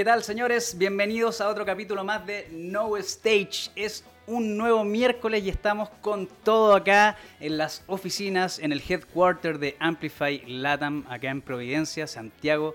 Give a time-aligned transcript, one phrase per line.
[0.00, 0.78] ¿Qué tal, señores?
[0.78, 3.70] Bienvenidos a otro capítulo más de No Stage.
[3.76, 9.58] Es un nuevo miércoles y estamos con todo acá en las oficinas, en el headquarter
[9.58, 12.74] de Amplify Latam, acá en Providencia, Santiago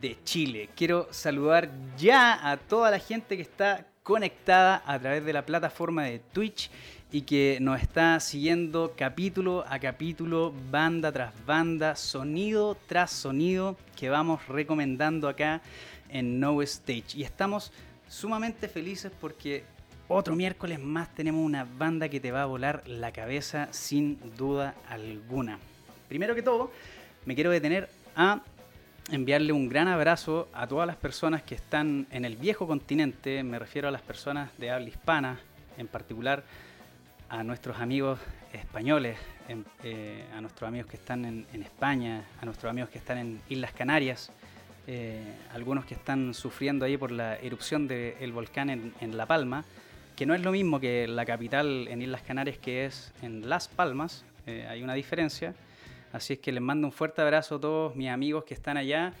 [0.00, 0.68] de Chile.
[0.76, 6.04] Quiero saludar ya a toda la gente que está conectada a través de la plataforma
[6.04, 6.70] de Twitch
[7.10, 14.08] y que nos está siguiendo capítulo a capítulo, banda tras banda, sonido tras sonido que
[14.08, 15.60] vamos recomendando acá
[16.12, 17.16] en No Stage.
[17.16, 17.72] Y estamos
[18.08, 19.64] sumamente felices porque
[20.08, 24.74] otro miércoles más tenemos una banda que te va a volar la cabeza sin duda
[24.88, 25.58] alguna.
[26.08, 26.72] Primero que todo,
[27.24, 28.42] me quiero detener a
[29.10, 33.58] enviarle un gran abrazo a todas las personas que están en el viejo continente, me
[33.58, 35.40] refiero a las personas de habla hispana,
[35.78, 36.44] en particular
[37.28, 38.18] a nuestros amigos
[38.52, 39.16] españoles,
[39.84, 43.72] eh, a nuestros amigos que están en, España, a nuestros amigos que están en Islas
[43.72, 44.32] Canarias,
[44.86, 49.64] eh, algunos que están sufriendo ahí por la erupción del volcán en, La Palma,
[50.16, 53.68] que no es lo mismo que la capital en Islas Canarias que es en Las
[53.68, 55.54] Palmas, eh, hay una diferencia.
[56.12, 59.12] Así es que les mando un fuerte abrazo a todos mis amigos que están allá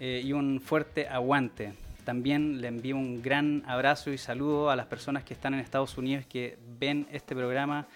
[0.00, 1.74] y un fuerte aguante.
[2.04, 5.98] También le envío un gran abrazo y saludo a las personas que están en Estados
[5.98, 7.86] Unidos que ven este programa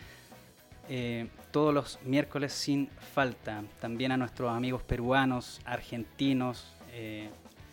[0.89, 3.63] eh, todos los miércoles sin falta.
[3.81, 7.29] También a nuestros amigos peruanos, argentinos, eh,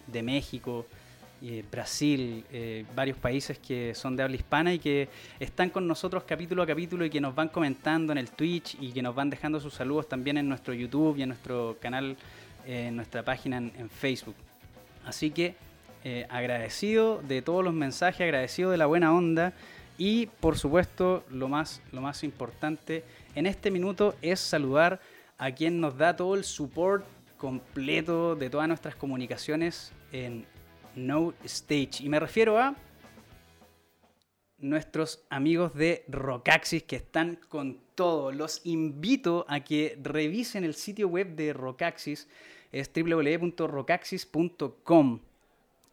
[0.07, 0.85] de México,
[1.41, 2.43] eh, Brasil,
[2.95, 7.05] varios países que son de habla hispana y que están con nosotros capítulo a capítulo
[7.05, 10.07] y que nos van comentando en el Twitch y que nos van dejando sus saludos
[10.09, 12.17] también en nuestro YouTube y en nuestro canal,
[12.67, 14.35] en nuestra página en Facebook.
[15.05, 15.55] Así que
[16.03, 19.53] eh, agradecido de todos los mensajes, agradecido de la buena onda
[19.99, 23.03] y por supuesto lo más, lo más importante
[23.35, 24.99] en este minuto es saludar
[25.37, 27.05] a quien nos da todo el support
[27.41, 30.45] completo de todas nuestras comunicaciones en
[30.95, 32.03] No Stage.
[32.03, 32.75] Y me refiero a
[34.59, 38.31] nuestros amigos de Rockaxis que están con todo.
[38.31, 42.27] Los invito a que revisen el sitio web de Rockaxis,
[42.71, 45.19] es www.rockaxis.com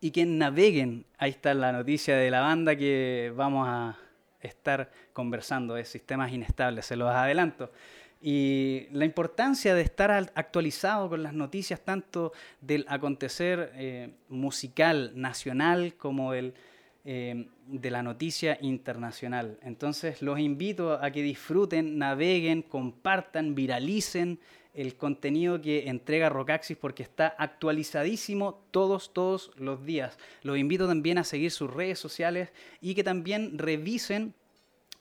[0.03, 1.07] y que naveguen.
[1.17, 3.97] Ahí está la noticia de la banda que vamos a
[4.43, 7.73] estar conversando de sistemas inestables, se los adelanto.
[8.21, 15.95] Y la importancia de estar actualizado con las noticias tanto del acontecer eh, musical nacional
[15.95, 16.55] como del,
[17.05, 19.59] eh, de la noticia internacional.
[19.63, 24.41] Entonces los invito a que disfruten, naveguen, compartan, viralicen
[24.75, 30.19] el contenido que entrega Rocaxis porque está actualizadísimo todos, todos los días.
[30.43, 34.35] Los invito también a seguir sus redes sociales y que también revisen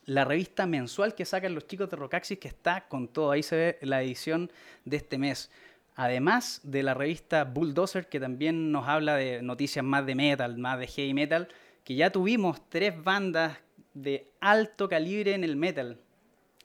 [0.08, 3.30] la revista mensual que sacan los chicos de Rocaxis que está con todo.
[3.30, 4.50] Ahí se ve la edición
[4.86, 5.50] de este mes.
[5.96, 10.78] Además de la revista Bulldozer que también nos habla de noticias más de metal, más
[10.78, 11.48] de heavy metal,
[11.84, 13.58] que ya tuvimos tres bandas
[13.92, 16.00] de alto calibre en el metal.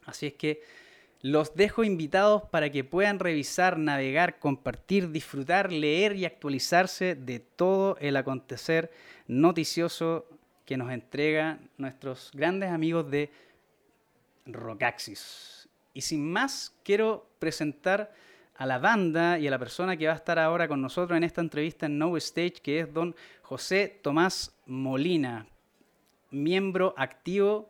[0.05, 0.61] Así es que
[1.19, 7.97] los dejo invitados para que puedan revisar, navegar, compartir, disfrutar, leer y actualizarse de todo
[7.99, 8.89] el acontecer
[9.27, 10.27] noticioso
[10.65, 13.31] que nos entrega nuestros grandes amigos de
[14.45, 15.67] Rockaxis.
[15.93, 18.13] Y sin más, quiero presentar
[18.55, 21.23] a la banda y a la persona que va a estar ahora con nosotros en
[21.23, 25.47] esta entrevista en No Stage, que es don José Tomás Molina,
[26.31, 27.69] miembro activo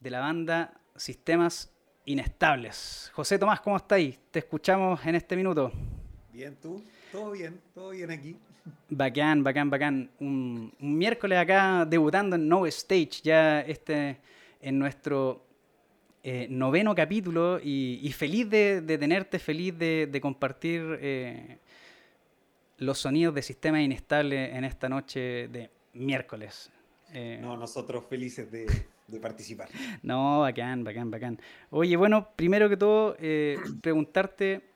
[0.00, 1.72] de la banda Sistemas
[2.04, 3.10] inestables.
[3.14, 4.18] José Tomás, ¿cómo estáis?
[4.30, 5.72] Te escuchamos en este minuto.
[6.32, 6.82] Bien, tú.
[7.10, 8.36] Todo bien, todo bien aquí.
[8.88, 10.10] Bacán, bacán, bacán.
[10.20, 14.18] Un, miércoles acá debutando en No Stage, ya este
[14.60, 15.44] en nuestro
[16.22, 21.58] eh, noveno capítulo y, feliz de, tenerte, feliz de, compartir eh,
[22.78, 26.70] los sonidos de Sistema Inestable en esta noche de miércoles.
[27.12, 28.66] Eh, no, nosotros felices de,
[29.08, 29.68] de participar.
[30.02, 31.40] No, bacán, bacán, bacán.
[31.70, 33.16] Oye, bueno, primero que todo,
[33.80, 34.71] preguntarte,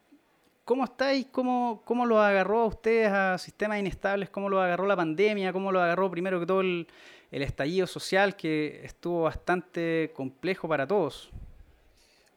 [0.66, 1.26] ¿cómo estáis?
[1.32, 4.28] ¿Cómo, ¿Cómo lo agarró a ustedes a sistemas inestables?
[4.28, 5.54] ¿Cómo lo agarró la pandemia?
[5.54, 6.86] ¿Cómo lo agarró primero que todo el,
[7.30, 11.30] estallido social que estuvo bastante complejo para todos?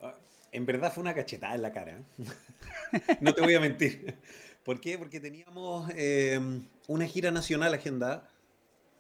[0.02, 0.16] Ah,
[0.54, 2.00] en verdad fue una cachetada en la cara.
[3.20, 4.16] no te voy a mentir.
[4.64, 4.98] ¿Por qué?
[4.98, 6.40] Porque teníamos eh,
[6.88, 8.30] una gira nacional agendada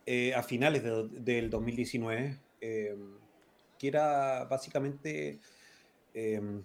[0.05, 3.17] eh, a finales del 2019 Em,
[3.77, 5.39] que era básicamente
[6.13, 6.63] em,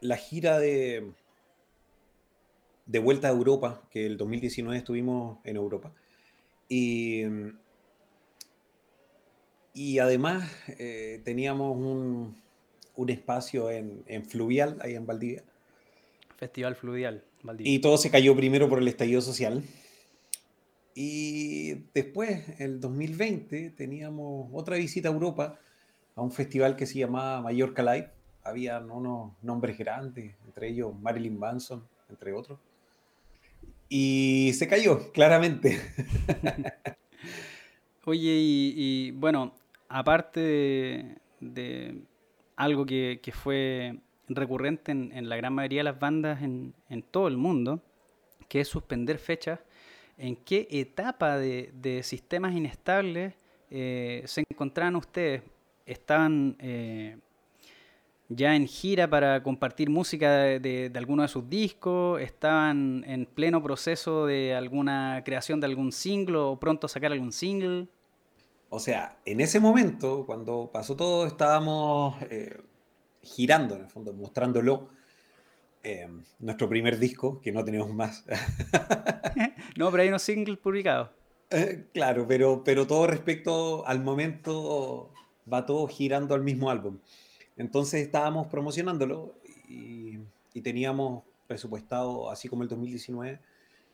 [0.00, 1.12] la gira de,
[2.90, 5.92] de vuelta a Europa, que el 2019 estuvimos en Europa.
[6.68, 7.22] Y,
[9.72, 12.36] y además eh, teníamos un,
[12.96, 15.44] un espacio en, en, Fluvial, ahí en Valdivia.
[16.36, 17.72] Festival Fluvial, Valdivia.
[17.72, 19.62] Y todo se cayó primero por el estallido social.
[20.92, 25.60] Y después, el 2020, teníamos otra visita a Europa,
[26.16, 28.10] a un festival que se llamaba Mallorca Live.
[28.42, 32.58] Habían unos nombres grandes, entre ellos Marilyn Manson, entre otros.
[33.92, 35.80] Y se cayó, claramente.
[38.04, 39.52] Oye, y, bueno,
[39.88, 42.00] aparte de,
[42.54, 43.96] algo que, fue
[44.28, 46.72] recurrente en, la gran mayoría de las bandas en,
[47.10, 47.82] todo el mundo,
[48.48, 49.58] que es suspender fechas,
[50.16, 53.34] ¿en qué etapa de, sistemas inestables
[53.70, 55.42] eh, se encontraban ustedes?
[55.84, 57.16] ¿Estaban eh,
[58.30, 62.20] ya en gira para compartir música de, alguno de sus discos?
[62.20, 67.88] ¿Estaban en pleno proceso de alguna creación de algún single o pronto sacar algún single?
[68.68, 72.56] O sea, en ese momento, cuando pasó todo, estábamos eh,
[73.20, 74.88] girando, en el fondo, mostrándolo.
[75.82, 76.06] Eh,
[76.38, 78.24] nuestro primer disco, que no tenemos más.
[79.76, 81.08] no, pero hay unos singles publicados.
[81.50, 85.12] Eh, claro, pero, pero todo respecto al momento
[85.52, 86.98] va todo girando al mismo álbum.
[87.60, 89.34] Entonces estábamos promocionándolo
[89.68, 90.18] y,
[90.62, 93.38] teníamos presupuestado, así como el 2019,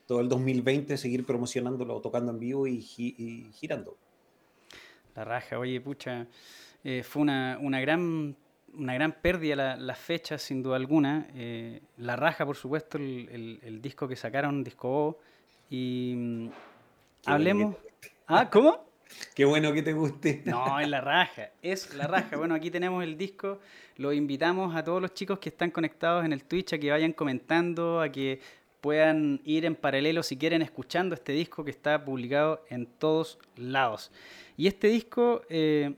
[0.07, 2.81] todo el 2020 seguir promocionándolo, tocando en vivo y,
[3.53, 3.97] girando.
[5.15, 6.27] La raja, oye, pucha,
[6.85, 8.37] eh, fue una, gran
[8.75, 11.27] una gran pérdida la, fecha, sin duda alguna.
[11.35, 15.19] Eh, la raja, por supuesto, el, disco que sacaron, disco O.
[15.71, 16.49] Y mm,
[17.27, 17.77] hablemos.
[18.29, 18.86] Ah, ¿cómo?
[19.35, 20.43] Qué bueno que te guste.
[20.47, 22.37] No, es la raja, es la raja.
[22.37, 23.61] Bueno, aquí tenemos el disco.
[23.97, 27.13] Los invitamos a todos los chicos que están conectados en el Twitch a que vayan
[27.13, 28.41] comentando, a que
[28.81, 34.13] puedan ir en paralelo si quieren escuchando este disco que está publicado en todos lados.
[34.57, 35.95] Y este disco, eh,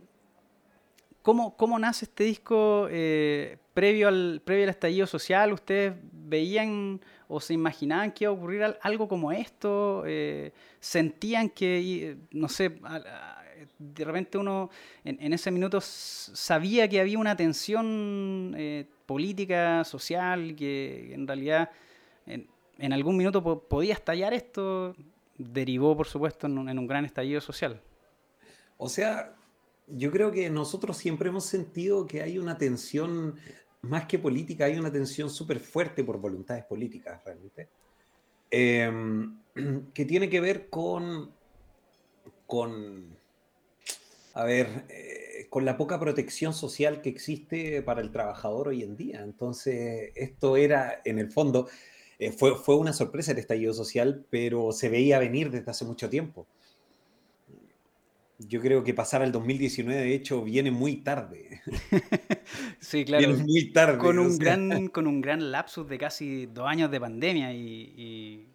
[1.22, 5.52] ¿cómo, nace este disco eh, previo, al, previo al estallido social?
[5.52, 10.02] ¿Ustedes veían o se imaginaban que iba a ocurrir algo como esto?
[10.04, 12.80] Eh, ¿Sentían que, no sé,
[13.78, 14.68] de repente uno
[15.04, 21.70] en, ese minuto sabía que había una tensión eh, política, social, que en realidad
[22.26, 24.96] en, algún minuto podía estallar esto?
[25.36, 27.80] Derivó, por supuesto, en un, en un gran estallido social.
[28.76, 29.36] O sea,
[29.86, 33.36] yo creo que nosotros siempre hemos sentido que hay una tensión
[33.82, 37.68] más que política, hay una tensión súper fuerte por voluntades políticas, realmente,
[38.50, 39.38] em,
[39.94, 41.30] que tiene que ver con,
[42.46, 43.16] con
[44.34, 48.96] a ver, eh, con la poca protección social que existe para el trabajador hoy en
[48.96, 49.22] día.
[49.22, 51.68] Entonces, esto era, en el fondo,
[52.18, 56.08] eh, fue, fue una sorpresa el estallido social, pero se veía venir desde hace mucho
[56.08, 56.46] tiempo
[58.38, 61.60] yo creo que pasar al 2019, de hecho, viene muy tarde.
[62.78, 63.26] sí, claro.
[63.26, 63.98] Viene muy tarde.
[63.98, 68.46] Con un, gran, con un gran lapsus de casi dos años de pandemia y,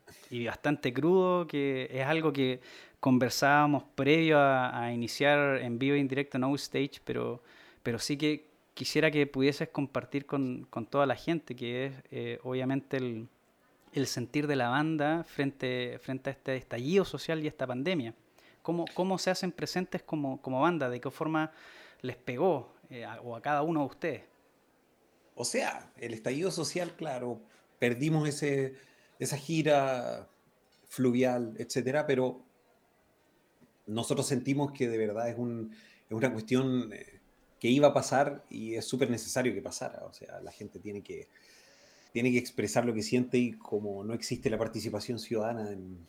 [0.46, 2.62] bastante crudo, que es algo que
[3.00, 7.44] conversábamos previo a, iniciar en vivo e en directo No Stage, pero,
[7.84, 12.98] pero sí que quisiera que pudieses compartir con, toda la gente, que es eh, obviamente
[12.98, 13.28] el,
[13.92, 18.14] el, sentir de la banda frente, frente a este estallido social y esta pandemia.
[18.64, 20.90] ¿Cómo, se hacen presentes como, banda?
[20.90, 21.52] ¿De qué forma
[22.02, 24.24] les pegó eh, o a cada uno de ustedes?
[25.36, 27.42] O sea, el estallido social, claro,
[27.78, 28.76] perdimos ese,
[29.20, 30.30] esa gira
[30.88, 32.42] fluvial, etcétera, pero
[33.86, 37.20] nosotros sentimos que de verdad es, una cuestión eh,
[37.60, 40.06] que iba a pasar y es súper necesario que pasara.
[40.06, 41.28] O sea, la gente tiene que,
[42.14, 46.08] tiene que expresar lo que siente y como no existe la participación ciudadana en,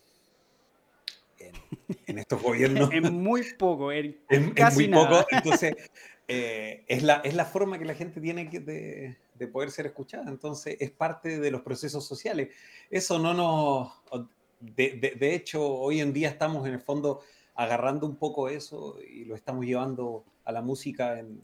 [2.06, 2.90] en, estos gobiernos.
[2.92, 4.16] en muy poco, en,
[4.54, 5.26] casi muy poco.
[5.30, 5.74] Entonces,
[6.28, 9.86] eh, es, la, es la forma que la gente tiene que, de, de, poder ser
[9.86, 10.30] escuchada.
[10.30, 12.48] Entonces, es parte de los procesos sociales.
[12.90, 13.92] Eso no nos...
[14.60, 17.20] De, de, hecho, hoy en día estamos en el fondo
[17.54, 21.42] agarrando un poco eso y lo estamos llevando a la música en,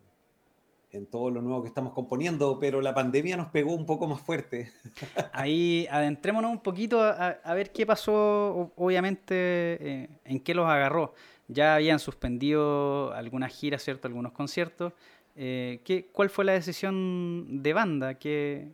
[0.92, 4.20] en todo lo nuevo que estamos componiendo, pero la pandemia nos pegó un poco más
[4.20, 4.72] fuerte.
[5.32, 11.14] Ahí adentrémonos un poquito a, ver qué pasó, obviamente, eh, en qué los agarró.
[11.48, 14.08] Ya habían suspendido algunas giras, ¿cierto?
[14.08, 14.92] Algunos conciertos.
[15.36, 18.14] Eh, ¿qué, ¿Cuál fue la decisión de banda?
[18.14, 18.68] ¿Qué...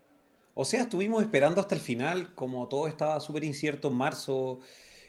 [0.54, 4.60] O sea, estuvimos esperando hasta el final, como todo estaba súper incierto en marzo,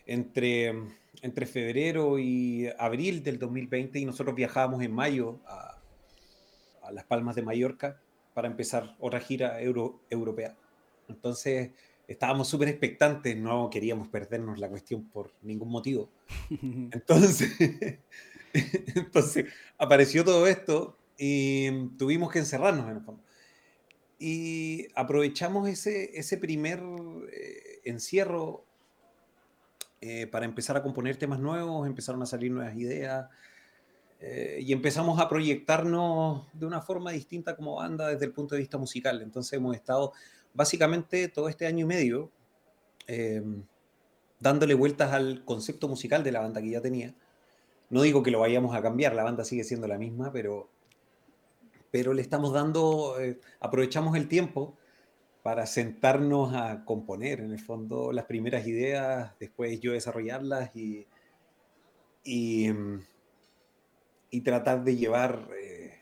[0.05, 0.73] entre,
[1.21, 5.76] entre febrero y abril del 2020, y nosotros viajábamos en mayo a
[6.91, 7.99] Las Palmas de Mallorca
[8.33, 10.55] para empezar otra gira euro, europea.
[11.07, 11.71] Entonces
[12.07, 16.09] estábamos súper expectantes, no queríamos perdernos la cuestión por ningún motivo.
[16.91, 17.99] Entonces,
[18.95, 19.45] entonces
[19.77, 23.23] apareció todo esto y tuvimos que encerrarnos en el fondo.
[24.19, 26.81] Y aprovechamos ese, ese primer
[27.31, 28.65] eh, encierro
[30.01, 33.29] eh, para empezar a componer temas nuevos, empezaron a salir nuevas ideas
[34.19, 38.59] eh, y empezamos a proyectarnos de una forma distinta como banda desde el punto de
[38.61, 39.21] vista musical.
[39.21, 40.13] Entonces hemos estado
[40.53, 42.31] básicamente todo este año y medio
[43.07, 43.43] eh,
[44.39, 47.13] dándole vueltas al concepto musical de la banda que ya tenía.
[47.89, 50.69] No digo que lo vayamos a cambiar, la banda sigue siendo la misma, pero,
[51.91, 53.15] pero le estamos dando,
[53.59, 54.75] aprovechamos el tiempo
[55.47, 61.07] para sentarnos a componer, en el fondo, las primeras ideas, después yo desarrollarlas y,
[62.25, 62.69] y,
[64.31, 65.47] mm, tratar de llevar...
[65.57, 65.93] Eh,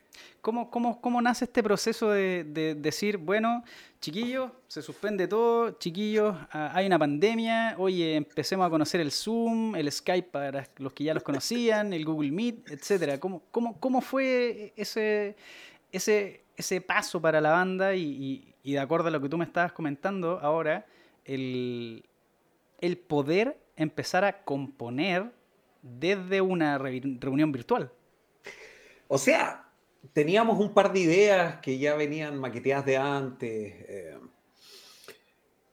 [0.42, 3.64] ¿Cómo, cómo, cómo, nace este proceso de, decir, bueno,
[4.00, 9.76] chiquillos, se suspende todo, chiquillos, ah, hay una pandemia, oye, empecemos a conocer el Zoom,
[9.76, 13.20] el Skype para los que ya los conocían, el Google Meet, etcétera?
[13.20, 15.36] ¿Cómo, cómo, cómo fue ese,
[15.92, 19.46] ese, ese paso para la banda y, y de acuerdo a lo que tú me
[19.46, 20.88] estabas comentando ahora,
[21.24, 22.04] el,
[23.08, 25.32] poder empezar a componer
[25.84, 27.92] desde una reunión virtual.
[29.08, 29.70] O sea,
[30.14, 33.74] teníamos un par de ideas que ya venían maqueteadas de antes.
[33.88, 34.20] Eh,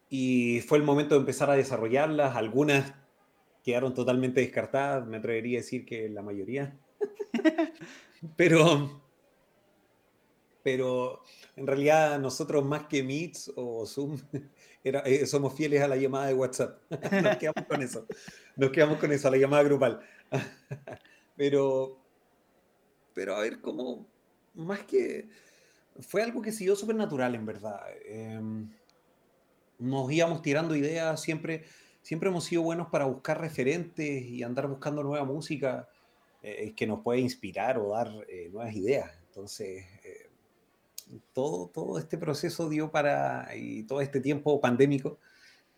[0.09, 2.37] y fue el momento de empezar a desarrollarlas.
[2.37, 2.93] Algunas
[3.63, 6.77] quedaron totalmente descartadas, me atrevería a decir que la mayoría.
[8.37, 9.03] pero,
[10.63, 11.23] pero
[11.57, 14.19] en realidad nosotros más que Meets o Zoom
[14.85, 16.79] eh, somos fieles a la llamada de WhatsApp.
[17.23, 18.07] Nos quedamos con eso.
[18.57, 20.01] Nos quedamos con eso, a la llamada grupal.
[21.37, 22.02] pero,
[23.15, 24.07] pero a ver, cómo,
[24.55, 25.29] más que,
[26.01, 27.81] fue algo que siguió súper natural en verdad.
[28.05, 28.71] Em,
[29.79, 31.65] nos íbamos tirando ideas, siempre,
[32.03, 35.89] siempre hemos sido buenos para buscar referentes y andar buscando nueva música
[36.43, 39.11] eh, que nos puede inspirar o dar eh, nuevas ideas.
[39.29, 39.85] Entonces,
[41.33, 45.19] todo, todo este proceso dio para, y todo este tiempo pandémico,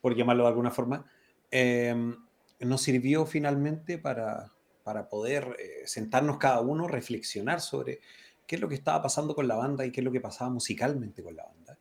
[0.00, 1.06] por llamarlo de alguna forma,
[1.50, 2.16] em,
[2.60, 4.53] nos sirvió finalmente para,
[4.84, 8.00] para poder eh, sentarnos cada uno, reflexionar sobre
[8.46, 10.50] qué es lo que estaba pasando con la banda y qué es lo que pasaba
[10.50, 11.78] musicalmente con la banda.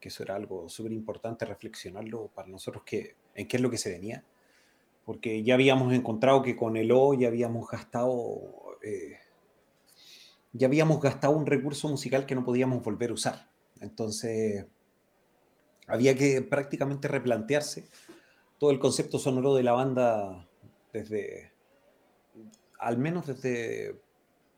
[0.00, 3.78] Que eso era algo súper importante reflexionarlo para nosotros, que, en qué es lo que
[3.78, 4.24] se venía.
[5.04, 9.18] Porque ya habíamos encontrado que con el O ya habíamos gastado eh,
[10.52, 13.50] ya habíamos gastado un recurso musical que no podíamos volver a usar.
[13.80, 14.66] Entonces,
[15.86, 17.88] había que prácticamente replantearse
[18.58, 20.48] todo el concepto sonoro de la banda
[20.92, 21.52] desde,
[22.78, 23.96] al menos desde,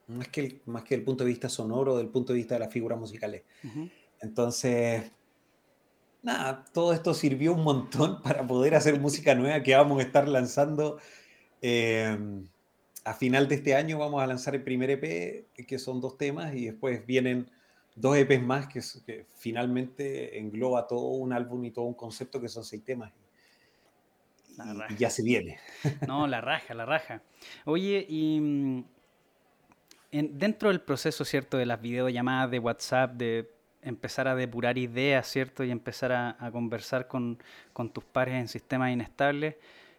[0.08, 2.60] más que, el, más que el punto de vista sonoro, del punto de vista de
[2.60, 3.42] las figuras musicales.
[4.20, 5.10] Entonces,
[6.22, 10.28] nada, todo esto sirvió un montón para poder hacer música nueva que vamos a estar
[10.28, 10.98] lanzando.
[11.60, 12.16] Eh,
[13.04, 16.54] a final de este año vamos a lanzar el primer EP, que son dos temas,
[16.54, 17.50] y después vienen
[17.94, 22.48] dos EPs más que, que finalmente engloba todo un álbum y todo un concepto que
[22.48, 23.12] son seis temas.
[24.90, 25.58] Y, ya se viene.
[26.06, 27.22] No, la raja, la raja.
[27.64, 28.84] Oye, y mm,
[30.10, 31.56] dentro del proceso, ¿cierto?
[31.56, 33.50] De las videollamadas de WhatsApp, de
[33.82, 35.64] empezar a depurar ideas, ¿cierto?
[35.64, 37.38] Y empezar a, conversar con,
[37.92, 39.56] tus pares en sistemas inestables,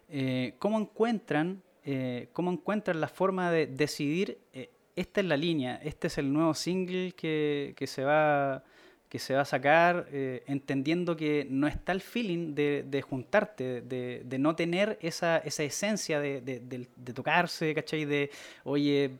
[0.09, 5.79] eh, ¿cómo encuentran eh, cómo encuentran la forma de decidir, eh, esta es la línea,
[5.83, 8.63] este es el nuevo single que, se, va,
[9.09, 14.37] que se va a sacar, eh, entendiendo que no está el feeling de, juntarte, de,
[14.37, 18.05] no tener esa, esa esencia de, tocarse, ¿cachai?
[18.05, 18.29] De,
[18.63, 19.11] oye,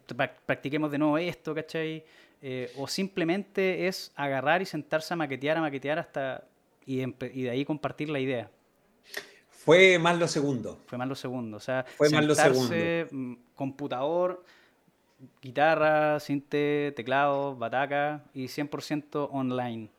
[0.45, 2.03] practiquemos de nuevo esto, ¿cachai?
[2.77, 6.45] o simplemente es agarrar y sentarse a maquetear, a maquetear hasta
[6.85, 8.49] y, y de ahí compartir la idea.
[9.49, 10.79] Fue más lo segundo.
[10.87, 11.57] Fue más lo segundo.
[11.57, 12.75] O sea, fue más lo segundo.
[13.11, 14.43] Mm, computador,
[15.41, 19.89] guitarra, cinte, teclado, bataca y 100% online.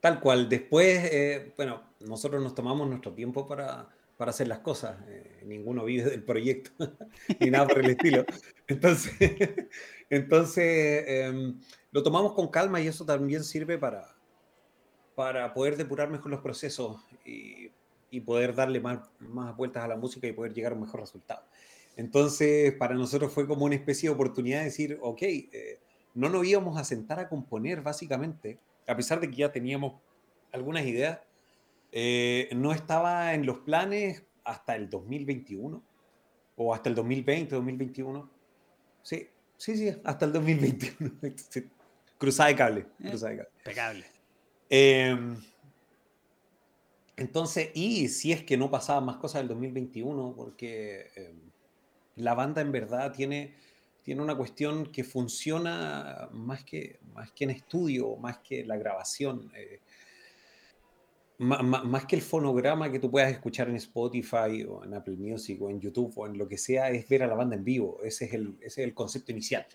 [0.00, 0.48] Tal cual.
[0.48, 4.96] Después, eh, bueno, nosotros nos tomamos nuestro tiempo para, para hacer las cosas.
[5.08, 6.72] Eh, ninguno vive del proyecto,
[7.40, 8.24] ni nada por el estilo.
[8.66, 9.12] Entonces,
[10.10, 11.60] entonces em,
[11.92, 14.14] lo tomamos con calma y eso también sirve para,
[15.14, 17.70] para poder depurar mejor los procesos y
[18.10, 21.00] y poder darle más, más vueltas a la música y poder llegar a un mejor
[21.00, 21.42] resultado.
[21.96, 25.80] Entonces, para nosotros fue como una especie de oportunidad de decir, ok, eh,
[26.14, 29.94] no nos íbamos a sentar a componer básicamente, a pesar de que ya teníamos
[30.52, 31.20] algunas ideas,
[31.92, 35.82] eh, no estaba en los planes hasta el 2021
[36.56, 38.30] o hasta el 2020, 2021.
[39.02, 41.12] Sí, sí, sí, hasta el 2021.
[42.18, 42.80] cruzada de cable.
[43.00, 44.06] Eh, cruzada de cable.
[44.68, 45.36] Eh,
[47.16, 51.45] entonces, y si es que no pasaban más cosas del 2021, porque em,
[52.16, 53.54] la banda en verdad tiene,
[54.02, 59.50] tiene una cuestión que funciona más que, más que en estudio, más que la grabación.
[59.54, 59.80] Eh,
[61.38, 65.68] más que el fonograma que tú puedas escuchar en Spotify o en Apple Music o
[65.68, 68.00] en YouTube o en lo que sea, es ver a la banda en vivo.
[68.02, 69.66] Ese es el, ese es el concepto inicial.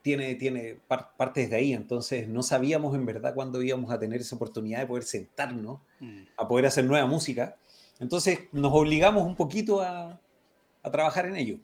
[0.00, 0.78] Tiene, tiene
[1.16, 4.86] parte desde ahí, entonces no sabíamos en verdad cuándo íbamos a tener esa oportunidad de
[4.86, 6.22] poder sentarnos mm.
[6.36, 7.56] a poder hacer nueva música.
[7.98, 10.20] Entonces nos obligamos un poquito a,
[10.86, 11.58] a trabajar en ello.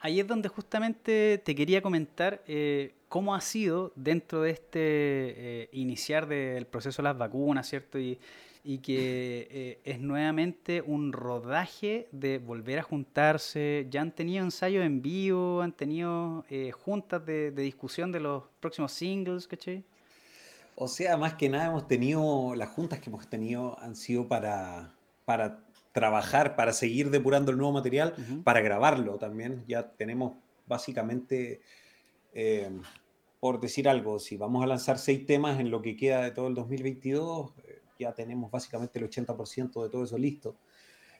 [0.00, 5.68] Ahí es donde justamente te quería comentar eh, cómo ha sido dentro de este eh,
[5.72, 7.98] iniciar del proceso de las vacunas, ¿cierto?
[7.98, 8.18] Y,
[8.62, 13.86] y que eh, es nuevamente un rodaje de volver a juntarse.
[13.90, 19.48] Ya han tenido ensayos en vivo, han tenido juntas de, discusión de los próximos singles,
[19.48, 19.84] ¿cachai?
[20.76, 24.94] O sea, más que nada hemos tenido, las juntas que hemos tenido han sido para,
[25.24, 28.14] para trabajar, para seguir depurando el nuevo material,
[28.44, 29.64] para grabarlo también.
[29.66, 30.34] Ya tenemos
[30.66, 31.60] básicamente,
[32.32, 32.70] eh,
[33.40, 36.48] por decir algo, si vamos a lanzar seis temas en lo que queda de todo
[36.48, 37.52] el 2022,
[37.98, 40.56] ya tenemos básicamente el 80% de todo eso listo.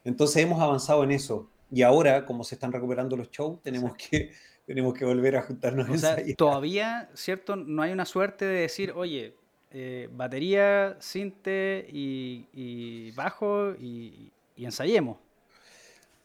[0.05, 1.51] Entonces hemos avanzado en eso.
[1.71, 4.31] Y ahora, como se están recuperando los shows, tenemos que,
[4.67, 5.89] tenemos que volver a juntarnos.
[5.89, 7.57] O sea, todavía, ¿cierto?
[7.57, 9.35] No hay una suerte de decir, oye,
[9.71, 14.33] eh, batería, cinte y, bajo y,
[14.65, 15.19] ensayemos.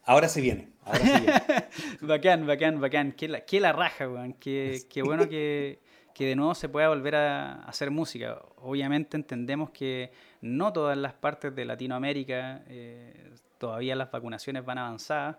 [0.03, 0.69] Ahora se viene.
[0.83, 1.43] Ahora se viene.
[2.01, 3.11] bacán, bacán, bacán.
[3.13, 4.33] Qué la, qué la raja, weón.
[4.33, 5.79] Qué, qué bueno que,
[6.13, 8.41] que de nuevo se pueda volver a hacer música.
[8.57, 10.11] Obviamente entendemos que
[10.41, 15.37] no todas las partes de Latinoamérica eh, todavía las vacunaciones van avanzadas.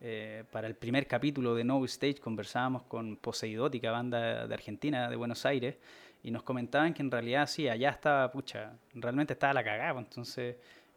[0.00, 5.16] Eh, para el primer capítulo de No Stage conversábamos con Poseidótica, banda de Argentina, de
[5.16, 5.76] Buenos Aires,
[6.22, 9.94] y nos comentaban que en realidad sí, allá estaba, pucha, realmente estaba la cagada.
[9.94, 10.56] Pues, entonces,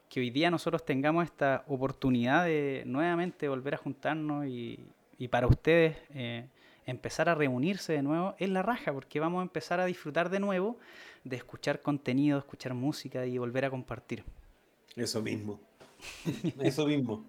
[0.10, 4.80] que hoy día nosotros tengamos esta oportunidad de nuevamente volver a juntarnos y,
[5.20, 6.48] y para ustedes eh,
[6.86, 10.40] empezar a reunirse de nuevo es la raja, porque vamos a empezar a disfrutar de
[10.40, 10.78] nuevo
[11.24, 14.24] de escuchar contenido, escuchar música y volver a compartir.
[14.96, 15.60] Eso mismo.
[16.60, 17.26] Eso mismo.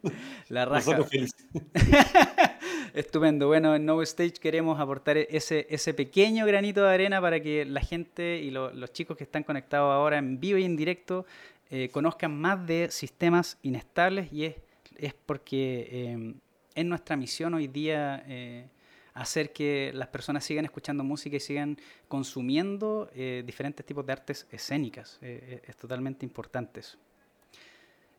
[0.48, 0.98] La raja.
[2.94, 3.48] Estupendo.
[3.48, 7.80] Bueno, en No Stage queremos aportar ese, ese pequeño granito de arena para que la
[7.80, 11.26] gente y los chicos que están conectados ahora en vivo y en directo
[11.70, 14.56] eh, conozcan más de sistemas inestables y es,
[14.96, 16.34] es porque eh,
[16.74, 18.66] es nuestra misión hoy día eh,
[19.14, 21.78] hacer que las personas sigan escuchando música y sigan
[22.08, 25.18] consumiendo eh, diferentes tipos de artes escénicas.
[25.20, 26.98] Es totalmente importante eso.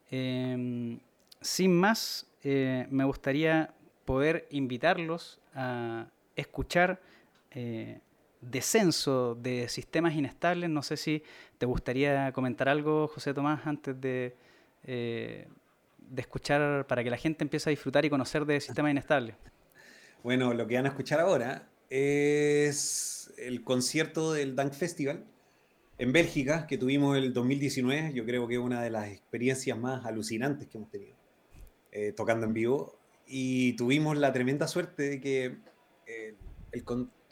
[0.09, 0.99] Em,
[1.39, 3.73] sin más, me gustaría
[4.05, 6.99] poder invitarlos a escuchar
[8.41, 10.69] Descenso de Sistemas Inestables.
[10.69, 11.23] No sé si
[11.57, 14.35] te gustaría comentar algo, José Tomás, antes de,
[14.83, 15.47] de
[16.17, 19.35] escuchar, para que la gente empiece a disfrutar y conocer de Sistemas Inestables.
[20.23, 25.25] Bueno, lo que van a escuchar ahora es el concierto del Dunk Festival
[25.97, 28.13] en Bélgica que tuvimos el 2019.
[28.13, 31.15] Yo creo que es una de las experiencias más alucinantes que hemos tenido
[31.91, 32.97] eh, tocando en vivo.
[33.27, 35.57] Y tuvimos la tremenda suerte de que
[36.07, 36.35] eh,
[36.71, 36.83] el,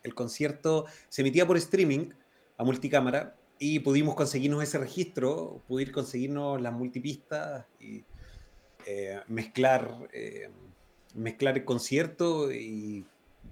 [0.04, 2.10] el concierto se emitía por streaming
[2.58, 8.04] a multicámara y pudimos conseguirnos ese registro, pudimos conseguirnos las multipistas y
[8.86, 10.10] eh, mezclar
[11.16, 13.06] mezclar el concierto y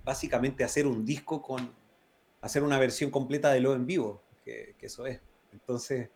[0.03, 1.73] básicamente hacer un disco con,
[2.41, 5.21] hacer una versión completa de lo en vivo, que, eso es.
[5.51, 6.09] Entonces,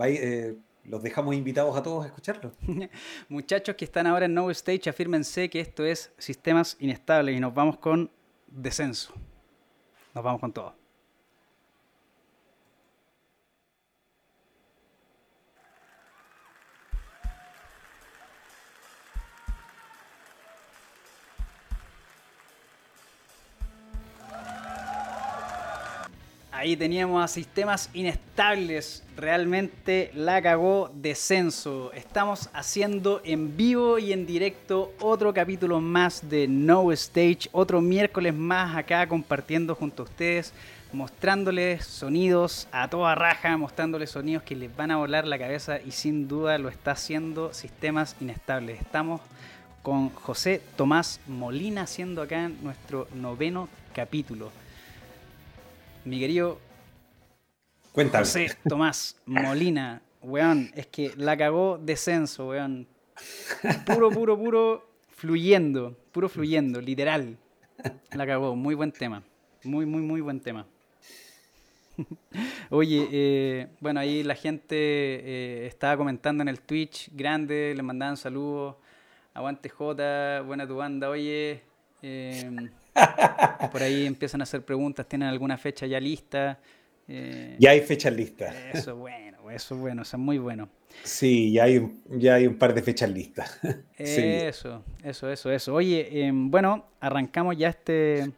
[0.00, 2.52] eh, los dejamos invitados a todos a escucharlo.
[3.28, 7.54] Muchachos que están ahora en No Stage, afírmense que esto es sistemas inestables y nos
[7.54, 8.10] vamos con
[8.46, 9.12] descenso.
[10.14, 10.77] Nos vamos con todo.
[26.58, 29.04] Ahí teníamos a sistemas inestables.
[29.16, 31.92] Realmente la cagó descenso.
[31.92, 37.48] Estamos haciendo en vivo y en directo otro capítulo más de No Stage.
[37.52, 40.52] Otro miércoles más acá compartiendo junto a ustedes.
[40.92, 43.56] Mostrándoles sonidos a toda raja.
[43.56, 45.78] Mostrándoles sonidos que les van a volar la cabeza.
[45.80, 48.80] Y sin duda lo está haciendo sistemas inestables.
[48.80, 49.20] Estamos
[49.84, 54.50] con José Tomás Molina haciendo acá nuestro noveno capítulo
[56.08, 56.58] mi querido
[57.92, 58.24] Cuéntame.
[58.24, 62.86] José Tomás Molina, weón, es que la cagó descenso, weón.
[63.84, 67.36] Puro, puro, puro fluyendo, puro fluyendo, literal.
[68.12, 69.24] La cagó, muy buen tema.
[69.64, 70.66] Muy, muy, muy buen tema.
[72.70, 78.16] Oye, eh, bueno, ahí la gente eh, estaba comentando en el Twitch, grande, le mandaban
[78.16, 78.76] saludos.
[79.34, 81.10] Aguante J, buena tu banda.
[81.10, 81.62] Oye,
[82.02, 82.70] eh,
[83.72, 86.58] por ahí empiezan a hacer preguntas, ¿tienen alguna fecha ya lista?
[87.06, 88.54] Eh, ya hay fechas listas.
[88.72, 90.68] Eso es bueno, eso es bueno, eso es muy bueno.
[91.04, 93.58] Sí, ya hay, ya hay un par de fechas listas.
[93.98, 95.74] Eso, eso, eso, eso.
[95.74, 98.30] Oye, em, bueno, arrancamos ya este,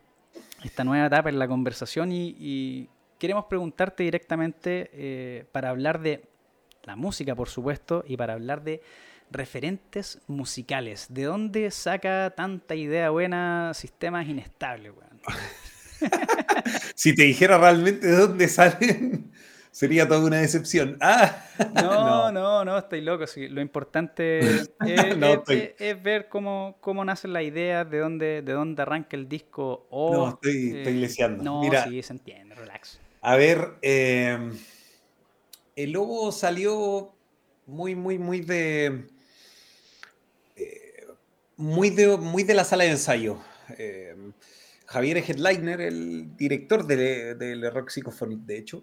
[0.64, 6.22] esta nueva etapa en la conversación y, queremos preguntarte directamente eh, para hablar de
[6.84, 8.80] la música, por supuesto, y para hablar de
[9.30, 11.06] referentes musicales.
[11.08, 15.20] ¿De dónde saca tanta idea buena sistemas inestables, weón?
[16.94, 19.30] si te dijera realmente de dónde salen,
[19.70, 20.98] sería toda una decepción.
[21.72, 23.24] Ah, no, no, no, estoy loco.
[23.36, 29.28] lo importante es, ver cómo, cómo nacen las ideas, de dónde, de dónde arranca el
[29.28, 29.86] disco.
[29.90, 32.98] no, estoy, estoy eh, No, Mira, sí, se entiende, relax.
[33.20, 34.50] A ver, eh,
[35.76, 37.12] el lobo salió
[37.66, 39.06] muy, muy, muy de.
[41.60, 43.36] Muy de, muy de la sala de ensayo.
[44.86, 48.82] Javier Headliner, el director del Rock Symphonic, de hecho,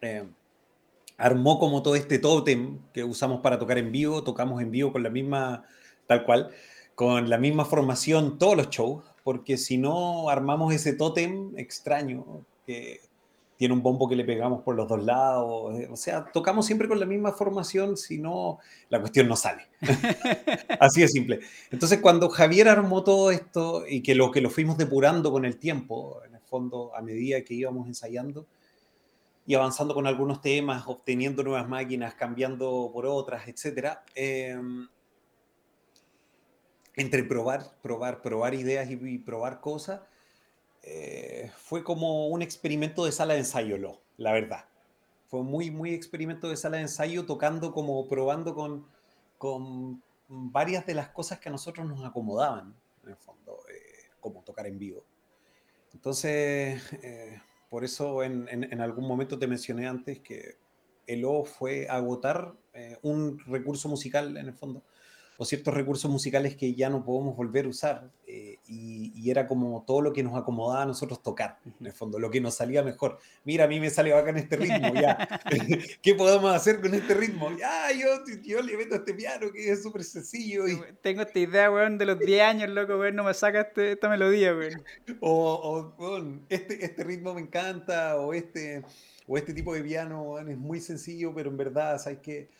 [0.00, 0.26] eh,
[1.18, 5.02] armó como todo este tótem que usamos para tocar en vivo, tocamos en vivo con
[5.02, 5.64] la misma,
[6.06, 6.50] tal cual,
[6.94, 13.02] con la misma formación todos los shows, porque si no armamos ese tótem extraño que
[13.62, 16.88] tiene un bombo que le pegamos por los dos lados, eh, o sea, tocamos siempre
[16.88, 19.68] con la misma formación, si no, la cuestión no sale.
[20.80, 21.38] Así de simple.
[21.70, 25.58] Entonces, cuando Javier armó todo esto y que lo que lo fuimos depurando con el
[25.58, 28.48] tiempo, en el fondo, a medida que íbamos ensayando
[29.46, 33.98] y avanzando con algunos temas, obteniendo nuevas máquinas, cambiando por otras, etc.
[34.16, 34.88] Em,
[36.96, 40.00] entre probar, probar, probar ideas y probar cosas,
[40.82, 44.64] eh, fue como un experimento de sala de ensayo, lo, la verdad.
[45.26, 48.86] Fue muy, muy experimento de sala de ensayo, tocando como probando con,
[49.38, 54.42] con varias de las cosas que a nosotros nos acomodaban, en el fondo, eh, como
[54.42, 55.04] tocar en vivo.
[55.94, 57.40] Entonces, eh,
[57.70, 60.56] por eso en, en, algún momento te mencioné antes que
[61.06, 62.54] el O fue agotar
[63.02, 64.82] un recurso musical, en el fondo,
[65.36, 68.10] o ciertos recursos musicales que ya no podemos volver a usar.
[68.26, 72.18] Eh, y, era como todo lo que nos acomodaba a nosotros tocar, en el fondo,
[72.18, 73.18] lo que nos salía mejor.
[73.44, 75.16] Mira, a mí me sale bacán este ritmo, ya.
[76.02, 77.50] ¿Qué podemos hacer con este ritmo?
[77.56, 78.08] Ya, yo,
[78.42, 80.68] yo le meto este piano que es súper sencillo.
[80.68, 80.78] Y...
[81.00, 84.08] Tengo esta idea, weón, de los 10 años, loco, weón, no me saca este, esta
[84.08, 84.82] melodía, weón.
[85.20, 88.82] O, o este, este ritmo me encanta, o este,
[89.26, 92.50] o este tipo de piano, es muy sencillo, pero en verdad, ¿sabes qué?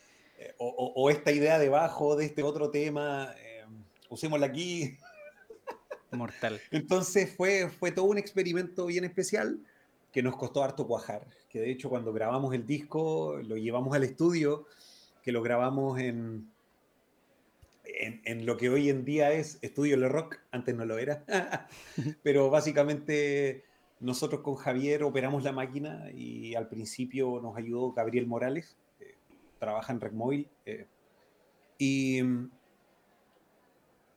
[0.43, 3.65] Eh, o, esta idea debajo de este otro tema, eh,
[4.09, 4.97] usémosla aquí.
[6.11, 6.61] Mortal.
[6.71, 9.61] Entonces fue, fue todo un experimento bien especial
[10.13, 14.05] que nos costó harto cuajar, que de hecho cuando grabamos el disco lo llevamos al
[14.05, 14.67] estudio,
[15.23, 16.51] que lo grabamos en,
[17.85, 21.25] en, lo que hoy en día es Estudio Le Rock, antes no lo era,
[22.23, 23.65] pero básicamente
[24.01, 28.77] nosotros con Javier operamos la máquina y al principio nos ayudó Gabriel Morales,
[29.63, 30.49] trabaja en Redmobile.
[30.67, 30.89] Eh,
[31.79, 32.21] y,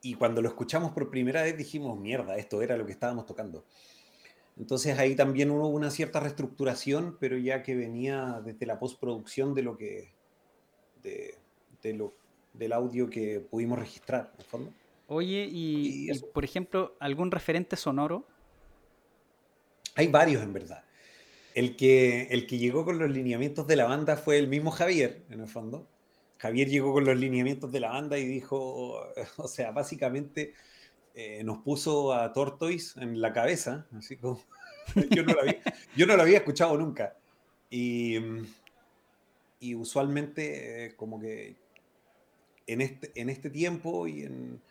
[0.01, 3.63] y cuando lo escuchamos por primera vez dijimos, mierda, esto era lo que estábamos tocando.
[4.58, 9.62] Entonces ahí también hubo una cierta reestructuración, pero ya que venía desde la postproducción de
[9.62, 10.13] lo que,
[11.03, 12.15] de, lo,
[12.53, 14.73] del audio que pudimos registrar, en fondo.
[15.08, 18.25] Oye, y, por ejemplo, ¿algún referente sonoro?
[19.93, 20.85] Hay varios en verdad.
[21.56, 25.24] El que, el que llegó con los lineamientos de la banda fue el mismo Javier,
[25.30, 25.88] en el fondo.
[26.38, 29.02] Javier llegó con los lineamientos de la banda y dijo,
[29.38, 30.54] o sea, básicamente
[31.15, 34.44] eh, nos puso a Tortoise en la cabeza, así como
[35.10, 35.34] yo no
[36.15, 37.15] lo había, escuchado nunca.
[37.70, 38.18] Y,
[39.60, 41.56] y usualmente eh, como que
[42.68, 44.62] en este, en este tiempo y en,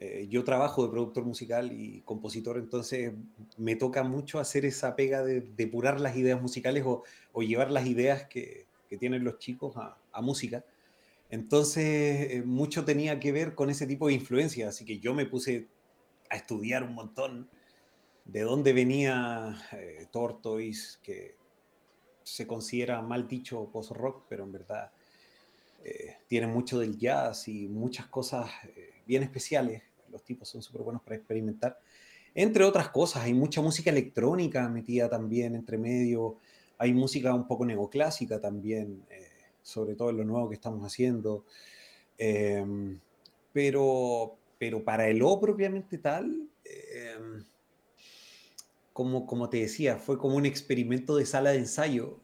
[0.00, 3.12] eh, yo trabajo de productor musical y compositor, entonces
[3.56, 7.02] me toca mucho hacer esa pega de depurar las ideas musicales o,
[7.42, 8.66] llevar las ideas que,
[9.00, 10.64] tienen los chicos a, música.
[11.30, 15.26] Entonces, eh, mucho tenía que ver con ese tipo de influencia, así que yo me
[15.26, 15.68] puse
[16.30, 17.48] a estudiar un montón
[18.24, 21.36] de dónde venía eh, Tortoise, que
[22.22, 24.92] se considera mal dicho post-rock, pero en verdad
[26.26, 28.50] tiene mucho del jazz y muchas cosas
[29.06, 31.78] bien especiales los tipos son súper buenos para experimentar.
[32.34, 36.38] Entre otras cosas, hay mucha música electrónica metida también entre medio,
[36.78, 39.26] hay música un poco neoclásica también, eh,
[39.62, 41.44] sobre todo en lo nuevo que estamos haciendo.
[42.16, 42.98] Em,
[43.52, 47.44] pero, pero para el O propiamente tal, em,
[48.92, 52.20] como, como te decía, fue como un experimento de sala de ensayo.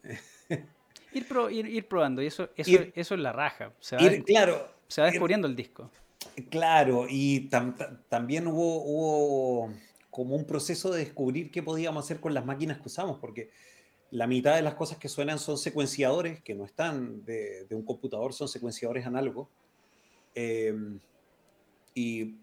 [1.12, 3.72] ir, ir, probando, y eso, eso, eso es la raja.
[3.80, 5.90] Se va, claro, se va descubriendo el disco.
[6.50, 7.48] Claro, y
[8.08, 9.70] también hubo,
[10.10, 13.50] como un proceso de descubrir qué podíamos hacer con las máquinas que usamos, porque
[14.10, 18.32] la mitad de las cosas que suenan son secuenciadores, que no están de, un computador,
[18.32, 19.48] son secuenciadores análogos.
[20.34, 20.98] Em,
[21.94, 22.34] y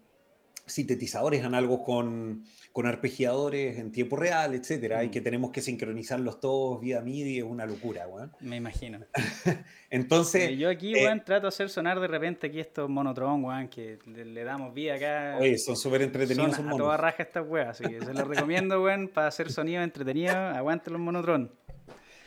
[0.72, 5.24] sintetizadores análogos con, con arpegiadores en tiempo real, etcétera, y que mm.
[5.24, 8.32] tenemos que sincronizarlos todos vía MIDI, es una locura, weón.
[8.40, 9.00] Me imagino.
[9.90, 10.58] Entonces...
[10.58, 13.98] yo aquí, eh, weón, trato de hacer sonar de repente aquí estos monotron, weón, que
[14.06, 15.36] le, damos vida acá.
[15.38, 16.56] Oye, son súper entretenidos.
[16.56, 19.82] Son a toda raja estas weas, así que se los recomiendo, weón, para hacer sonido
[19.82, 21.52] entretenido, aguante los monotron.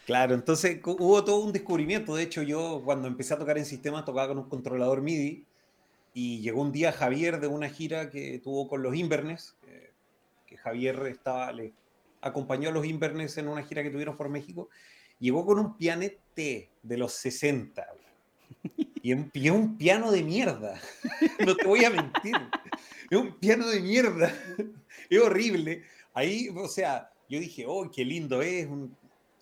[0.05, 2.15] Claro, entonces hubo todo un descubrimiento.
[2.15, 5.47] De hecho, yo cuando empecé a tocar en sistemas tocaba con un controlador MIDI
[6.17, 9.58] y llegó un día Javier de una gira que tuvo con los Inverness,
[10.47, 11.73] que, Javier estaba, le
[12.21, 14.69] acompañó a los Inverness en una gira que tuvieron por México.
[15.19, 17.86] Llegó con un pianete de los 60.
[19.04, 20.82] Y es un piano de mierda.
[21.45, 22.36] No te voy a mentir.
[23.12, 24.34] Es un piano de mierda.
[25.10, 25.84] Es horrible.
[26.13, 28.65] Ahí, o sea, yo dije, oh, qué lindo es.
[28.65, 28.95] Un,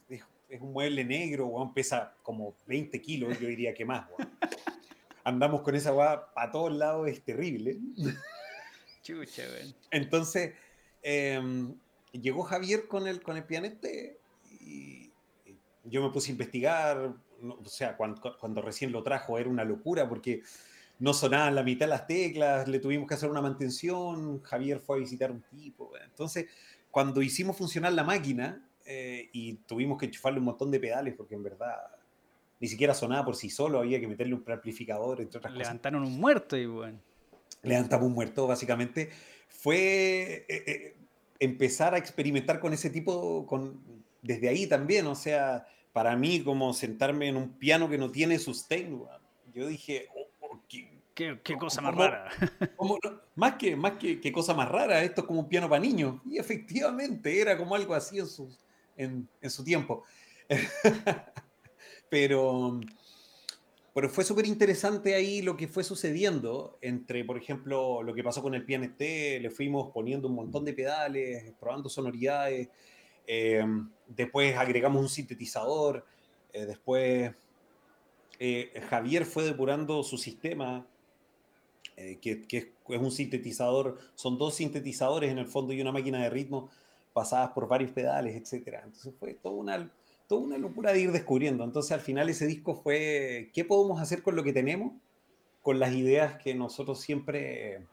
[0.10, 4.08] es un mueble negro, weón, pesa como 20 kilos, yo diría que más,
[5.24, 7.78] Andamos con esa weá para todos lados, es terrible.
[9.04, 9.76] Chucha, weón.
[9.92, 10.54] Entonces,
[11.02, 11.76] em,
[12.12, 14.20] llegó Javier con el, con el pianete
[14.60, 15.12] y
[15.84, 20.08] yo me puse a investigar, o sea, cuando, cuando, recién lo trajo era una locura
[20.08, 20.44] porque
[21.00, 24.98] no sonaban la mitad de las teclas, le tuvimos que hacer una mantención, Javier fue
[24.98, 26.48] a visitar un tipo, entonces
[26.92, 31.36] cuando hicimos funcionar la máquina, eh, y tuvimos que enchufarle un montón de pedales porque
[31.36, 31.78] en verdad
[32.64, 36.16] ni siquiera sonaba por sí solo, había que meterle un preamplificador, entre otras Levantaron cosas.
[36.16, 36.98] un muerto y bueno.
[37.62, 39.10] Levantamos un muerto, básicamente.
[39.50, 40.96] Fue eh, eh,
[41.40, 43.84] empezar a experimentar con ese tipo, con,
[44.22, 48.40] desde ahí también, o sea, para mí como sentarme en un piano que no tiene
[48.40, 48.98] sustain,
[49.54, 52.30] yo dije, oh, oh, ¿Qué, qué, cosa más rara.
[53.36, 56.22] más que, más que, qué cosa más rara, esto es como un piano para niños.
[56.26, 58.58] Y efectivamente era como algo así en sus,
[58.96, 60.06] en, su tiempo.
[62.14, 62.80] pero,
[63.92, 68.44] pero fue súper interesante ahí lo que fue sucediendo entre, por ejemplo, lo que pasó
[68.44, 72.70] con el pianete, le fuimos poniendo un montón de pedales, probando sonoridades,
[73.26, 73.66] eh,
[74.08, 76.06] después agregamos un sintetizador,
[76.54, 77.32] eh, después
[78.38, 80.86] eh, Javier fue depurando su sistema,
[81.96, 86.30] que, que, es un sintetizador, son dos sintetizadores en el fondo y una máquina de
[86.30, 86.70] ritmo
[87.12, 88.82] pasadas por varios pedales, etc.
[88.84, 89.92] Entonces fue toda una,
[90.28, 91.64] toda una locura de ir descubriendo.
[91.64, 94.94] Entonces al final ese disco fue, ¿qué podemos hacer con lo que tenemos?
[95.62, 97.86] Con las ideas que nosotros siempre,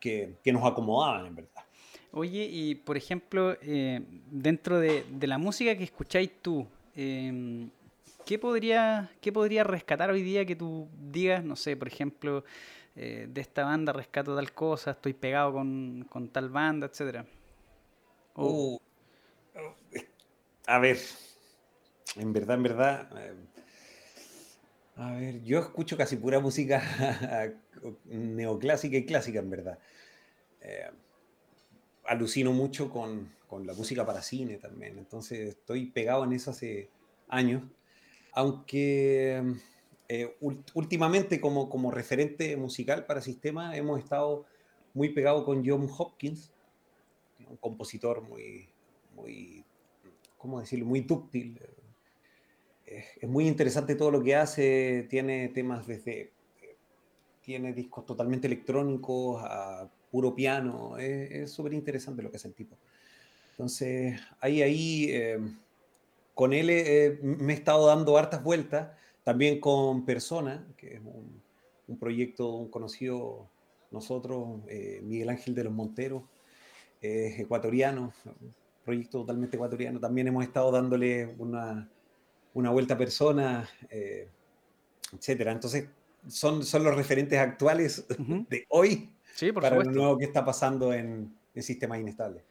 [0.00, 1.64] que, que nos acomodaban en verdad.
[2.12, 7.68] Oye, y por ejemplo, eh, dentro de, de, la música que escucháis tú, eh,
[8.26, 12.44] ¿qué, podría, ¿qué podría rescatar hoy día que tú digas, no sé, por ejemplo,
[12.96, 17.24] eh, de esta banda rescato tal cosa, estoy pegado con, con tal banda, etcétera?
[18.36, 18.78] Uh,
[20.66, 20.98] a ver,
[22.16, 23.08] en verdad, en verdad.
[23.18, 23.34] Eh,
[24.96, 26.82] a ver, yo escucho casi pura música
[28.04, 29.78] neoclásica y clásica, en verdad.
[30.60, 30.90] Eh,
[32.04, 36.90] alucino mucho con, con, la música para cine también, entonces estoy pegado en eso hace
[37.28, 37.62] años.
[38.32, 39.42] Aunque
[40.08, 40.36] eh,
[40.74, 44.44] últimamente como, como referente musical para sistema hemos estado
[44.94, 46.52] muy pegados con John Hopkins,
[47.48, 48.68] un compositor muy,
[49.14, 49.64] muy
[50.42, 51.56] ¿cómo decirlo?, muy dúctil.
[52.84, 56.32] Es, muy interesante todo lo que hace, tiene temas desde,
[57.40, 62.76] tiene discos totalmente electrónicos a puro piano, es súper interesante lo que hace el tipo.
[63.52, 65.38] Entonces, ahí, ahí, eh,
[66.34, 68.90] con él eh, me he estado dando hartas vueltas,
[69.22, 71.40] también con Persona, que es un,
[71.86, 73.48] un proyecto un conocido
[73.92, 76.24] nosotros, eh, Miguel Ángel de los Monteros,
[77.00, 78.12] es ecuatoriano,
[78.84, 80.00] proyecto totalmente ecuatoriano.
[80.00, 81.88] También hemos estado dándole una,
[82.54, 84.28] una vuelta a personas, eh,
[85.12, 85.52] etcétera.
[85.52, 85.88] Entonces,
[86.28, 88.06] son, son los referentes actuales
[88.48, 89.10] de hoy
[89.54, 92.42] para lo nuevo que está pasando en, el sistemas inestables.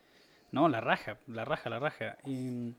[0.52, 2.18] No, la raja, la raja, la raja.
[2.26, 2.74] Y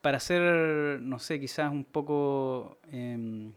[0.00, 2.78] para ser, no sé, quizás un poco...
[2.90, 3.52] Em,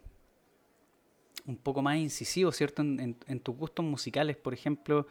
[1.46, 2.82] un poco más incisivo, ¿cierto?
[2.82, 5.08] En, en, tus gustos musicales, por ejemplo,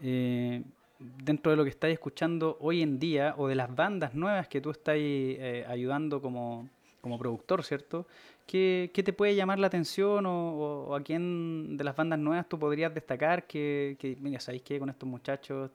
[0.00, 0.62] eh,
[1.00, 4.60] dentro de lo que estáis escuchando hoy en día o de las bandas nuevas que
[4.60, 6.68] tú estás eh, ayudando como,
[7.00, 8.06] como, productor, ¿cierto?
[8.46, 12.58] ¿Qué, ¿Qué, te puede llamar la atención o, a quién de las bandas nuevas tú
[12.58, 15.70] podrías destacar que, mira, ¿sabéis que con estos muchachos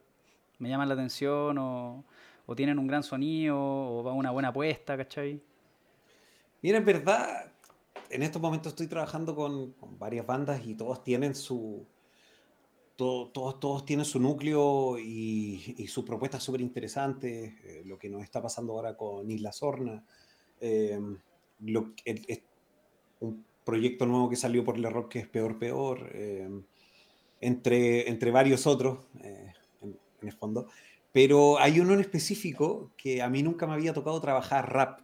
[0.59, 2.03] me llaman la atención o,
[2.55, 5.41] tienen un gran sonido o va una buena apuesta, ¿cachai?
[6.61, 7.51] Mira, en verdad,
[8.11, 11.88] en estos momentos estoy trabajando con varias bandas y todos tienen su
[12.95, 18.73] todos, tienen su núcleo y, sus propuestas súper interesantes, eh, lo que nos está pasando
[18.73, 20.03] ahora con Isla Sorna,
[20.62, 20.99] eh,
[23.19, 26.49] un proyecto nuevo que salió por el rock que es Peor Peor, eh,
[27.41, 29.53] entre, entre varios otros, en,
[30.21, 30.67] el fondo.
[31.12, 35.01] Pero hay uno en específico que a mí nunca me había tocado trabajar rap.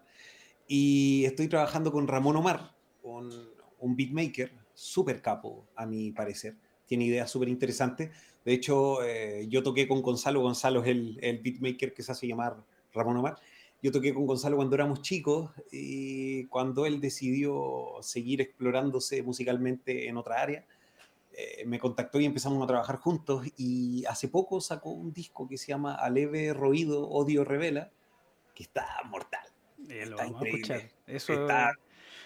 [0.67, 3.30] Y estoy trabajando con Ramón Omar, un,
[3.80, 6.56] un beatmaker súper capo, a mi parecer
[6.91, 8.12] tiene ideas súper interesantes.
[8.43, 12.27] De hecho, eh, yo toqué con Gonzalo, Gonzalo es el, el, beatmaker que se hace
[12.27, 12.58] llamar
[12.93, 13.38] Ramón Omar.
[13.82, 20.17] Yo toqué con Gonzalo cuando éramos chicos y cuando él decidió seguir explorándose musicalmente en
[20.17, 20.65] otra área,
[21.32, 25.58] eh, me contactó y empezamos a trabajar juntos y hace poco sacó un disco que
[25.58, 27.89] se llama Aleve Roído, Odio Revela,
[28.54, 29.47] que está mortal.
[29.88, 30.91] está increíble.
[31.08, 31.32] Eso...
[31.32, 31.71] Está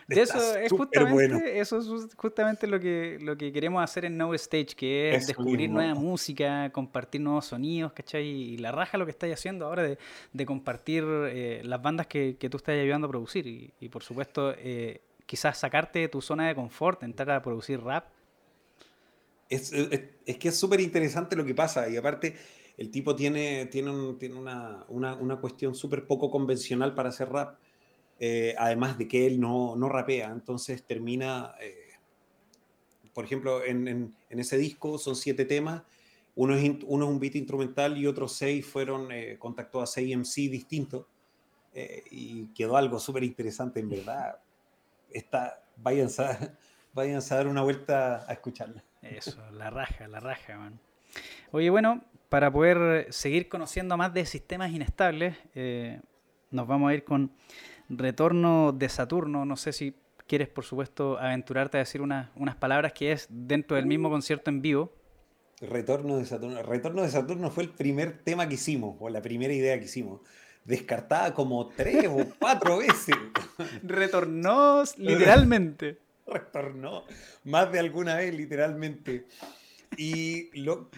[0.08, 4.34] de eso es justamente, eso es justamente lo que, lo que queremos hacer en No
[4.36, 8.26] Stage, que es, descubrir nueva música, compartir nuevos sonidos, ¿cachai?
[8.26, 9.98] Y la raja lo que estáis haciendo ahora de,
[10.32, 13.48] de compartir eh, las bandas que, que, tú estás ayudando a producir.
[13.48, 17.82] Y, y por supuesto, eh, quizás sacarte de tu zona de confort, entrar a producir
[17.82, 18.06] rap.
[19.50, 21.90] Es, es, es que es súper interesante lo que pasa.
[21.90, 22.36] Y aparte,
[22.78, 27.30] el tipo tiene, tiene, un, tiene una, una, una cuestión súper poco convencional para hacer
[27.30, 27.58] rap
[28.20, 31.96] eh, además de que él no, no rapea, entonces termina, eh,
[33.14, 35.84] por ejemplo, en, en, ese disco son siete temas,
[36.36, 40.16] uno es, uno es un beat instrumental y otros seis fueron, eh, contactó a seis
[40.16, 41.06] MC distintos
[42.10, 44.40] y quedó algo súper interesante, en verdad.
[45.12, 46.58] Está, váyanse, a,
[46.94, 48.82] váyanse a dar una vuelta a escucharla.
[49.02, 50.80] Eso, la raja, la raja, man.
[51.52, 55.36] Oye, bueno, para poder seguir conociendo más de sistemas inestables,
[56.50, 57.30] nos vamos a ir con
[57.90, 59.96] Retorno de Saturno, no sé si
[60.28, 64.62] quieres, por supuesto, aventurarte a decir unas palabras que es dentro del mismo concierto en
[64.62, 64.92] vivo.
[65.62, 66.62] Retorno de Saturno.
[66.64, 70.22] Retorno de Saturno fue el primer tema que hicimos, o la primera idea que hicimos.
[70.64, 73.16] Descartada como tres o cuatro veces.
[73.84, 76.00] Retornó literalmente.
[76.26, 77.04] Retornó
[77.44, 79.28] más de alguna vez, literalmente.
[79.96, 80.90] Y lo,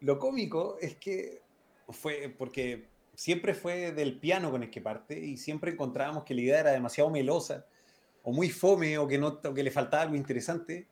[0.00, 1.42] lo cómico es que
[1.88, 6.42] fue porque siempre fue del piano con el que parte y siempre encontrábamos que la
[6.42, 7.66] idea era demasiado melosa
[8.22, 10.86] o muy fome o que, no, que le faltaba algo interesante.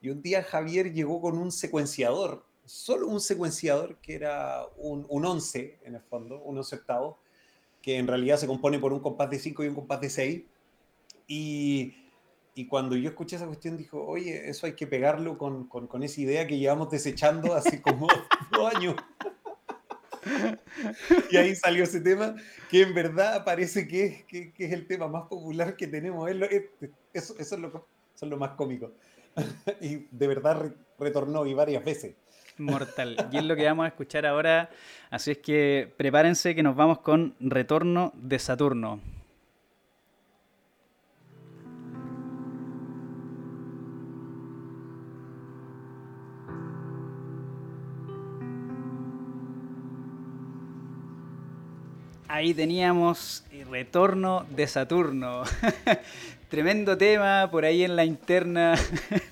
[0.00, 5.24] Y un día Javier llegó con un secuenciador, solo un secuenciador que era un, un
[5.26, 7.18] 11 en el fondo, un 11 octavo,
[7.82, 10.42] que en realidad se compone por un compás de 5 y un compás de 6.
[11.26, 11.94] Y,
[12.54, 16.02] y, cuando yo escuché esa cuestión, dijo, oye, eso hay que pegarlo con, con, con
[16.02, 18.06] esa idea que llevamos desechando hace como
[18.52, 18.94] dos años.
[21.30, 22.34] y ahí salió ese tema,
[22.70, 26.30] que en verdad parece que es, que, es el tema más popular que tenemos.
[26.30, 28.92] Eso, eso, es, lo, es lo más cómico.
[29.80, 32.14] y de verdad retornó y varias veces.
[32.56, 33.28] Mortal.
[33.32, 34.70] Y es lo que vamos a escuchar ahora.
[35.10, 39.00] Así es que prepárense que nos vamos con Retorno de Saturno.
[52.34, 55.44] Ahí teníamos Retorno de Saturno.
[56.48, 58.74] Tremendo tema por ahí en la interna.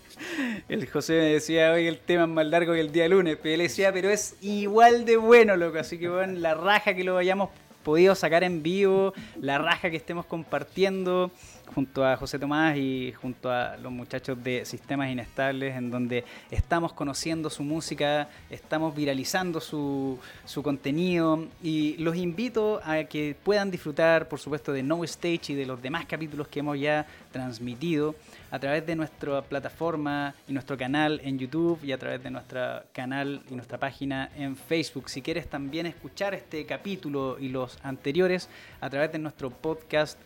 [0.68, 3.54] El José me decía, hoy el tema es más largo que el día lunes, pero
[3.56, 5.78] él decía, pero es igual de bueno, loco.
[5.78, 7.50] Así que bueno, la raja que lo hayamos
[7.82, 11.30] podido sacar en vivo, la raja que estemos compartiendo
[11.74, 16.92] junto a José Tomás y junto a los muchachos de Sistemas Inestables, en donde estamos
[16.92, 24.28] conociendo su música, estamos viralizando su, su contenido y los invito a que puedan disfrutar,
[24.28, 28.14] por supuesto, de No Stage y de los demás capítulos que hemos ya transmitido
[28.50, 32.82] a través de nuestra plataforma y nuestro canal en YouTube y a través de nuestro
[32.92, 35.08] canal y nuestra página en Facebook.
[35.08, 38.48] Si quieres también escuchar este capítulo y los anteriores
[38.80, 40.18] a través de nuestro podcast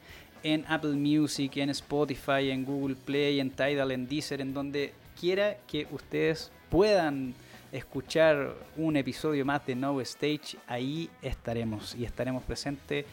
[0.43, 5.57] en Apple Music, en Spotify, en Google Play, en Tidal, en Deezer, en donde quiera
[5.67, 7.35] que ustedes puedan
[7.73, 13.05] escuchar un episodio más de No Stage, ahí estaremos y estaremos presentes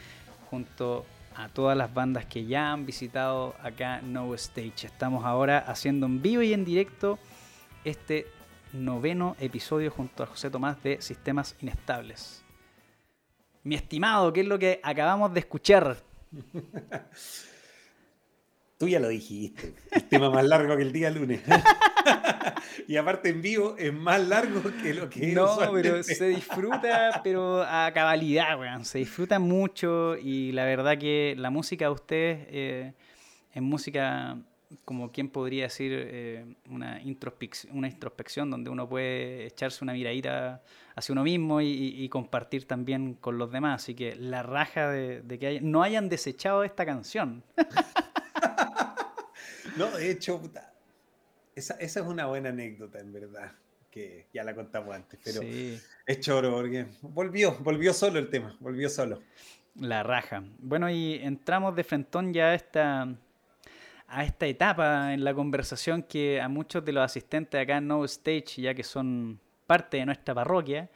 [0.49, 1.05] junto
[1.35, 4.85] a todas las bandas que ya han visitado acá No Stage.
[4.85, 7.17] Estamos ahora haciendo en vivo y en directo
[7.83, 8.27] este
[8.71, 12.42] noveno episodio junto a José Tomás de Sistemas Inestables.
[13.63, 15.95] Mi estimado, ¿qué es lo que acabamos de escuchar?
[18.77, 19.73] Tú ya lo dijiste.
[19.91, 21.41] El tema más largo que el día lunes.
[22.87, 27.63] y aparte en vivo es más largo que lo que No, pero se disfruta, pero
[27.63, 28.83] a cabalidad, weón.
[28.83, 32.93] Se disfruta mucho y la verdad que la música de ustedes eh,
[33.53, 34.35] es música
[34.85, 40.61] como quien podría decir, eh, una, introspección, una introspección donde uno puede echarse una miradita
[40.95, 43.83] hacia uno mismo y, compartir también con los demás.
[43.83, 47.43] Así que la raja de, que no hayan desechado esta canción.
[49.77, 50.41] no, de hecho,
[51.55, 53.51] esa, esa, es una buena anécdota, en verdad,
[53.89, 58.89] que ya la contamos antes, pero es choro porque volvió, volvió solo el tema, volvió
[58.89, 59.21] solo.
[59.75, 60.43] La raja.
[60.59, 63.15] Bueno, y entramos de frentón ya a esta,
[64.13, 68.05] a esta etapa en la conversación que a muchos de los asistentes acá en No
[68.05, 70.89] Stage, ya que son parte de nuestra parroquia,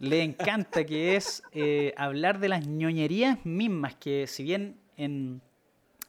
[0.00, 5.40] le encanta que es eh, hablar de las ñoñerías mismas, que si bien en,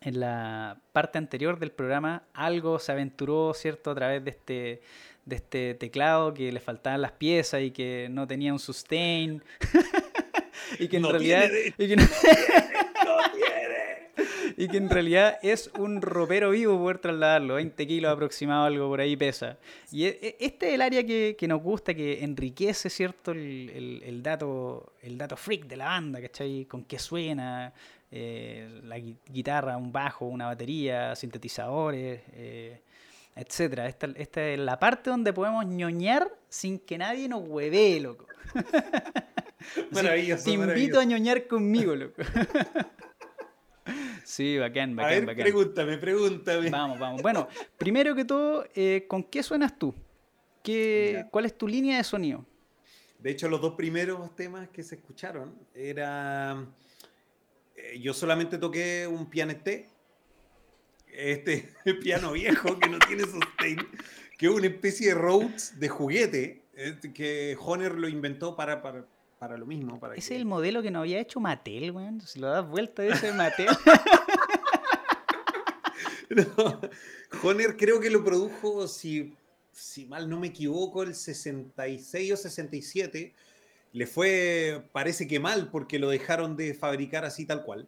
[0.01, 4.81] en, la parte anterior del programa algo se aventuró, ¿cierto?, a través de este,
[5.25, 9.43] de este teclado que le faltaban las piezas y que no tenía un sustain.
[10.79, 11.49] y que en realidad...
[11.77, 11.97] Y que,
[14.59, 18.99] y que en realidad es un ropero vivo poder trasladarlo, 20 kilos aproximado, algo por
[18.99, 19.55] ahí pesa.
[19.91, 23.33] Y e, e, este es el área que, nos gusta, que enriquece, ¿cierto?
[23.33, 26.65] El, dato, el dato freak de la banda, ¿cachai?
[26.65, 27.71] Con qué suena,
[28.09, 32.81] eh, la guitarra, un bajo, una batería, sintetizadores, eh,
[33.35, 33.87] etcétera.
[33.87, 38.25] Esta, esta, es la parte donde podemos ñoñar sin que nadie nos hueve, loco.
[39.91, 40.45] Maravilloso.
[40.45, 42.23] te invito a ñoñar conmigo, loco.
[44.27, 45.43] Sí, bacán, bacán, a ver, bacán.
[45.43, 46.69] Pregúntame, pregúntame.
[46.69, 47.21] Vamos, vamos.
[47.23, 47.47] Bueno,
[47.77, 49.95] primero que todo, eh, ¿con qué suenas tú?
[50.61, 52.45] ¿Qué, ¿Cuál es tu línea de sonido?
[53.19, 56.61] De hecho, los dos primeros temas que se escucharon era.
[57.77, 59.87] Eh, yo solamente toqué un pianete,
[61.07, 61.69] este
[62.03, 63.77] piano viejo que no tiene sustain,
[64.37, 69.05] que es una especie de Rhodes de juguete eh, que Honer lo inventó para, para
[69.39, 69.99] para lo mismo.
[69.99, 72.21] Para Ese es el modelo que no había hecho Mattel, weón.
[72.21, 73.67] Si lo das vuelta, ese es Mattel.
[76.29, 76.81] no,
[77.77, 79.33] creo que lo produjo, si,
[79.71, 83.33] si mal no me equivoco, el 66 o 67.
[83.93, 87.87] Le fue, parece que mal, porque lo dejaron de fabricar así tal cual.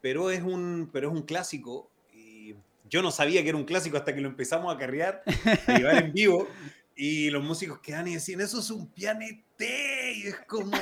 [0.00, 1.90] Pero es un, pero es un clásico.
[2.12, 2.54] Y
[2.88, 5.22] yo no sabía que era un clásico hasta que lo empezamos a carrear,
[5.66, 6.48] a llevar en vivo.
[6.94, 10.76] Y los músicos quedan y decían, eso es un pianete, y es como,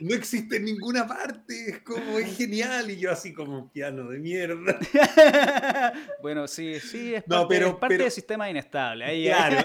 [0.00, 4.08] no existe en ninguna parte, es como, es genial, y yo así como un piano
[4.08, 4.78] de mierda.
[6.22, 9.04] bueno, sí, sí, es parte, pero, parte del sistema inestable.
[9.04, 9.58] Ahí, claro,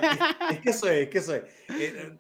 [0.52, 1.44] es, que eso es, es que eso es.
[1.70, 2.18] Eh,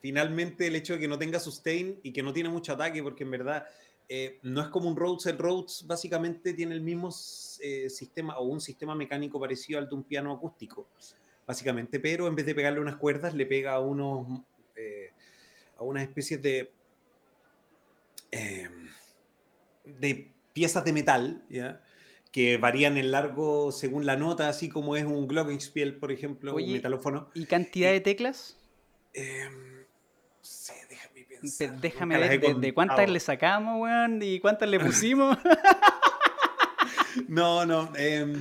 [0.00, 3.24] finalmente el hecho de que no tenga sustain y que no tiene mucho ataque, porque
[3.24, 3.66] en verdad
[4.08, 7.10] eh, no es como un Rhodes, el Rhodes básicamente tiene el mismo
[7.60, 10.88] eh, sistema o un sistema mecánico parecido al de un piano acústico
[11.46, 14.40] básicamente, pero en vez de pegarle unas cuerdas, le pega a unos
[15.76, 16.72] a unas especies de
[18.34, 18.68] eh,
[19.84, 21.80] de piezas de metal, ¿ya?
[22.32, 26.72] que varían en largo según la nota, así como es un Glockenspiel, por ejemplo, un
[26.72, 27.30] metalófono.
[27.32, 28.58] ¿Y cantidad de teclas?
[29.12, 29.48] Eh,
[30.40, 31.80] sí, déjame pensar.
[31.80, 35.38] Déjame ver de, cuántas le sacamos, weón, y cuántas le pusimos.
[37.28, 37.92] no, no.
[37.96, 38.34] Eh,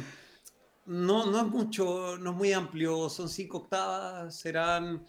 [0.85, 5.05] no, no es mucho, no es muy amplio, son cinco octavas, serán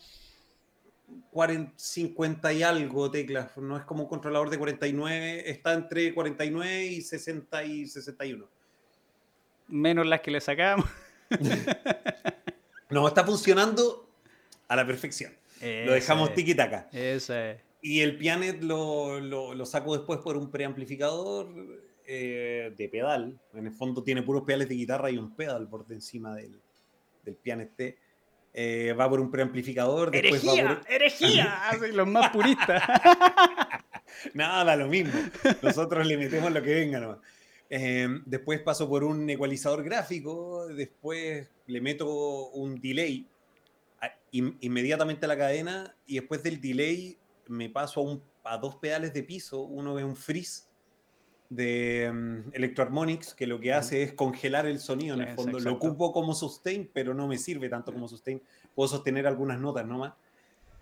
[1.76, 7.00] 50 y algo teclas, no es como un controlador de 49, está entre 49 y
[7.02, 8.48] 60 y 61.
[9.68, 10.86] Menos las que le sacamos.
[12.90, 14.08] no, está funcionando
[14.68, 15.32] a la perfección.
[15.60, 16.88] lo dejamos tiki-taka.
[16.92, 17.60] Eso es.
[17.80, 21.48] Y el Pianet lo, lo, lo saco después por un preamplificador
[22.06, 23.38] eh, de pedal.
[23.54, 26.60] En el fondo tiene puros pedales de guitarra y un pedal por encima del,
[27.24, 27.98] del piano este.
[28.56, 30.14] Eh, va por un preamplificador.
[30.14, 30.80] ¡Herejía!
[30.88, 31.58] ¡Herejía!
[31.92, 32.82] los más puristas.
[34.34, 35.12] Nada, lo mismo.
[35.60, 37.18] Nosotros le metemos lo que venga nomás.
[37.68, 40.68] Eh, después paso por un ecualizador gráfico.
[40.68, 43.26] Después le meto un delay
[44.30, 45.96] inmediatamente a la cadena.
[46.06, 49.62] Y después del delay me paso a, un, a dos pedales de piso.
[49.62, 50.62] Uno es un freeze
[51.50, 55.60] de um, Electroharmonics que lo que hace es congelar el sonido en el fondo.
[55.60, 58.42] Lo ocupo como sustain, pero no me sirve tanto como sustain.
[58.74, 60.14] Puedo sostener algunas notas nomás.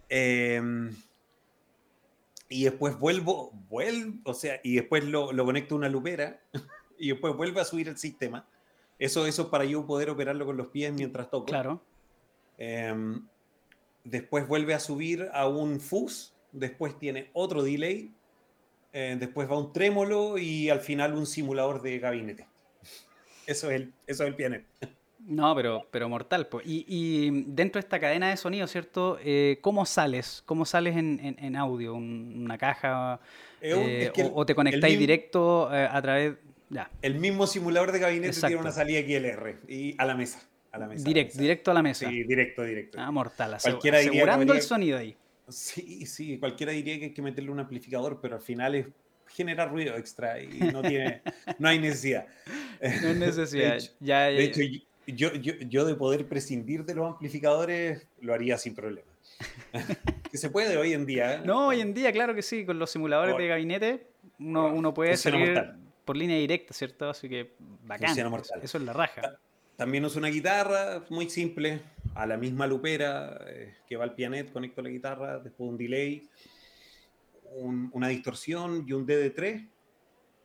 [0.09, 0.95] Em,
[2.49, 6.41] y después vuelvo, vuelvo, o sea, y después lo, lo, conecto a una lupera
[6.99, 8.47] y después vuelve a subir el sistema.
[8.99, 11.47] Eso, eso para yo poder operarlo con los pies mientras toco.
[11.47, 11.83] Claro.
[12.59, 13.27] Em,
[14.05, 18.13] después vuelve a subir a un fuzz, después tiene otro delay
[18.93, 22.47] eh, después va un trémolo y al final un simulador de gabinete.
[23.47, 24.59] Eso es el, eso es el piano.
[25.21, 26.49] No, pero, pero mortal.
[26.65, 29.19] Y, dentro de esta cadena de sonido, ¿cierto?
[29.23, 30.43] Eh, ¿Cómo sales?
[30.47, 31.95] ¿Cómo sales en, audio?
[31.95, 33.21] ¿Una caja?
[33.61, 36.35] Eh, o, te conectáis directo a través...?
[36.71, 36.91] Ya.
[37.03, 40.43] El mismo simulador de gabinete tiene una salida XLR y a la mesa.
[40.73, 42.09] A la mesa, directo, directo a la mesa.
[42.09, 42.99] Sí, directo, directo.
[42.99, 43.59] Ah, mortal.
[43.61, 45.15] Cualquiera asegurando el sonido ahí.
[45.53, 48.87] Sí, sí, cualquiera diría que hay que meterle un amplificador, pero al final es
[49.29, 51.23] generar ruido extra y no, tiene,
[51.59, 52.27] no hay necesidad.
[52.81, 53.79] No hay necesidad.
[54.01, 54.61] de hecho,
[55.07, 59.09] yo, yo, yo, de poder prescindir de los amplificadores lo haría sin problema.
[60.31, 61.35] que se puede hoy en día.
[61.35, 61.41] ¿eh?
[61.45, 64.07] No, hoy en día, claro que sí, con los simuladores de gabinete
[64.39, 65.63] uno, uno puede salir
[66.05, 67.09] por línea directa, ¿cierto?
[67.09, 67.53] Así que
[67.85, 68.17] bacán.
[68.63, 69.39] Eso es la raja.
[69.77, 71.81] También uso una guitarra muy simple,
[72.15, 76.29] a la misma lupera eh, que va al pianet, conecto la guitarra, después un delay,
[77.55, 79.69] una distorsión y un DD3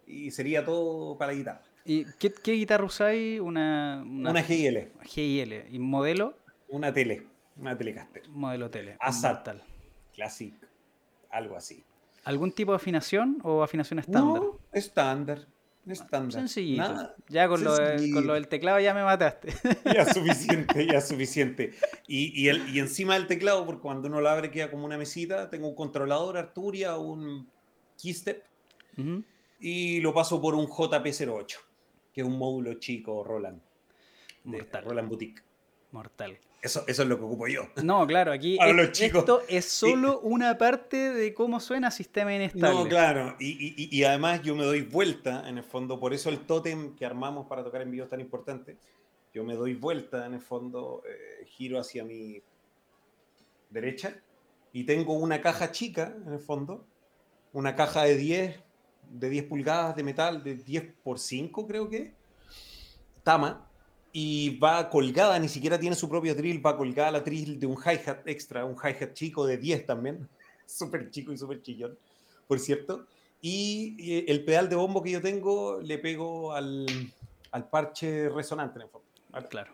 [0.07, 1.63] y sería todo para la guitarra.
[1.85, 3.39] ¿Y qué, guitarra usáis?
[3.39, 4.89] Una, una, GIL.
[5.03, 5.63] GIL.
[5.71, 6.37] ¿Y modelo?
[6.67, 8.27] Una tele, una Telecaster.
[8.29, 8.97] Modelo tele.
[8.99, 9.47] Asat.
[10.13, 10.53] Classic,
[11.29, 11.83] algo así.
[12.25, 14.41] ¿Algún tipo de afinación o afinación estándar?
[14.41, 15.47] No, estándar.
[15.87, 16.33] Estándar.
[16.33, 17.15] Sencillito.
[17.29, 19.53] ya con lo, del teclado ya me mataste.
[19.93, 21.73] Ya suficiente, ya suficiente.
[22.07, 24.97] Y, y, el, y, encima del teclado, porque cuando uno lo abre queda como una
[24.97, 27.49] mesita, tengo un controlador Arturia, un
[28.01, 28.43] Keystep,
[29.59, 31.57] y lo paso por un JP08
[32.17, 33.61] que es un módulo chico Roland.
[34.45, 34.83] Mortal.
[34.85, 35.43] Roland Boutique.
[35.91, 36.39] Mortal.
[36.61, 37.67] Eso, eso es lo que ocupo yo.
[37.83, 38.57] No, claro, aquí
[38.99, 42.83] esto es solo una parte de cómo suena sistema inestable.
[42.83, 46.39] No, claro, y, y, además yo me doy vuelta, en el fondo, por eso el
[46.39, 48.77] tótem que armamos para tocar en vivo es tan importante.
[49.33, 52.41] Yo me doy vuelta, en el fondo, eh, giro hacia mi
[53.69, 54.15] derecha
[54.73, 56.85] y tengo una caja chica, en el fondo,
[57.53, 58.59] una caja de 10
[59.09, 62.13] de 10 pulgadas de metal, de 10 por 5 creo que,
[63.23, 63.66] Tama,
[64.19, 67.75] y va colgada, ni siquiera tiene su propio drill, va colgada la drill de un
[67.75, 70.27] hi-hat extra, un hi-hat chico de 10 también,
[70.65, 71.95] súper chico y súper chillón,
[72.47, 73.05] por cierto.
[73.41, 76.87] Y, el pedal de bombo que yo tengo le pego al,
[77.51, 79.07] al parche resonante en el fondo.
[79.51, 79.71] Claro.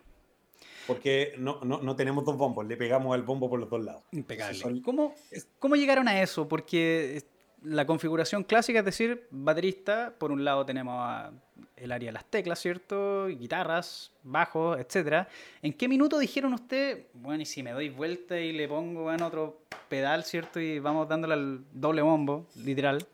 [0.87, 4.03] Porque no, no, no, tenemos dos bombos, le pegamos al bombo por los dos lados.
[4.11, 4.81] Impecable.
[4.81, 5.15] ¿Cómo,
[5.57, 6.49] ¿Cómo llegaron a eso?
[6.49, 7.23] Porque
[7.63, 11.31] la configuración clásica, es decir, baterista, por un lado tenemos
[11.75, 13.27] el área de las teclas, ¿cierto?
[13.27, 15.27] Guitarras, bajos, etc.
[15.61, 19.21] ¿En qué minuto dijeron usted, bueno, y si me doy vuelta y le pongo en
[19.21, 20.59] otro pedal, ¿cierto?
[20.59, 23.05] Y vamos dándole al doble bombo, literal.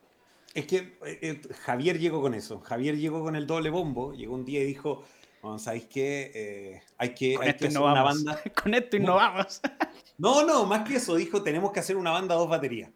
[0.53, 2.59] Es que eh, eh, Javier llegó con eso.
[2.61, 5.03] Javier llegó con el doble bombo, llegó un día y dijo,
[5.41, 6.31] bueno, ¿sabéis qué?
[6.33, 8.41] Eh, hay que, hay que hacer una banda.
[8.63, 9.61] con esto innovamos.
[10.17, 12.89] no, no, más que eso, dijo, tenemos que hacer una banda dos baterías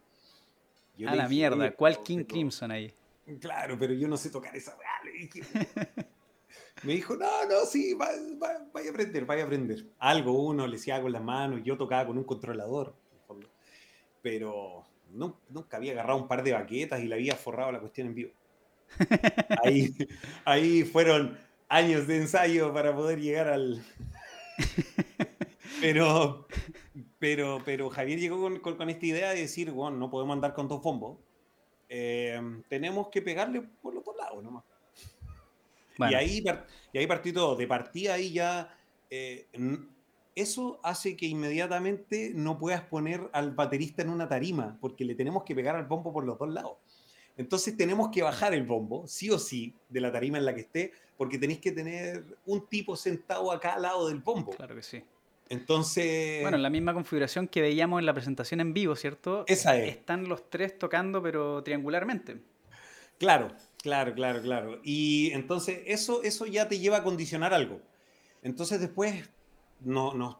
[1.07, 2.93] a la mierda, ¿cuál King Crimson ahí?
[3.39, 4.75] Claro, pero yo no sé tocar esa
[6.83, 9.85] Me dijo, no, no, sí, vaya, a aprender, vaya a aprender.
[9.99, 12.93] Algo uno le hacía con las manos y yo tocaba con un controlador.
[14.21, 18.07] Pero no, nunca había agarrado un par de baquetas y le había forrado la cuestión
[18.07, 18.31] en vivo.
[19.63, 19.95] Ahí,
[20.45, 21.37] ahí fueron
[21.69, 23.81] años de ensayo para poder llegar al...
[25.83, 26.47] Pero,
[27.19, 30.81] pero, pero Javier llegó con, esta idea de decir, bueno, no podemos andar con dos
[30.81, 31.17] bombos.
[31.89, 34.63] Eh, tenemos que pegarle por los dos lados nomás.
[35.99, 36.43] Y, ahí,
[36.93, 37.55] y ahí partí todo.
[37.55, 38.77] De partida ahí ya...
[39.09, 39.47] Eh,
[40.35, 45.43] eso hace que inmediatamente no puedas poner al baterista en una tarima, porque le tenemos
[45.43, 46.77] que pegar al bombo por los dos lados.
[47.35, 50.61] Entonces tenemos que bajar el bombo, sí o sí, de la tarima en la que
[50.61, 54.51] esté, porque tenéis que tener un tipo sentado acá al lado del bombo.
[54.51, 55.03] Claro que sí.
[55.53, 56.41] Entonces.
[56.41, 59.45] Bueno, la misma configuración que veíamos en la presentación en vivo, ¿cierto?
[59.47, 59.97] Esa es.
[59.97, 62.41] Están los tres tocando, pero triangularmente.
[63.19, 63.49] Claro,
[63.81, 64.79] claro, claro, claro.
[64.83, 67.79] Y entonces eso, eso ya te lleva a condicionar algo.
[68.41, 69.29] Entonces después
[69.81, 70.37] no, nos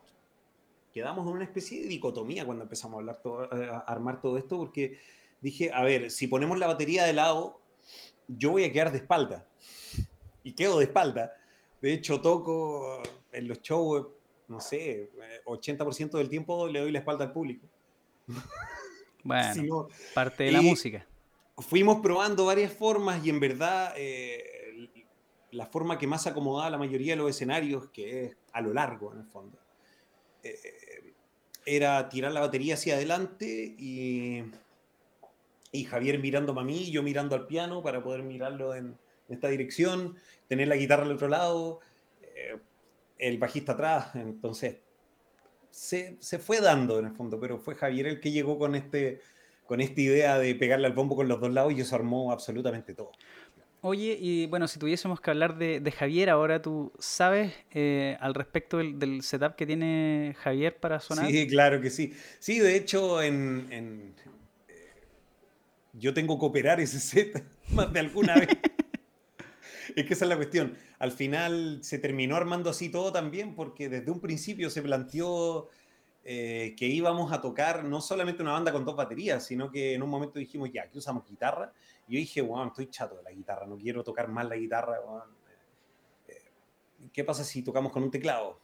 [0.91, 4.57] quedamos en una especie de dicotomía cuando empezamos a, hablar todo, a armar todo esto,
[4.57, 4.99] porque
[5.41, 7.61] dije, a ver, si ponemos la batería de lado,
[8.28, 9.47] yo voy a quedar de espalda.
[10.43, 11.34] Y quedo de espalda.
[11.82, 13.01] De hecho, toco
[13.32, 14.07] en los shows
[14.47, 15.09] no sé,
[15.45, 17.67] 80% del tiempo le doy la espalda al público.
[19.25, 21.07] Bueno, parte de la música.
[21.57, 24.89] Fuimos probando varias formas y en verdad eh,
[25.51, 29.13] la forma que más acomodaba la mayoría de los escenarios, que es a lo largo
[29.13, 29.57] en el fondo,
[30.43, 31.13] eh,
[31.65, 34.43] era tirar la batería hacia adelante y,
[35.71, 38.97] y Javier mirándome a mí y yo mirando al piano para poder mirarlo en,
[39.29, 40.15] esta dirección,
[40.47, 41.79] tener la guitarra al otro lado.
[42.21, 42.57] Eh,
[43.18, 44.78] el bajista atrás, entonces
[45.74, 49.22] se, fue dando en el fondo, pero fue Javier el que llegó con, este,
[49.66, 52.93] con esta idea de pegarle al bombo con los dos lados y eso armó absolutamente
[52.93, 53.11] todo.
[53.82, 58.78] Oye, y bueno, si tuviésemos que hablar de, Javier, ahora tú sabes eh, al respecto
[58.78, 61.30] del, setup que tiene Javier para sonar.
[61.30, 62.14] Sí, claro que sí.
[62.39, 64.16] Sí, de hecho, en, en
[64.70, 64.93] eh,
[65.91, 68.47] yo tengo que operar ese set más de alguna vez.
[69.95, 70.75] Es que esa es la cuestión.
[70.99, 75.69] Al final se terminó armando así todo también porque desde un principio se planteó
[76.25, 80.01] eh, que íbamos a tocar no solamente una banda con dos baterías, sino que en
[80.01, 81.73] un momento dijimos, ya, aquí usamos guitarra.
[82.07, 84.97] Y yo dije, wow, estoy chato de la guitarra, no quiero tocar más la guitarra.
[86.27, 86.51] Eh,
[87.11, 88.59] ¿Qué pasa si tocamos con un teclado?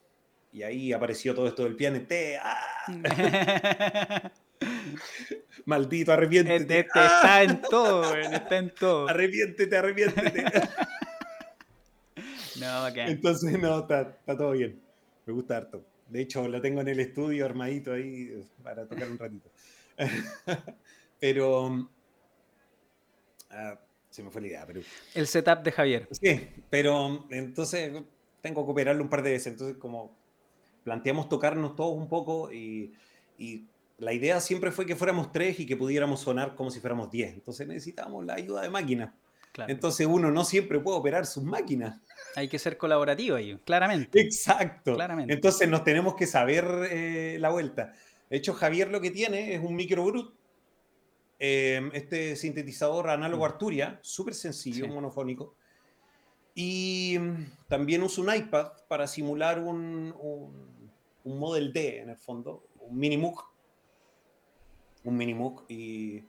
[0.51, 1.99] Y ahí apareció todo esto del piano.
[2.41, 2.87] ¡Ah!
[5.65, 6.79] Maldito, arrepiéntete.
[6.79, 9.07] Este, está en todo, está en todo.
[9.09, 10.43] Arrepiéntete, arrepiéntete.
[12.59, 13.09] no, bacán.
[13.09, 14.79] Entonces, no, está, está, todo bien.
[15.25, 15.85] Me gusta harto.
[16.07, 19.49] De hecho, lo tengo en el estudio armadito ahí para tocar un ratito.
[21.19, 21.89] pero.
[23.51, 23.79] Ah,
[24.09, 24.81] se me fue la idea, pero.
[25.13, 26.07] El setup de Javier.
[26.11, 27.91] Sí, pero entonces
[28.41, 29.53] tengo que operarlo un par de veces.
[29.53, 30.17] Entonces, como
[30.83, 32.93] planteamos tocarnos todos un poco y,
[33.37, 33.67] y
[33.99, 37.33] la idea siempre fue que fuéramos tres y que pudiéramos sonar como si fuéramos diez.
[37.33, 39.13] Entonces necesitamos la ayuda de máquinas.
[39.67, 41.99] Entonces uno no siempre puede operar sus máquinas.
[42.39, 44.19] Hay que ser colaborativo ahí, claramente.
[44.19, 44.95] Exacto.
[44.95, 45.33] Claramente.
[45.33, 47.93] Entonces nos tenemos que saber eh, la vuelta.
[48.29, 50.33] De hecho, Javier lo que tiene es un micro brut.
[51.37, 53.45] Em, este sintetizador análogo mm.
[53.45, 55.55] Arturia, súper sencillo, monofónico.
[56.55, 60.91] Y mm, también usa un iPad para simular un, un,
[61.23, 63.49] un Model D en el fondo, un Minimoog
[65.03, 66.23] un Minimoog y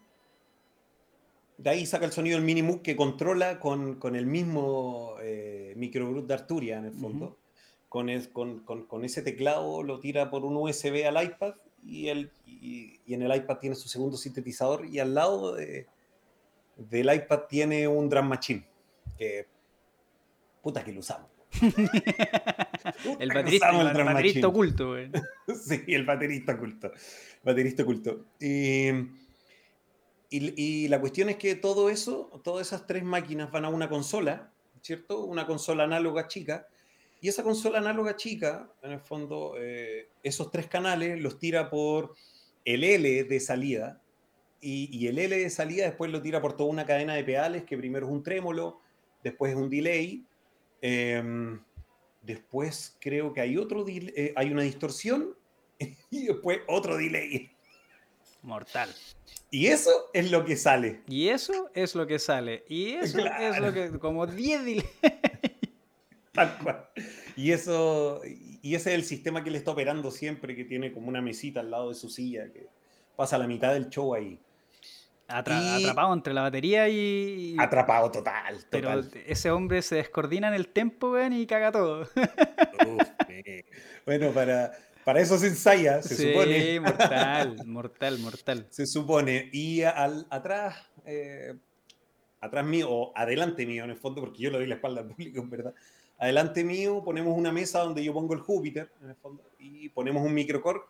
[1.63, 6.27] de ahí saca el sonido del Minimoog que controla con, con el mismo eh, microbrut
[6.27, 7.39] de Arturia en el fondo.
[7.89, 11.55] con, con, con, ese teclado lo tira por un USB al iPad
[11.85, 15.87] y, el, y, en el iPad tiene su segundo sintetizador y al lado de,
[16.77, 18.65] del iPad tiene un drum machine
[19.19, 19.47] que
[20.63, 21.29] puta que lo usamos.
[23.19, 24.95] el baterista, el baterista oculto,
[25.67, 26.93] sí, el baterista oculto
[27.43, 28.27] baterista oculto.
[28.41, 28.89] Y,
[30.31, 34.53] y, la cuestión es que todo eso, todas esas tres máquinas van a una consola,
[34.81, 35.25] ¿cierto?
[35.25, 36.69] Una consola análoga chica.
[37.21, 42.15] Y esa consola análoga chica, en el fondo, eh, esos tres canales los tira por
[42.65, 44.01] el L de salida.
[44.61, 47.65] Y, y, el L de salida después lo tira por toda una cadena de pedales,
[47.65, 48.81] que primero es un trémolo,
[49.25, 50.25] después es un delay.
[50.81, 51.61] Em,
[52.23, 55.37] después creo que hay otro, eh, hay una distorsión
[56.11, 57.51] y después otro delay.
[58.43, 58.89] Mortal.
[59.51, 61.03] Y eso es lo que sale.
[61.09, 62.65] Y eso es lo que sale.
[62.69, 63.99] Y eso es lo que.
[63.99, 64.85] Como 10 delays.
[66.33, 66.89] Tal cual.
[67.37, 68.21] Y eso.
[68.63, 71.61] Y ese es el sistema que le está operando siempre, que tiene como una mesita
[71.61, 72.69] al lado de su silla, que
[73.17, 74.39] pasa la mitad del show ahí.
[75.27, 77.57] atrapado entre la batería y.
[77.59, 82.09] Atrapado total, Pero ese hombre se descoordina en el tempo, ven, y caga todo.
[84.07, 84.73] bueno, para
[85.05, 86.81] para eso se ensaya, se sí, supone.
[86.81, 88.67] mortal, mortal, mortal.
[88.71, 89.49] Se supone.
[89.53, 91.55] Y al, atrás, eh,
[92.41, 95.09] atrás mío, o adelante mío en el fondo, porque yo le doy la espalda al
[95.09, 95.75] público, en verdad.
[96.19, 100.25] Adelante mío ponemos una mesa donde yo pongo el Júpiter, en el fondo, y ponemos
[100.25, 100.81] un microcore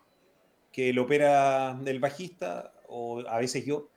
[0.73, 3.89] que lo opera el bajista, o a veces yo,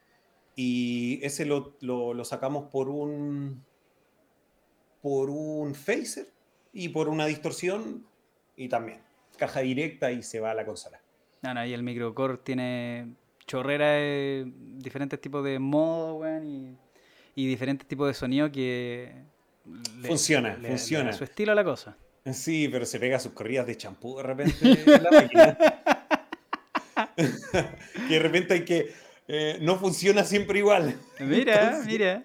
[0.56, 3.64] y ese lo, lo, lo sacamos por un,
[5.02, 6.32] por un phaser
[6.72, 8.06] y por una distorsión,
[8.56, 9.02] y también
[9.46, 11.02] caja directa y se va a la consola.
[11.42, 13.08] No, no, y el microcore tiene
[13.46, 16.78] chorrera de diferentes tipos de modos, y,
[17.36, 19.12] y, diferentes tipos de sonido que...
[20.02, 21.12] funciona, funciona.
[21.12, 21.98] su estilo a la cosa.
[22.32, 25.58] Sí, pero se pega sus corridas de champú de repente en la máquina.
[28.08, 28.94] que de repente hay que...
[29.28, 30.98] Eh, no funciona siempre igual.
[31.20, 32.24] Mira, mira.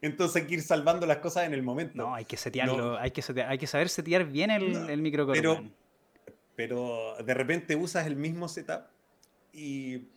[0.00, 1.96] Entonces hay que ir salvando las cosas en el momento.
[1.96, 5.38] No, hay que setearlo, hay, que hay que saber setear bien el, el microcore.
[5.38, 5.62] Pero,
[6.56, 8.84] pero de repente usas el mismo setup
[9.52, 10.08] y,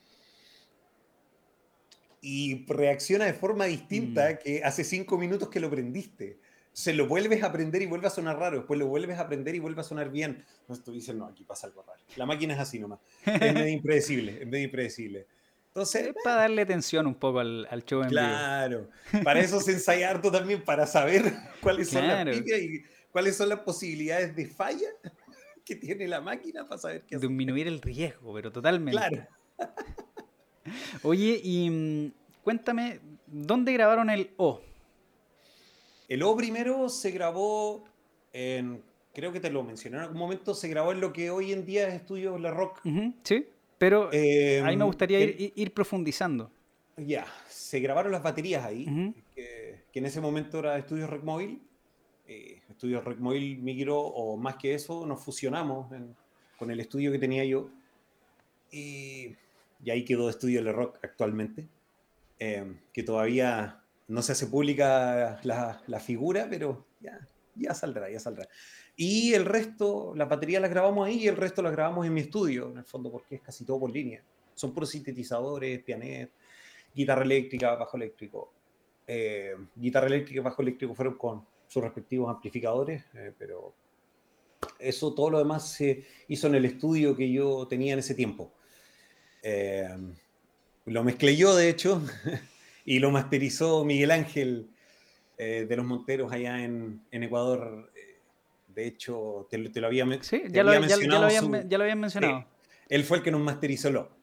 [2.22, 4.38] y reacciona de forma distinta mm.
[4.44, 6.40] que hace cinco minutos que lo prendiste.
[6.74, 9.56] Se lo vuelves a aprender y vuelve a sonar raro, después lo vuelves a aprender
[9.56, 10.46] y vuelve a sonar bien.
[10.62, 12.00] Entonces tú dices, no, aquí pasa algo raro.
[12.18, 13.00] La máquina es así nomás.
[13.26, 15.26] Es medio impredecible, es medio impredecible.
[15.70, 18.90] Entonces, para darle tensión un poco al, al show en Claro,
[19.24, 23.60] para eso se ensayar tú también, para saber cuáles son las y cuáles son las
[23.60, 24.90] posibilidades de falla
[25.68, 27.28] que tiene la máquina para saber qué hacer.
[27.28, 28.98] Disminuir el riesgo, pero totalmente.
[28.98, 29.28] Claro.
[31.04, 32.12] Oye, y mm,
[32.42, 34.62] cuéntame, ¿dónde grabaron el O?
[36.08, 37.84] El O primero se grabó
[38.32, 38.82] en,
[39.14, 41.66] creo que te lo mencioné en algún momento, se grabó en lo que hoy en
[41.66, 42.82] día es Estudio La Rock.
[43.24, 43.46] sí,
[43.78, 46.50] pero eh, ahí me gustaría ir, profundizando.
[46.96, 51.62] Ya, se grabaron las baterías ahí, que, en ese momento era Estudio Rock Móvil.
[52.28, 55.88] Eh, estudio Rockmobile migró, o más que eso, nos fusionamos
[56.58, 57.70] con el estudio que tenía yo.
[58.72, 59.36] Y,
[59.90, 61.68] ahí quedó Estudio Le Rock actualmente,
[62.40, 67.20] eh, que todavía no se hace pública la, figura, pero ya,
[67.56, 68.48] ya saldrá, ya saldrá.
[68.98, 72.22] Y el resto, la batería las grabamos ahí y el resto las grabamos en mi
[72.22, 74.22] estudio, en el fondo, porque es casi todo por línea.
[74.56, 76.32] Son puros sintetizadores, pianet,
[76.94, 78.52] guitarra eléctrica, bajo eléctrico.
[79.06, 83.74] Eh, guitarra eléctrica y bajo eléctrico fueron con sus respectivos amplificadores, eh, pero
[84.80, 88.52] eso, todo lo demás se hizo en el estudio que yo tenía en ese tiempo.
[89.44, 89.88] Eh,
[90.86, 92.02] lo mezclé yo, de hecho,
[92.86, 94.70] y lo masterizó Miguel Ángel
[95.38, 97.92] de los Monteros allá en, Ecuador.
[98.68, 101.30] De hecho, te, lo había, sí, ya, lo, mencionado.
[101.30, 102.46] Ya, lo habían, mencionado.
[102.90, 104.17] él fue el que nos masterizó lo.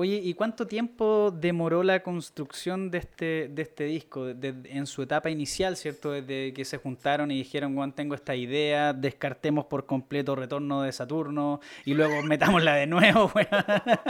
[0.00, 4.28] Oye, ¿y cuánto tiempo demoró la construcción de este, de este disco?
[4.30, 6.12] en su etapa inicial, ¿cierto?
[6.12, 10.92] Desde que se juntaron y dijeron, Juan, tengo esta idea, descartemos por completo Retorno de
[10.92, 13.30] Saturno y luego metámosla de nuevo,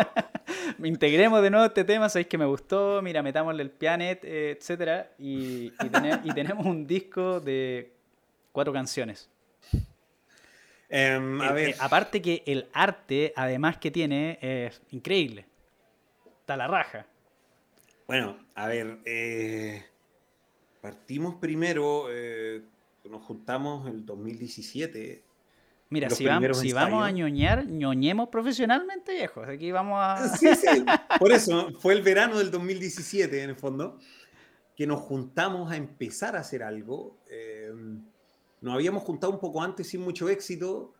[0.84, 5.10] Integremos de nuevo este tema, sabéis que me gustó, mira, metámosle el pianet, eh, etcétera,
[5.18, 7.90] y, y, tenemos un disco de
[8.52, 9.28] cuatro canciones.
[10.88, 11.74] Em, a ver.
[11.80, 15.49] aparte que el arte, además que tiene, es increíble
[16.56, 17.06] la raja.
[18.10, 19.84] Bueno, a ver, eh,
[20.80, 22.60] partimos primero, eh,
[23.08, 25.22] nos juntamos en el 2017.
[25.90, 29.48] Mira, si, vamos, si vamos a ñoñar, ñoñemos profesionalmente, viejos.
[29.48, 30.36] Aquí vamos a.
[30.36, 30.84] Sí, sí.
[31.20, 33.98] Por eso, fue el verano del 2017, en el fondo,
[34.76, 37.16] que nos juntamos a empezar a hacer algo.
[37.28, 37.72] Eh,
[38.60, 40.94] nos habíamos juntado un poco antes sin mucho éxito.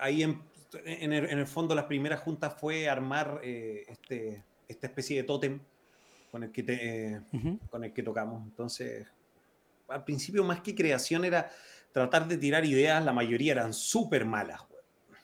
[0.00, 0.40] ahí en,
[0.84, 5.60] en el, fondo las primeras juntas fue armar eh, este, esta especie de tótem
[6.30, 7.20] con el, que eh,
[7.70, 8.44] con el que tocamos.
[8.44, 9.06] Entonces,
[9.88, 11.50] al principio más que creación era
[11.92, 14.60] tratar de tirar ideas, la mayoría eran súper malas.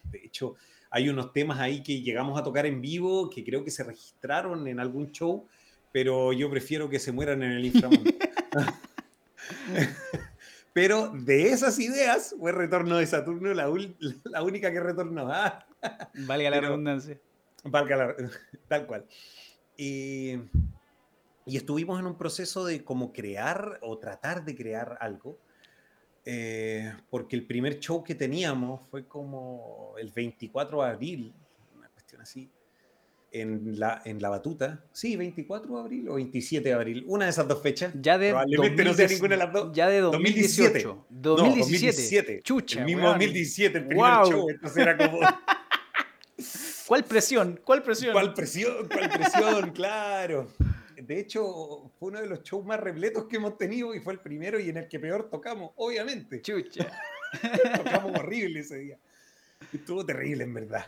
[0.05, 0.55] De hecho,
[0.91, 4.67] hay unos temas ahí que llegamos a tocar en vivo que creo que se registraron
[4.67, 5.47] en algún show,
[5.93, 8.11] pero yo prefiero que se mueran en el inframundo.
[10.75, 13.73] Pero de esas ideas fue Retorno de Saturno la,
[14.25, 15.33] la única que retornó.
[15.33, 15.65] Ah.
[16.27, 17.19] Valga la redundancia.
[17.63, 18.17] Valga la,
[18.69, 19.07] tal cual.
[19.77, 20.33] Y,
[21.47, 25.39] y, estuvimos en un proceso de como crear o tratar de crear algo.
[26.25, 31.35] Eh, porque el primer show que teníamos fue como el 24 de abril,
[31.77, 32.51] una cuestión así
[33.35, 34.85] en la, en la batuta.
[34.93, 37.05] Sí, 24 de abril o 27 de abril.
[37.07, 37.93] Una de esas dos fechas.
[38.01, 39.73] Ya de Probablemente no sea ninguna de las dos.
[39.75, 41.07] Ya de 2018.
[41.11, 41.87] 2017.
[41.91, 42.43] 2017.
[42.43, 42.81] Chucha.
[42.81, 44.49] El mismo 2017, el primer show.
[44.49, 45.19] Entonces era como.
[46.87, 47.61] ¿Cuál presión?
[47.65, 48.13] ¿Cuál presión?
[48.13, 48.89] ¿Cuál presión?
[48.89, 49.71] ¿Cuál presión?
[49.73, 50.49] claro.
[50.97, 54.21] De hecho, fue uno de los shows más repletos que hemos tenido y fue el
[54.21, 56.41] primero y en el que peor tocamos, obviamente.
[56.41, 56.91] Chucha.
[57.77, 58.99] tocamos horrible ese día.
[59.73, 60.87] Estuvo terrible, en verdad.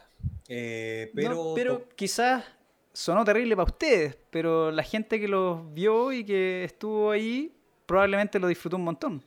[0.49, 2.45] Eh, pero, pero quizás
[2.93, 7.53] sonó terrible para ustedes, pero la gente que los vio y que estuvo ahí
[7.85, 9.23] probablemente lo disfrutó un montón.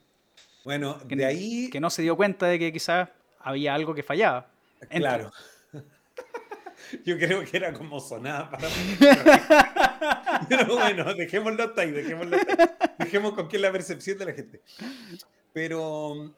[0.64, 1.70] Bueno, de ahí...
[1.70, 4.50] Que no se dio cuenta de que quizás había algo que fallaba.
[4.90, 5.32] Claro.
[7.06, 8.68] Yo creo que era como sonada para
[10.50, 12.38] Pero bueno, dejémoslo hasta ahí, dejémoslo
[12.98, 14.62] Dejemos con qué es la percepción de la gente.
[15.54, 16.34] Pero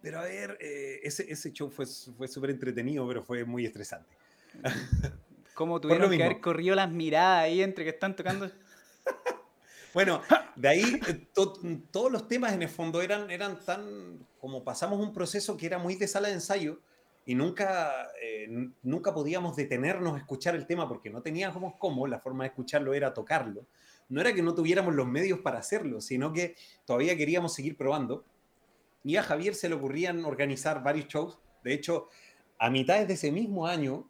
[0.00, 4.16] pero a ver, eh, ese, ese, show fue, fue súper entretenido, pero fue muy estresante.
[5.54, 8.48] ¿Cómo tuvieron que haber corrido las miradas ahí entre que están tocando?
[9.94, 10.22] bueno,
[10.54, 15.12] de ahí eh, todos los temas en el fondo eran, eran tan, como pasamos un
[15.12, 16.80] proceso que era muy de sala de ensayo
[17.26, 18.48] y nunca, eh,
[18.82, 22.94] nunca podíamos detenernos a escuchar el tema porque no teníamos cómo, la forma de escucharlo
[22.94, 23.66] era tocarlo.
[24.08, 28.24] No era que no tuviéramos los medios para hacerlo, sino que todavía queríamos seguir probando
[29.04, 31.38] y a Javier se le ocurrían organizar varios shows.
[31.62, 32.08] De hecho,
[32.58, 34.08] a mitad de ese mismo año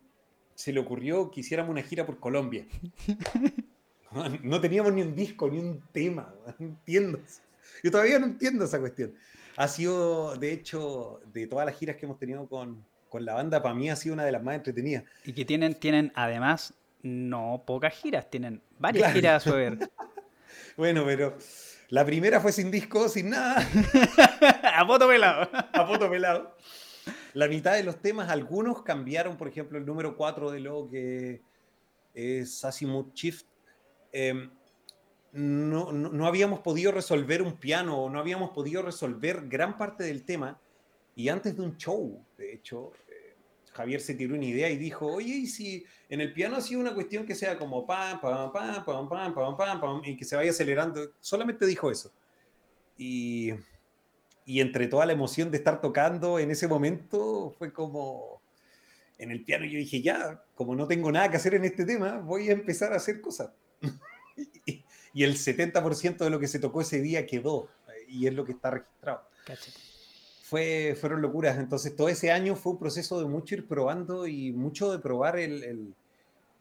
[0.55, 2.67] se le ocurrió que hiciéramos una gira por Colombia.
[4.43, 6.35] No teníamos ni un disco, ni un tema.
[6.59, 7.21] No entiendo.
[7.83, 9.15] Yo todavía no entiendo esa cuestión.
[9.57, 13.63] Ha sido, de hecho, de todas las giras que hemos tenido con, con la banda,
[13.63, 15.05] para mí ha sido una de las más entretenidas.
[15.25, 19.91] Y que tienen, tienen además, no pocas giras, tienen varias giras a su ver.
[20.77, 21.37] bueno, pero
[21.89, 23.57] la primera fue sin disco, sin nada.
[24.75, 25.49] a foto pelado.
[25.53, 26.55] a pelado.
[27.33, 31.41] La mitad de los temas, algunos cambiaron, por ejemplo, el número 4 de lo que
[32.13, 33.47] es Asimov Shift.
[34.13, 34.51] Em,
[35.33, 40.61] no, no, habíamos podido resolver un piano, no habíamos podido resolver gran parte del tema.
[41.15, 42.93] Y antes de un show, de hecho,
[43.79, 46.81] Javier se tiró una idea y dijo, oye, ¿y si en el piano ha sido
[46.81, 50.25] una cuestión que sea como pam, pam, pam, pam, pam, pam, pam, pam, y que
[50.25, 51.13] se vaya acelerando?
[51.21, 52.13] Solamente dijo eso.
[52.97, 53.53] Y,
[54.45, 58.43] y entre toda la emoción de estar tocando en ese momento, fue como,
[59.17, 62.19] en el piano yo dije, ya, como no tengo nada que hacer en este tema,
[62.19, 63.53] voy a empezar a hacer cosas.
[64.67, 64.83] y,
[65.23, 67.69] el 70% de lo que se tocó ese día quedó.
[68.09, 69.29] y es lo que está registrado.
[70.49, 71.59] Fue, fueron locuras.
[71.59, 75.39] Entonces, todo ese año fue un proceso de mucho ir probando y mucho de probar
[75.39, 75.95] el,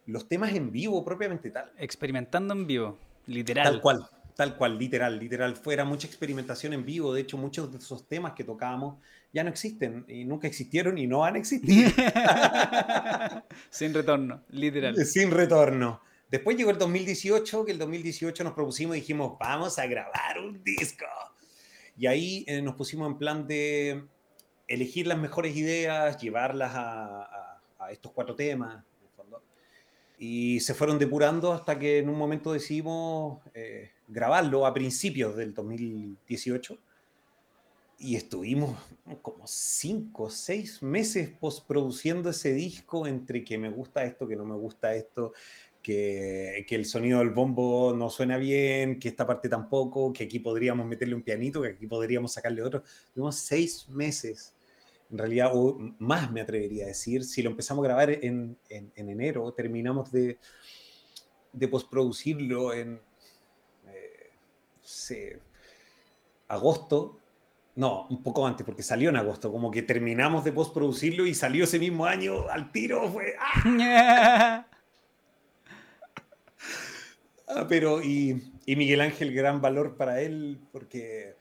[0.07, 1.71] los temas en vivo propiamente tal.
[1.77, 3.63] Experimentando en vivo, literal.
[3.63, 5.55] Tal cual, tal cual, literal, literal.
[5.55, 7.13] Fuera mucha experimentación en vivo.
[7.13, 8.97] De hecho, muchos de esos temas que tocábamos
[9.31, 11.89] ya no existen y nunca existieron y no han existido.
[13.69, 14.95] Sin retorno, literal.
[15.05, 16.01] Sin retorno.
[16.29, 20.61] Después llegó el 2018, que el 2018 nos propusimos y dijimos, vamos a grabar un
[20.61, 21.05] disco.
[21.97, 24.05] Y ahí eh, nos pusimos en plan de
[24.67, 27.59] elegir las mejores ideas, llevarlas a,
[27.91, 28.83] estos cuatro temas.
[30.19, 35.53] Y se fueron depurando hasta que en un momento decidimos eh, grabarlo a principios del
[35.53, 36.77] 2018.
[37.99, 38.77] Y estuvimos
[39.21, 44.45] como cinco o seis meses postproduciendo ese disco entre que me gusta esto, que no
[44.45, 45.33] me gusta esto,
[45.87, 50.85] que, el sonido del bombo no suena bien, que esta parte tampoco, que aquí podríamos
[50.85, 52.83] meterle un pianito, que aquí podríamos sacarle otro.
[53.13, 54.53] Tuvimos seis meses,
[55.09, 58.91] en realidad, o más me atrevería a decir, si lo empezamos a grabar en, en,
[58.95, 60.37] enero, terminamos de,
[61.53, 62.99] de postproducirlo en
[63.87, 65.39] eh,
[66.49, 67.19] agosto,
[67.75, 71.63] no, un poco antes, porque salió en agosto, como que terminamos de postproducirlo y salió
[71.63, 73.35] ese mismo año al tiro, fue...
[73.39, 74.67] ¡ah!
[77.47, 81.35] Ah, pero, y, Miguel Ángel, gran valor para él, porque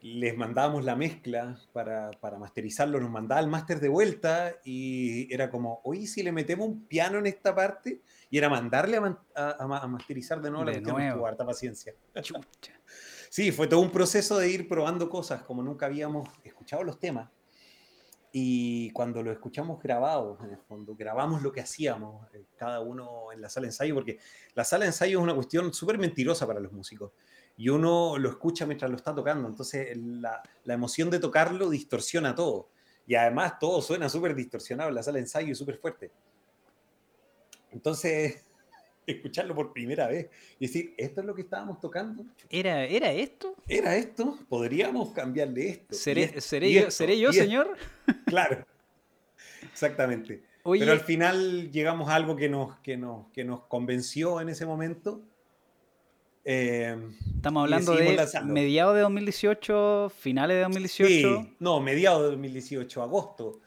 [0.00, 5.80] les mandábamos la mezcla para, masterizarlo, nos mandaba el máster de vuelta y era como,
[5.84, 9.00] oye, si le metemos un piano en esta parte, y era mandarle
[9.34, 11.26] a, masterizar de nuevo de la nuevo.
[11.26, 11.94] harta paciencia.
[13.32, 17.30] Sí, fue todo un proceso de ir probando cosas, como nunca habíamos escuchado los temas.
[18.34, 23.30] Y cuando lo escuchamos grabados, en el fondo, grabamos lo que hacíamos, eh, cada uno
[23.30, 24.18] en la sala ensayo, porque
[24.54, 27.12] la sala ensayo es una cuestión súper mentirosa para los músicos.
[27.58, 32.70] Y uno lo escucha mientras lo está tocando, entonces la, emoción de tocarlo distorsiona todo.
[33.06, 36.10] Y además todo suena súper distorsionado en la sala ensayo y súper fuerte.
[37.70, 38.46] Entonces,
[39.06, 40.28] escucharlo por primera vez
[40.58, 42.24] y decir, ¿esto es lo que estábamos tocando?
[42.48, 43.54] ¿Era, ¿era esto?
[43.68, 44.38] ¿Era esto?
[44.48, 45.94] ¿Podríamos cambiarle esto?
[45.94, 47.76] ¿Seré, ¿seré yo, ¿seré yo señor?
[48.26, 48.66] Claro,
[49.70, 50.42] exactamente.
[50.64, 54.64] Pero al final llegamos a algo que nos, que nos, que nos convenció en ese
[54.64, 55.22] momento.
[56.44, 56.96] Eh,
[57.36, 61.08] Estamos hablando de mediados de 2018, finales de 2018.
[61.08, 63.60] Sí, no, mediados de 2018, agosto.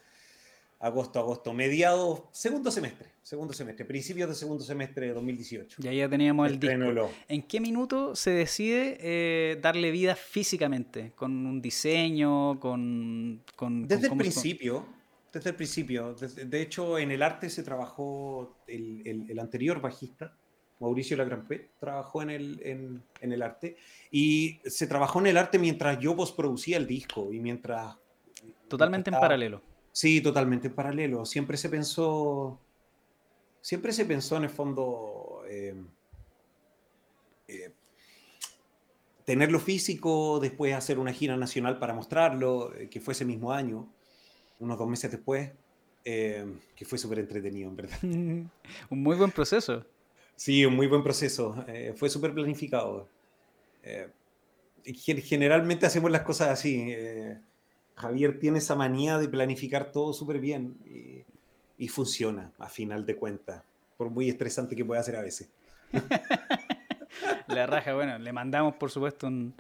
[0.80, 5.82] Agosto, agosto, mediados, segundo semestre segundo semestre, principios de segundo semestre de 2018.
[5.82, 7.10] Ya ya teníamos el disco.
[7.28, 11.12] ¿En qué minuto se decide eh, darle vida físicamente?
[11.16, 12.60] ¿Con un diseño?
[12.60, 13.42] ¿Con...?
[13.56, 14.86] con desde el principio,
[15.34, 16.14] desde el principio.
[16.14, 20.38] de hecho, en el arte se trabajó el, anterior bajista,
[20.80, 23.76] Mauricio Lagranpe, trabajó en el, en, el arte.
[24.12, 27.98] Y se trabajó en el arte mientras yo posproducía el disco y mientras...
[28.68, 29.64] Totalmente en paralelo.
[29.96, 31.26] Sí, totalmente en paralelo.
[31.26, 32.60] Siempre se pensó
[33.62, 35.88] siempre se pensó en el fondo em,
[37.48, 37.72] eh,
[39.24, 43.88] tenerlo físico, después hacer una gira nacional para mostrarlo, eh, que fue ese mismo año,
[44.60, 45.50] unos dos meses después,
[46.04, 47.98] que fue súper entretenido, en verdad.
[48.04, 48.52] un
[48.90, 49.86] muy buen proceso.
[50.36, 51.64] Sí, un muy buen proceso.
[51.70, 53.08] Eh, fue súper planificado.
[54.84, 56.94] generalmente hacemos las cosas así.
[57.96, 60.78] Javier tiene esa manía de planificar todo súper bien.
[60.86, 61.26] Y,
[61.78, 63.64] y funciona a final de cuentas,
[63.98, 65.50] por muy estresante que pueda ser a veces.
[67.48, 69.54] La raja, bueno, le mandamos por supuesto un,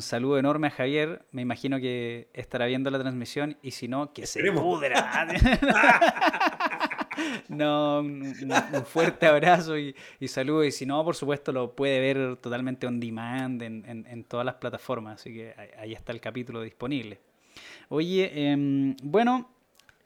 [0.00, 1.24] saludo enorme a Javier.
[1.30, 5.28] Me imagino que estará viendo la transmisión y si no, que se pudra.
[7.48, 8.34] no, un,
[8.86, 9.94] fuerte abrazo y,
[10.26, 10.64] saludo.
[10.64, 15.20] Y si no, por supuesto, lo puede ver totalmente on demand en, todas las plataformas.
[15.20, 17.20] Así que ahí está el capítulo disponible.
[17.88, 19.50] Oye, em, bueno,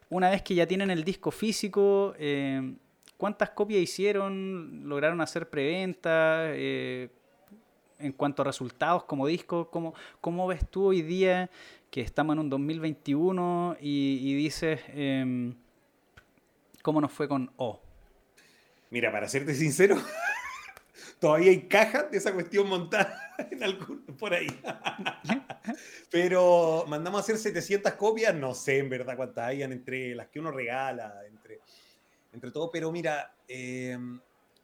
[0.09, 2.73] una vez que ya tienen el disco físico, eh,
[3.17, 4.87] ¿cuántas copias hicieron?
[4.87, 6.45] ¿Lograron hacer preventa?
[6.53, 7.09] Eh,
[7.99, 11.49] en cuanto a resultados como disco, ¿cómo, ¿cómo ves tú hoy día
[11.89, 15.55] que estamos en un 2021 y, dices, em,
[16.81, 17.81] ¿cómo nos fue con O?
[18.89, 19.95] Mira, para serte sincero,
[21.19, 24.47] todavía hay cajas de esa cuestión montada en algún, por ahí.
[26.11, 30.39] Pero mandamos a hacer 700 copias, no sé en verdad cuántas hayan entre las que
[30.39, 31.59] uno regala, entre,
[32.33, 32.71] entre todo.
[32.71, 34.19] Pero mira, em,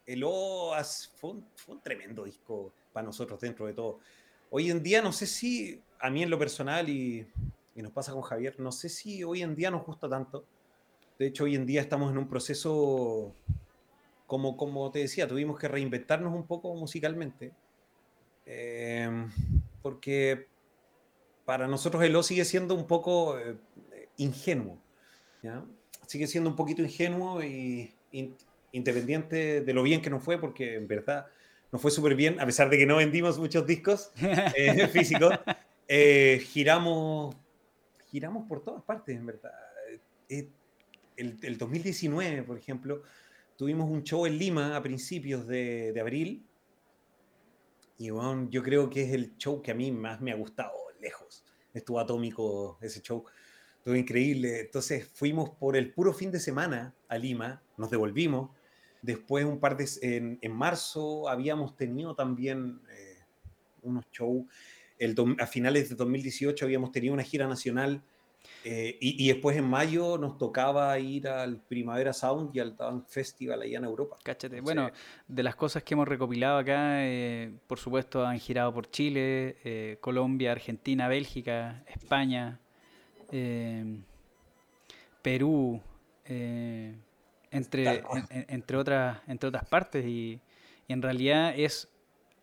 [0.05, 3.99] el OAS fue un, tremendo disco para nosotros dentro de todo.
[4.49, 7.27] Hoy en día no sé si, a mí en lo personal y,
[7.75, 10.45] y nos pasa con Javier, no sé si hoy en día nos gusta tanto.
[11.17, 13.35] De hecho, hoy en día estamos en un proceso
[14.33, 17.51] como, como te decía, tuvimos que reinventarnos un poco musicalmente.
[18.47, 19.29] Em,
[19.83, 20.47] porque
[21.45, 23.55] para nosotros el O sigue siendo un poco eh,
[24.17, 24.79] ingenuo.
[26.07, 27.93] Sigue siendo un poquito ingenuo y
[28.71, 31.27] independiente de lo bien que nos fue, porque en verdad
[31.71, 34.13] nos fue súper bien, a pesar de que no vendimos muchos discos
[34.57, 35.39] eh, físicos,
[35.87, 37.35] eh, giramos,
[38.09, 39.53] giramos por todas partes, en verdad.
[40.27, 40.49] el,
[41.17, 43.03] el, 2019, por ejemplo,
[43.57, 46.45] tuvimos un show en Lima a principios de, de abril.
[47.97, 50.73] Y bueno, yo creo que es el show que a mí más me ha gustado,
[51.01, 51.45] lejos.
[51.73, 53.23] Estuvo atómico ese show.
[53.77, 54.61] Estuvo increíble.
[54.61, 58.51] Entonces fuimos por el puro fin de semana a Lima, nos devolvimos.
[59.01, 59.85] Después, un par de.
[60.01, 63.19] En, en marzo habíamos tenido también eh,
[63.81, 64.45] unos shows.
[64.97, 68.01] El, a finales de 2018 habíamos tenido una gira nacional
[68.65, 73.61] eh, y, después en mayo nos tocaba ir al Primavera Sound y al Town Festival
[73.61, 74.17] allá en Europa.
[74.23, 74.61] Cáchate.
[74.61, 74.89] bueno,
[75.27, 79.97] de las cosas que hemos recopilado acá, eh, por supuesto han girado por Chile, eh,
[79.99, 82.59] Colombia, Argentina, Bélgica, España,
[85.21, 85.81] Perú,
[86.25, 90.05] entre, entre, otras, entre otras partes.
[90.05, 90.39] y
[90.87, 91.89] en realidad es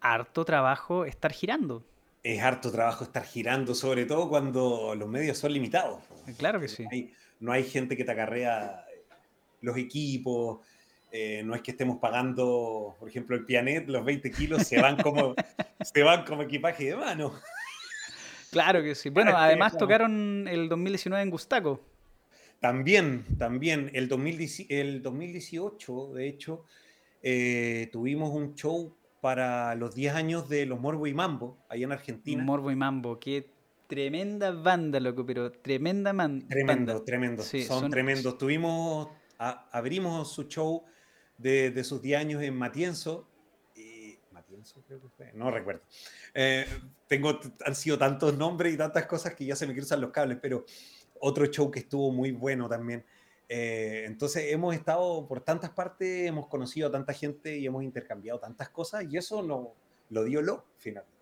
[0.00, 1.84] harto trabajo estar girando
[2.22, 6.02] es harto trabajo estar girando, sobre todo cuando los medios son limitados.
[6.38, 6.86] Claro que sí.
[7.40, 8.84] no hay gente que te acarrea
[9.62, 10.60] los equipos,
[11.12, 14.96] eh, no es que estemos pagando, por ejemplo, el Pianet, los 20 kilos se van
[14.96, 15.34] como,
[15.80, 17.34] se van como equipaje de mano.
[18.50, 19.10] Claro que sí.
[19.10, 21.80] Bueno, además tocaron el 2019 en Gustaco.
[22.60, 23.90] También, también.
[23.94, 24.04] El,
[24.68, 26.64] el 2018, de hecho,
[27.22, 31.92] eh, tuvimos un show para los 10 años de los Morbo y Mambo, ahí en
[31.92, 32.42] Argentina.
[32.42, 33.50] Morbo y Mambo, qué
[33.86, 37.42] tremenda banda, loco, pero tremenda man Tremendo, tremendo.
[37.42, 38.38] son, tremendos.
[38.38, 39.08] Tuvimos,
[39.38, 40.84] abrimos su show
[41.36, 43.28] de, sus 10 años en Matienzo.
[43.74, 45.82] Y, Matienzo creo que fue, no recuerdo.
[46.32, 46.66] Eh,
[47.06, 50.38] tengo, han sido tantos nombres y tantas cosas que ya se me cruzan los cables,
[50.40, 50.64] pero
[51.20, 53.04] otro show que estuvo muy bueno también.
[53.52, 58.38] Eh, entonces hemos estado por tantas partes, hemos conocido a tanta gente y hemos intercambiado
[58.38, 59.74] tantas cosas y eso no,
[60.10, 61.18] lo dio Lo finalmente.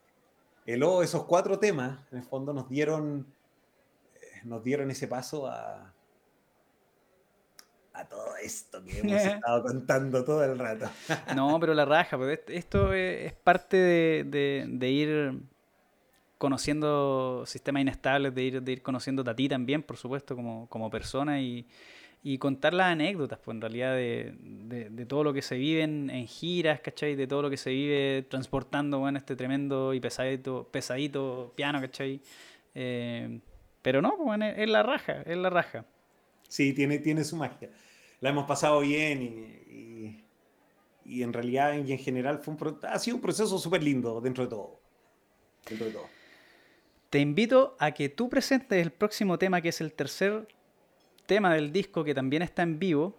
[0.67, 3.27] El O, esos cuatro temas, en el fondo nos dieron,
[4.15, 5.95] eh, nos dieron ese paso a,
[7.95, 10.91] a todo esto que hemos estado contando todo el rato.
[11.35, 15.41] no, pero la raja, pues esto es parte de, de, ir
[16.37, 20.91] conociendo sistemas inestables, de ir, de ir conociendo a ti también, por supuesto, como, como
[20.91, 21.67] persona y,
[22.23, 24.35] y contar las anécdotas, pues en realidad de,
[24.91, 27.15] de, todo lo que se vive en, giras, ¿cachai?
[27.15, 32.21] De todo lo que se vive transportando, bueno, este tremendo y pesadito, pesadito piano, ¿cachai?
[32.75, 33.41] Eh,
[33.83, 35.85] pero no, pues es la raja, es la raja.
[36.49, 37.71] Sí, tiene, tiene su magia.
[38.21, 40.25] La hemos pasado bien y,
[41.05, 44.45] y, en realidad y en general fue un, ha sido un proceso súper lindo dentro
[44.45, 44.81] de todo.
[45.69, 46.07] Dentro de todo.
[47.11, 50.49] Te invito a que tú presentes el próximo tema, que es el tercer
[51.29, 53.15] tema del disco que también está en vivo,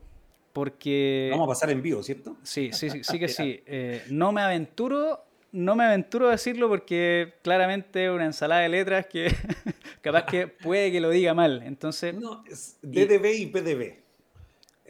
[0.52, 1.30] porque...
[1.32, 2.36] Vamos a pasar en vivo, ¿cierto?
[2.44, 3.62] Sí, sí, sí, sí que sí.
[3.66, 8.70] Eh, no me aventuro, no me aventuro a decirlo porque claramente es una ensalada de
[8.70, 9.34] letras que
[10.02, 11.62] capaz que puede que lo diga mal.
[11.64, 12.16] Entonces...
[12.16, 14.00] No, es DDB y, PDB.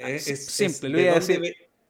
[0.02, 1.44] Ah, es, simple, lo voy a decir.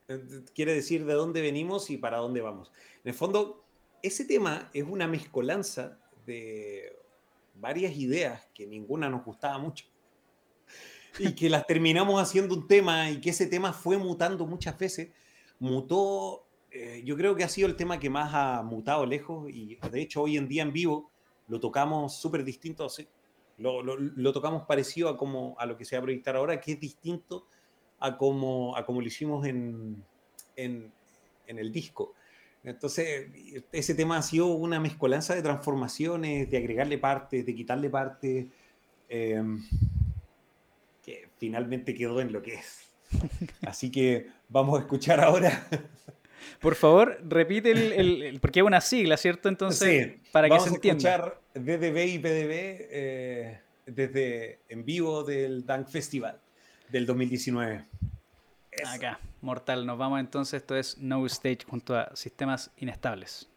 [0.08, 0.20] Eh,
[0.56, 2.72] quiere decir de dónde venimos y para dónde vamos.
[3.04, 3.64] En el fondo,
[4.02, 6.98] ese tema es una mezcolanza de
[7.54, 9.86] varias ideas que ninguna nos gustaba mucho
[11.18, 15.10] y que las terminamos haciendo un tema y que ese tema fue mutando muchas veces.
[15.60, 19.76] Mutó, eh, yo creo que ha sido el tema que más ha mutado lejos y
[19.76, 21.10] de hecho hoy en día en vivo
[21.47, 22.88] lo tocamos súper distinto,
[23.57, 26.62] lo, lo, lo, tocamos parecido a, como, a lo que se va a proyectar ahora,
[26.62, 27.47] que es distinto
[27.99, 30.03] a como, a como lo hicimos en,
[30.55, 30.91] en,
[31.47, 32.14] en el disco.
[32.64, 33.30] Entonces,
[33.72, 38.47] ese tema ha sido una mezcolanza de transformaciones, de agregarle partes, de quitarle partes.
[39.10, 39.43] Eh,
[41.38, 42.89] finalmente quedó en lo que es.
[43.66, 45.68] Así que vamos a escuchar ahora.
[46.62, 49.49] Por favor, repite el, porque es una sigla, ¿cierto?
[49.49, 51.18] Entonces, para que se entienda.
[51.18, 52.51] Vamos a escuchar DDB y PDB
[52.91, 56.39] eh, desde en vivo del Dunk Festival
[56.89, 57.86] del 2019.
[58.86, 59.86] Acá, mortal.
[59.86, 60.62] Nos vamos entonces.
[60.62, 63.49] Esto es No Stage junto a Sistemas Inestables.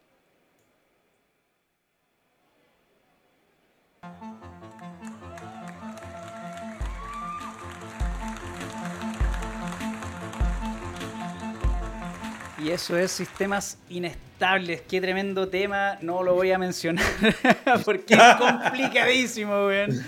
[12.63, 14.81] Y eso es sistemas inestables.
[14.83, 15.97] Qué tremendo tema.
[16.01, 17.05] No lo voy a mencionar
[17.85, 20.01] porque es complicadísimo, weón.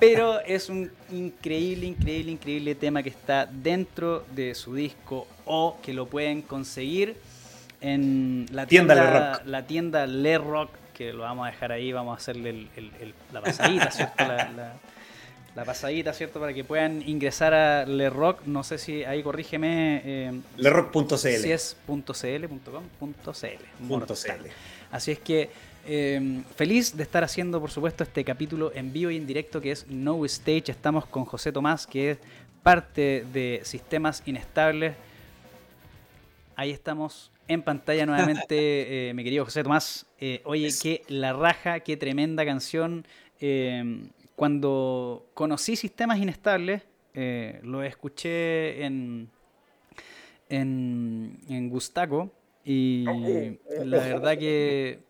[0.00, 5.92] Pero es un increíble, increíble, increíble tema que está dentro de su disco o que
[5.92, 7.16] lo pueden conseguir
[7.82, 9.42] en la tienda, Le Rock.
[9.44, 12.66] La tienda Le Rock que lo vamos a dejar ahí, vamos a hacerle
[13.32, 14.26] la pasadita, ¿cierto?
[14.26, 14.72] La,
[15.64, 16.40] pasadita, ¿cierto?
[16.40, 20.02] Para que puedan ingresar a LeRock, no sé si ahí corrígeme.
[20.04, 21.16] Eh, Lerock.cl.
[21.16, 21.76] Si es
[24.90, 25.50] Así es que
[25.90, 29.72] eh, feliz de estar haciendo, por supuesto, este capítulo en vivo y en directo que
[29.72, 30.70] es No Stage.
[30.70, 32.18] Estamos con José Tomás, que es
[32.62, 34.94] parte de Sistemas Inestables.
[36.56, 38.48] Ahí estamos en pantalla nuevamente,
[39.08, 40.04] eh, mi querido José Tomás.
[40.20, 43.06] Eh, oye, qué la raja, qué tremenda canción.
[44.38, 46.82] Cuando conocí Sistemas Inestables,
[47.62, 49.28] lo escuché en,
[50.48, 52.30] en, en Gustaco
[52.64, 53.04] y
[53.84, 55.00] la verdad que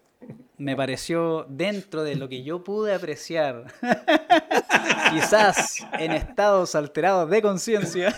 [0.57, 3.67] me pareció dentro de lo que yo pude apreciar,
[5.13, 8.15] quizás en estados alterados de conciencia.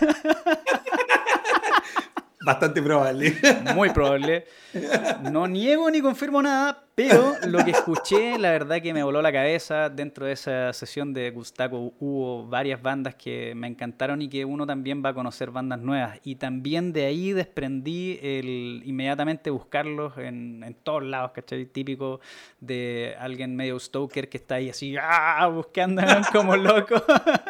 [2.47, 3.37] Bastante probable.
[3.75, 4.47] Muy probable.
[5.23, 9.33] No niego ni confirmo nada, pero lo que escuché, la verdad que me voló la
[9.33, 9.89] cabeza.
[9.89, 14.67] Dentro de esa sesión de Gustaco hubo varias bandas que me encantaron y que uno
[14.67, 16.19] también va a conocer bandas nuevas.
[16.25, 21.65] Y también de ahí desprendí el inmediatamente buscarlos en, todos lados, ¿cachai?
[21.67, 22.21] Típico
[22.61, 25.51] de alguien medio stoker que está ahí así, ¡ah!
[26.33, 27.03] como loco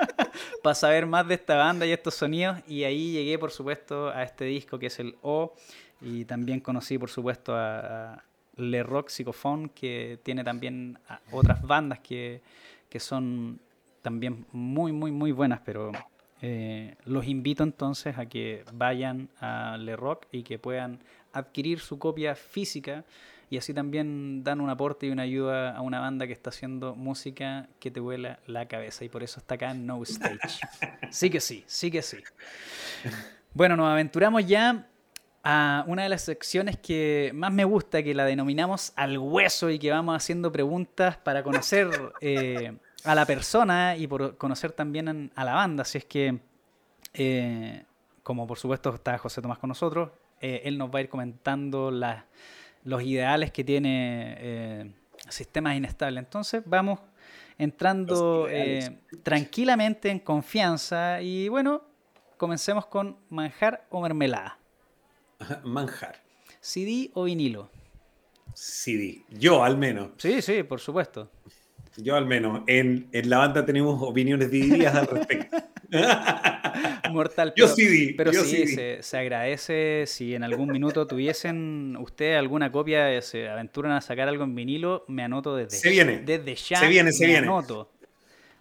[0.62, 2.58] para saber más de esta banda y estos sonidos.
[2.68, 5.54] Y ahí llegué, por supuesto, a este disco que es el O.
[6.00, 8.22] Y también conocí, por supuesto, a
[8.60, 10.98] le Rock Psychophone, que tiene también
[11.32, 12.42] otras bandas que,
[12.98, 13.60] son
[14.02, 15.92] también muy, muy, muy buenas, pero
[16.42, 21.00] eh, los invito entonces a que vayan a Le Rock y que puedan
[21.32, 23.04] adquirir su copia física
[23.50, 26.94] y así también dan un aporte y una ayuda a una banda que está haciendo
[26.94, 30.60] música que te vuela la cabeza y por eso está acá No Stage.
[31.10, 32.18] Sí que sí, sí que sí.
[33.52, 34.86] Bueno, nos aventuramos ya
[35.42, 39.78] a una de las secciones que más me gusta, que la denominamos al hueso y
[39.78, 41.88] que vamos haciendo preguntas para conocer
[42.20, 45.82] eh, a la persona y por conocer también a la banda.
[45.82, 46.40] Así es que,
[47.14, 47.84] eh,
[48.22, 50.10] como por supuesto está José Tomás con nosotros,
[50.40, 51.90] eh, él nos va a ir comentando
[52.84, 54.92] los ideales que tiene
[55.28, 56.22] sistemas inestables.
[56.22, 57.00] Entonces vamos
[57.56, 58.46] entrando
[59.22, 61.82] tranquilamente en confianza y bueno,
[62.36, 64.59] comencemos con manjar o mermelada.
[65.64, 66.16] Manjar.
[66.60, 67.70] ¿CD o vinilo?
[68.54, 69.22] CD.
[69.30, 70.10] Yo al menos.
[70.18, 71.30] Sí, sí, por supuesto.
[71.96, 72.62] Yo al menos.
[72.66, 75.56] En, la banda tenemos opiniones divididas al respecto.
[77.10, 77.52] Mortal.
[77.54, 78.14] Pero, yo CD.
[78.16, 78.66] Pero sí,
[79.00, 84.44] Se, agradece si en algún minuto tuviesen usted alguna copia, se aventuran a sacar algo
[84.44, 86.18] en vinilo, me anoto desde, se viene.
[86.18, 86.78] desde ya.
[86.78, 87.46] Se viene, se viene.
[87.46, 87.90] Anoto.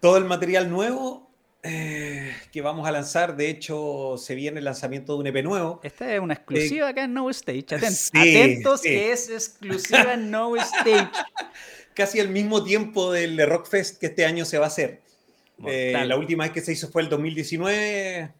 [0.00, 1.29] Todo el material nuevo
[1.62, 3.36] eh, que vamos a lanzar.
[3.36, 5.80] De hecho, se viene el lanzamiento de un EP nuevo.
[5.82, 7.66] Esta es una exclusiva acá en No Stage.
[8.14, 11.10] Atentos, que es exclusiva en No Stage.
[11.94, 15.02] Casi al mismo tiempo del Rockfest que este año se va a hacer.
[15.66, 18.32] Eh, la última vez que se hizo fue el 2019.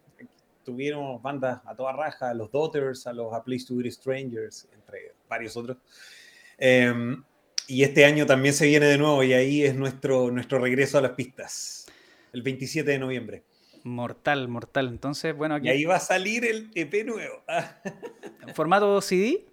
[0.63, 4.67] Tuvieron bandas a toda raja, a los Daughters, a los A Place to Be Strangers,
[4.73, 5.77] entre varios otros.
[6.57, 7.23] Em,
[7.67, 11.01] y este año también se viene de nuevo y ahí es nuestro, nuestro regreso a
[11.01, 11.80] las pistas
[12.33, 13.43] el 27 de noviembre.
[13.83, 14.87] Mortal, mortal.
[14.89, 15.67] Entonces, bueno, aquí.
[15.67, 17.43] Y ahí va a salir el EP nuevo.
[18.55, 19.45] ¿Formato CD?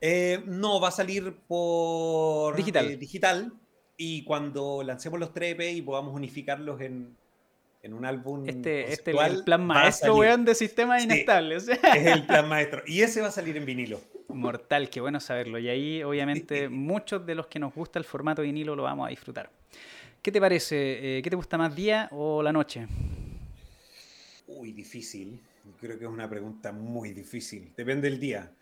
[0.00, 2.90] Eh, no, va a salir por digital.
[2.90, 3.52] Eh, digital.
[3.96, 7.16] Y cuando lancemos los tres EP y podamos unificarlos en,
[7.84, 8.48] un álbum.
[8.48, 11.68] Este, este es el plan maestro, weón, de sistemas inestables.
[11.68, 12.82] Es el plan maestro.
[12.86, 14.00] Y ese va a salir en vinilo.
[14.28, 15.58] Mortal, qué bueno saberlo.
[15.58, 19.10] Y ahí, obviamente, muchos de los que nos gusta el formato vinilo lo vamos a
[19.10, 19.50] disfrutar.
[20.22, 21.18] ¿Qué te parece?
[21.18, 22.86] Eh, ¿Qué te gusta más, día o la noche?
[24.46, 25.40] Uy, difícil.
[25.80, 27.72] Creo que es una pregunta muy difícil.
[27.76, 28.52] Depende del día.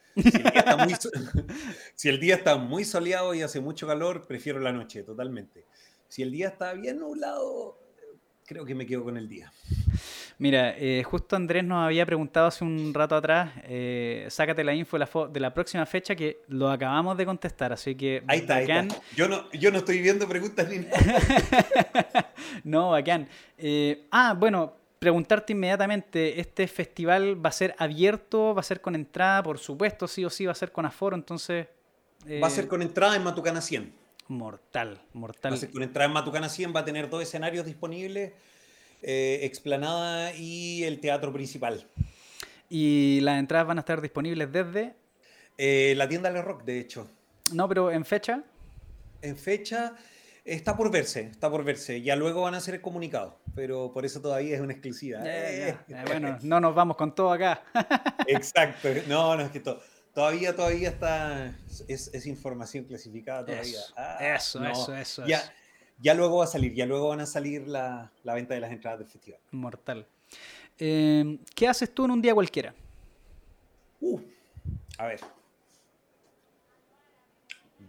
[1.94, 5.66] Si el día está muy, soleado y hace mucho calor, prefiero la noche, totalmente.
[6.08, 7.78] Si el día está bien nublado,
[8.46, 9.52] creo que me quedo con el día.
[10.40, 14.96] Mira, eh, justo Andrés nos había preguntado hace un rato atrás, eh, sácate la info
[15.28, 18.22] de la, próxima fecha que lo acabamos de contestar, así que...
[18.26, 18.62] Ahí está,
[19.14, 20.86] Yo, no, yo no estoy viendo preguntas ni
[22.64, 23.28] no, bacán.
[23.58, 28.54] Eh, ah, bueno, preguntarte inmediatamente, ¿este festival va a ser abierto?
[28.54, 29.42] ¿Va a ser con entrada?
[29.42, 31.66] Por supuesto, sí o sí, va a ser con aforo, entonces...
[32.42, 33.92] Va a ser con entrada en Matucana 100.
[34.28, 35.52] Mortal, mortal.
[35.52, 38.32] Va a ser con entrada en Matucana 100, va a tener dos escenarios disponibles
[39.02, 41.86] eh, explanada y el teatro principal.
[42.68, 44.94] ¿Y las entradas van a estar disponibles desde?
[45.58, 47.08] Eh, la tienda Le Rock, de hecho.
[47.52, 48.44] No, pero en fecha.
[49.22, 49.94] En fecha
[50.44, 52.00] está por verse, está por verse.
[52.02, 55.20] Ya luego van a ser comunicados, pero por eso todavía es una exclusiva.
[55.24, 57.62] Eh, bueno, no nos vamos con todo acá.
[58.26, 59.82] Exacto, no, no es que todo.
[60.14, 61.54] Todavía, todavía está.
[61.88, 63.78] Es, información clasificada todavía.
[63.78, 65.40] Eso, ah, eso, eso, eso, ya,
[66.00, 69.00] Ya luego va a salir, ya luego van a salir la, venta de las entradas
[69.00, 69.40] del festival.
[69.50, 70.06] Mortal.
[70.78, 72.74] Eh, ¿Qué haces tú en un día cualquiera?
[74.00, 74.20] Uh,
[74.96, 75.20] a ver.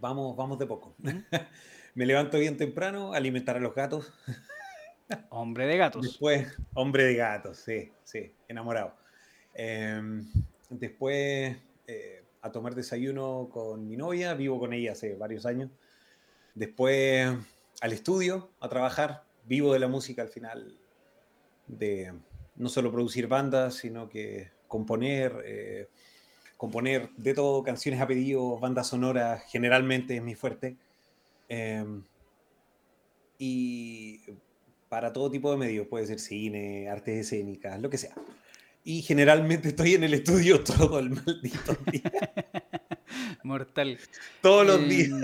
[0.01, 0.93] Vamos, vamos de poco.
[1.93, 4.11] Me levanto bien temprano, alimentar a los gatos.
[5.29, 6.03] Hombre de gatos.
[6.03, 8.95] Después, hombre de gatos, sí, sí, enamorado.
[9.53, 10.25] Em,
[10.69, 15.69] después eh, a tomar desayuno con mi novia, vivo con ella hace varios años.
[16.55, 17.29] Después
[17.81, 20.77] al estudio, a trabajar, vivo de la música al final,
[21.67, 22.13] de
[22.55, 25.89] no solo producir bandas, sino que componer, eh,
[26.57, 30.77] componer de todo, canciones a pedido, bandas sonoras, generalmente es mi fuerte.
[31.49, 32.03] Em,
[33.39, 34.21] y
[34.87, 38.13] para todo tipo de medios, puede ser cine, artes escénicas, lo que sea.
[38.83, 42.11] Y generalmente estoy en el estudio todo el maldito día.
[43.43, 43.97] Mortal.
[44.41, 45.19] Todos los días.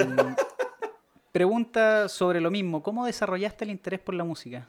[1.37, 2.81] Pregunta sobre lo mismo.
[2.81, 4.67] ¿Cómo desarrollaste el interés por la música?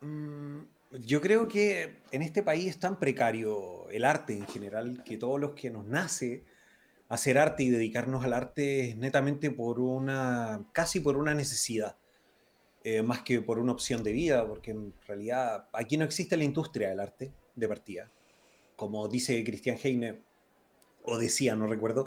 [0.00, 0.60] Mm,
[0.92, 5.40] yo creo que en este país es tan precario el arte en general que todos
[5.40, 6.44] los que nos nace
[7.08, 11.96] hacer arte y dedicarnos al arte es netamente por una, casi por una necesidad.
[12.84, 16.44] Eh, más que por una opción de vida, porque en realidad aquí no existe la
[16.44, 18.08] industria del arte de partida.
[18.76, 20.22] Como dice Cristian Heine,
[21.02, 22.04] o decía, no recuerdo,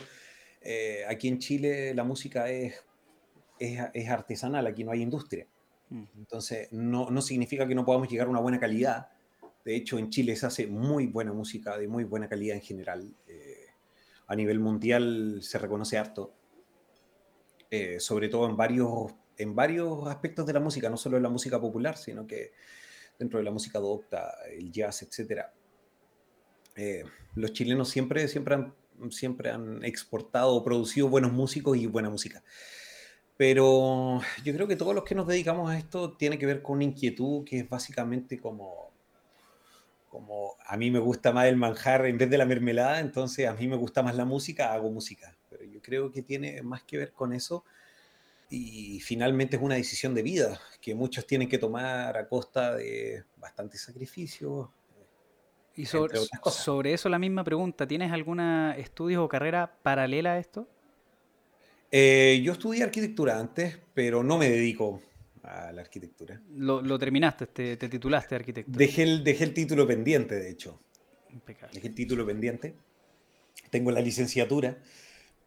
[0.63, 2.83] eh, aquí en Chile la música es,
[3.59, 5.47] es, artesanal, aquí no hay industria.
[5.89, 6.03] Mm.
[6.17, 9.09] Entonces, no, no, significa que no podamos llegar a una buena calidad.
[9.65, 13.15] De hecho, en Chile se hace muy buena música, de muy buena calidad en general.
[13.27, 13.67] Eh,
[14.27, 16.33] a nivel mundial se reconoce harto.
[17.97, 21.59] sobre todo en varios en varios aspectos de la música, no solo en la música
[21.59, 22.51] popular, sino que
[23.17, 25.45] dentro de la música docta, el jazz, etc.
[26.75, 27.03] Eh,
[27.35, 28.73] los chilenos siempre, siempre, han,
[29.11, 32.43] siempre han exportado o producido buenos músicos y buena música.
[33.37, 36.75] Pero yo creo que todos los que nos dedicamos a esto tiene que ver con
[36.75, 38.91] una inquietud que es básicamente como,
[40.09, 43.53] como a mí me gusta más el manjar en vez de la mermelada, entonces a
[43.53, 45.35] mí me gusta más la música, hago música.
[45.49, 47.63] Pero yo creo que tiene más que ver con eso
[48.49, 53.23] y finalmente es una decisión de vida que muchos tienen que tomar a costa de
[53.37, 54.69] bastantes sacrificios.
[55.75, 56.19] Y sobre,
[56.51, 60.67] sobre eso la misma pregunta, ¿tienes alguna estudio o carrera paralela a esto?
[61.91, 65.01] Eh, yo estudié arquitectura antes, pero no me dedico
[65.43, 66.41] a la arquitectura.
[66.55, 68.71] Lo, terminaste, te, titulaste arquitecto.
[68.71, 70.79] Dejé el, dejé el título pendiente, de hecho.
[71.31, 71.73] Impecable.
[71.73, 72.75] Dejé el título pendiente.
[73.69, 74.77] Tengo la licenciatura,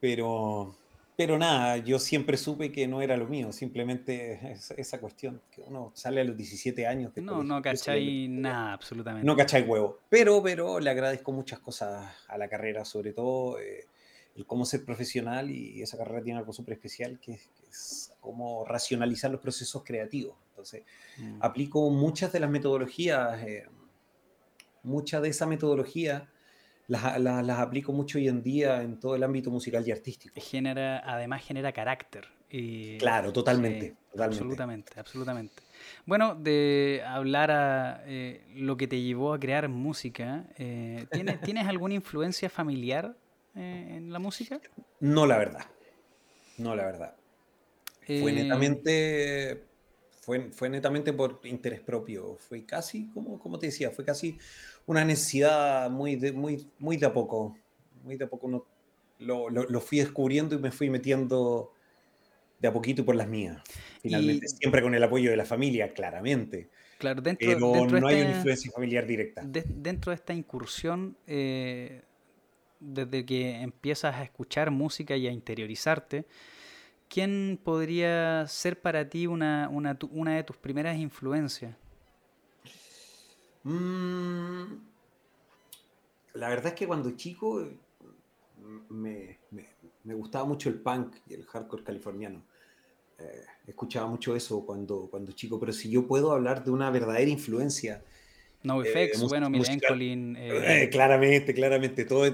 [0.01, 0.77] pero
[1.17, 5.91] pero nada, yo siempre supe que no era lo mío, simplemente esa cuestión, que uno
[5.95, 7.13] sale a los 17 años.
[7.17, 9.27] no, no cachai nada, absolutamente.
[9.27, 10.01] No cachai huevo.
[10.11, 13.87] Pero, pero le agradezco muchas cosas a la carrera, sobre todo eh,
[14.37, 19.31] el cómo ser profesional y esa carrera tiene algo súper especial, que es, cómo racionalizar
[19.31, 20.37] los procesos creativos.
[20.51, 20.83] Entonces,
[21.19, 21.39] mm.
[21.41, 23.67] aplico muchas de las metodologías, eh,
[24.83, 26.29] mucha de esa metodología
[26.89, 30.35] las, aplico mucho hoy en día en todo el ámbito musical y artístico.
[30.41, 32.27] Genera, además genera carácter.
[32.49, 35.63] Y, claro, totalmente, Absolutamente, absolutamente.
[36.07, 41.67] Bueno, de hablar a eh, lo que te llevó a crear música, eh, ¿tienes, ¿tienes
[41.67, 43.17] alguna influencia familiar
[43.55, 44.61] eh, en la música?
[45.01, 45.67] No, la verdad.
[46.59, 47.17] No, la verdad.
[48.07, 49.65] Fue netamente
[50.21, 52.37] fue, fue, netamente por interés propio.
[52.37, 54.39] Fue casi, como, como te decía, fue casi
[54.87, 57.57] una necesidad muy de, muy, muy de a poco.
[58.05, 58.67] Muy de a poco
[59.19, 61.73] lo, lo, fui descubriendo y me fui metiendo
[62.61, 63.61] de a poquito por las mías.
[64.01, 66.71] Finalmente, siempre con el apoyo de la familia, claramente.
[66.99, 69.43] Claro, dentro, pero no hay una influencia familiar directa.
[69.45, 72.03] dentro de esta incursión, eh,
[72.81, 76.27] desde que empiezas a escuchar música y a interiorizarte,
[77.09, 81.75] ¿quién podría ser para ti una, una, una de tus primeras influencias?
[83.67, 84.79] Mm,
[86.35, 87.69] la verdad es que cuando chico
[88.91, 89.39] me,
[90.05, 92.45] gustaba mucho el punk y el hardcore californiano.
[93.19, 97.29] Eh, escuchaba mucho eso cuando, cuando chico, pero si yo puedo hablar de una verdadera
[97.29, 98.05] influencia.
[98.63, 100.37] No Effects, eh, bueno, Milencolin.
[100.39, 100.89] Eh.
[100.93, 102.05] claramente, claramente.
[102.05, 102.33] Todos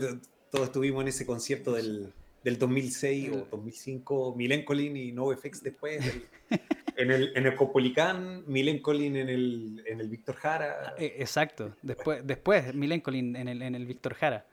[0.51, 2.13] todo estuvimos en ese concierto del,
[2.45, 6.05] del 2006 o 2005, Milencolin y No Effects después.
[6.97, 10.77] en el, en el Copolicán, Milencolin en el, en el Víctor Jara.
[10.87, 14.47] Ah, e, exacto, después, después Milencolin en el, en el Víctor Jara.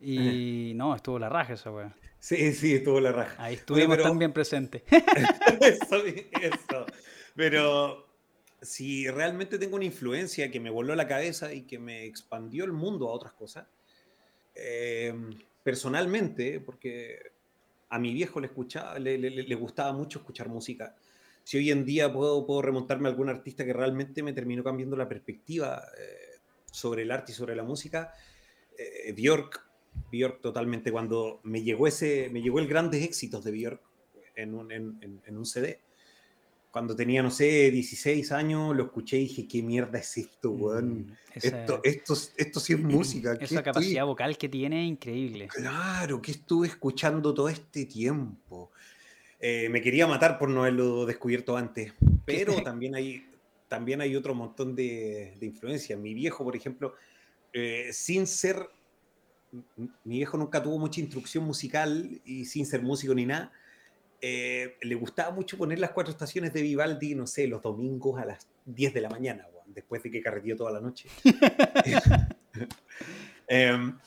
[0.00, 1.94] Y no, estuvo la raja esa weá.
[2.18, 3.42] Sí, sí, estuvo la raja.
[3.42, 4.82] Ahí estuvimos también presentes.
[5.60, 6.86] eso, eso.
[7.34, 8.08] Pero
[8.60, 12.72] si realmente tengo una influencia que me voló la cabeza y que me expandió el
[12.72, 13.66] mundo a otras cosas,
[14.54, 15.14] eh,
[15.62, 17.32] personalmente, porque
[17.88, 20.94] a mi viejo le, escuchaba, le, gustaba mucho escuchar música.
[21.44, 24.96] Si hoy en día puedo, puedo remontarme a algún artista que realmente me terminó cambiando
[24.96, 26.40] la perspectiva eh,
[26.70, 28.12] sobre el arte y sobre la música,
[28.78, 29.60] eh, Björk,
[30.10, 33.82] Björk totalmente, cuando me llegó, ese, me llegó el grandes éxitos de Björk
[34.34, 35.80] en un, en, en un CD,
[36.72, 40.62] cuando tenía, no sé, 16 años, lo escuché y dije, ¿qué mierda es esto, mm,
[40.62, 41.18] weón?
[41.34, 43.34] esto, esto, esto, sí es música.
[43.38, 45.48] Esa capacidad vocal que tiene es increíble.
[45.48, 48.70] Claro, que estuve escuchando todo este tiempo.
[49.44, 51.92] Eh, me quería matar por no haberlo descubierto antes,
[52.24, 53.26] pero también hay,
[53.66, 55.98] también hay otro montón de, de influencias.
[55.98, 56.94] Mi viejo, por ejemplo,
[57.52, 58.68] eh, sin ser,
[60.04, 63.52] mi viejo nunca tuvo mucha instrucción musical y sin ser músico ni nada,
[64.20, 68.24] eh, le gustaba mucho poner las cuatro estaciones de Vivaldi, no sé, los domingos a
[68.24, 71.08] las 10 de la mañana, después de que carreteó toda la noche.
[73.48, 73.98] Em,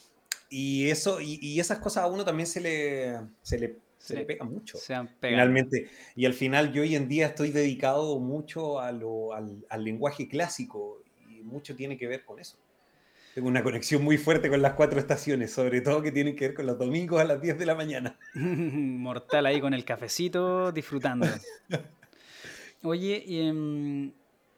[0.49, 4.45] y eso, y, esas cosas a uno también se le, se le, se le pega
[4.45, 4.77] mucho.
[5.19, 5.89] Finalmente.
[6.15, 10.27] Y al final yo hoy en día estoy dedicado mucho a lo, al, al lenguaje
[10.27, 12.57] clásico y mucho tiene que ver con eso.
[13.35, 16.55] Tengo una conexión muy fuerte con las cuatro estaciones, sobre todo que tienen que ver
[16.55, 18.17] con los domingos a las 10 de la mañana.
[18.35, 21.27] Mortal ahí con el cafecito, disfrutando.
[22.83, 24.13] Oye, y, em,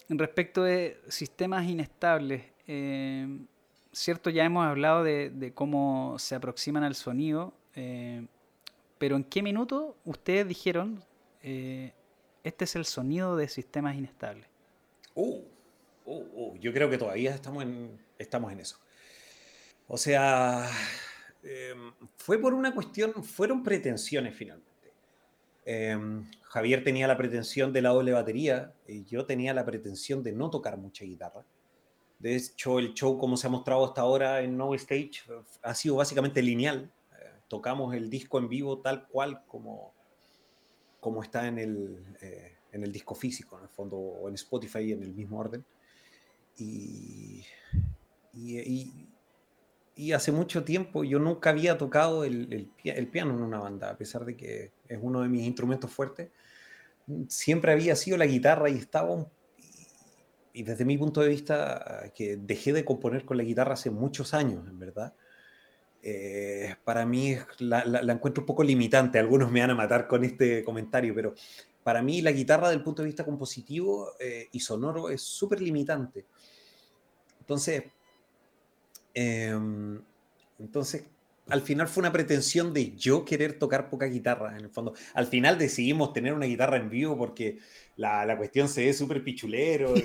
[0.10, 3.48] respecto de sistemas inestables, em,
[3.91, 8.28] cierto, ya hemos hablado de, cómo se aproximan al sonido, em,
[8.98, 11.03] pero ¿en qué minuto ustedes dijeron,
[11.41, 11.94] eh,
[12.44, 14.48] este es el sonido de sistemas inestables?
[15.15, 15.41] Uh,
[16.06, 18.78] uh, uh yo creo que todavía estamos en, estamos en eso.
[19.88, 20.69] O sea,
[21.44, 24.68] em, fue por una cuestión, fueron pretensiones finalmente.
[25.65, 30.32] Em, Javier tenía la pretensión de la doble batería y yo tenía la pretensión de
[30.32, 31.45] no tocar mucha guitarra.
[32.19, 35.24] De hecho, el show, como se ha mostrado hasta ahora en No Stage,
[35.61, 36.91] ha sido básicamente lineal.
[37.48, 39.94] Eh, tocamos el disco en vivo tal cual como,
[40.99, 44.91] como está en el, eh, en el disco físico, en el fondo, o en Spotify
[44.91, 45.65] en el mismo orden.
[46.57, 47.44] Y,
[48.34, 48.91] y,
[50.14, 54.26] hace mucho tiempo yo nunca había tocado el, el, piano en una banda, a pesar
[54.26, 56.30] de que es uno de mis instrumentos fuertes.
[57.28, 59.28] Siempre había sido la guitarra y estaba
[60.53, 64.34] y desde mi punto de vista, que dejé de componer con la guitarra hace muchos
[64.34, 65.14] años, en verdad,
[66.09, 69.19] eh, para mí la, la, encuentro un poco limitante.
[69.19, 71.34] Algunos me van a matar con este comentario, pero
[71.84, 76.25] para mí la guitarra, del punto de vista compositivo eh, y sonoro, es súper limitante.
[77.39, 77.84] Entonces,
[79.19, 79.99] Em,
[80.59, 81.07] entonces,
[81.49, 84.93] al final fue una pretensión de yo querer tocar poca guitarra, en el fondo.
[85.15, 87.57] Al final decidimos tener una guitarra en vivo porque
[87.95, 89.95] la, cuestión se ve súper pichulero.
[89.97, 90.01] Y,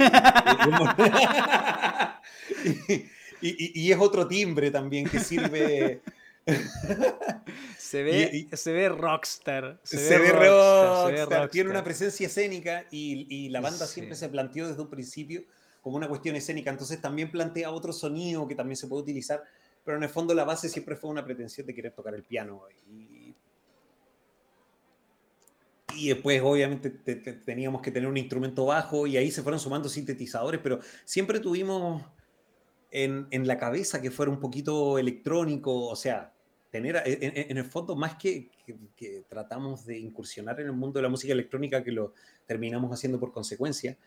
[3.42, 6.00] es otro timbre también que sirve...
[7.78, 9.78] se, ve, se ve rockstar.
[9.82, 14.90] Se, ve, rockstar, Tiene una presencia escénica y, la banda siempre se planteó desde un
[14.90, 15.44] principio
[15.80, 16.70] como una cuestión escénica.
[16.70, 19.42] Entonces también plantea otro sonido que también se puede utilizar,
[19.84, 22.62] pero en el fondo la base siempre fue una pretensión de querer tocar el piano.
[22.88, 23.34] Y,
[25.94, 30.60] y después obviamente teníamos que tener un instrumento bajo y ahí se fueron sumando sintetizadores,
[30.62, 32.02] pero siempre tuvimos
[32.92, 36.32] en, en la cabeza que fuera un poquito electrónico, o sea,
[36.70, 40.98] tener en, en el fondo más que, que, que, tratamos de incursionar en el mundo
[40.98, 42.14] de la música electrónica, que lo
[42.46, 43.98] terminamos haciendo por consecuencia,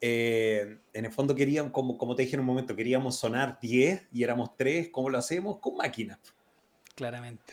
[0.00, 4.08] eh, en el fondo queríamos, como, como te dije en un momento, queríamos sonar 10
[4.12, 4.90] y éramos 3.
[4.90, 5.58] ¿Cómo lo hacemos?
[5.58, 6.18] Con máquinas.
[6.94, 7.52] Claramente.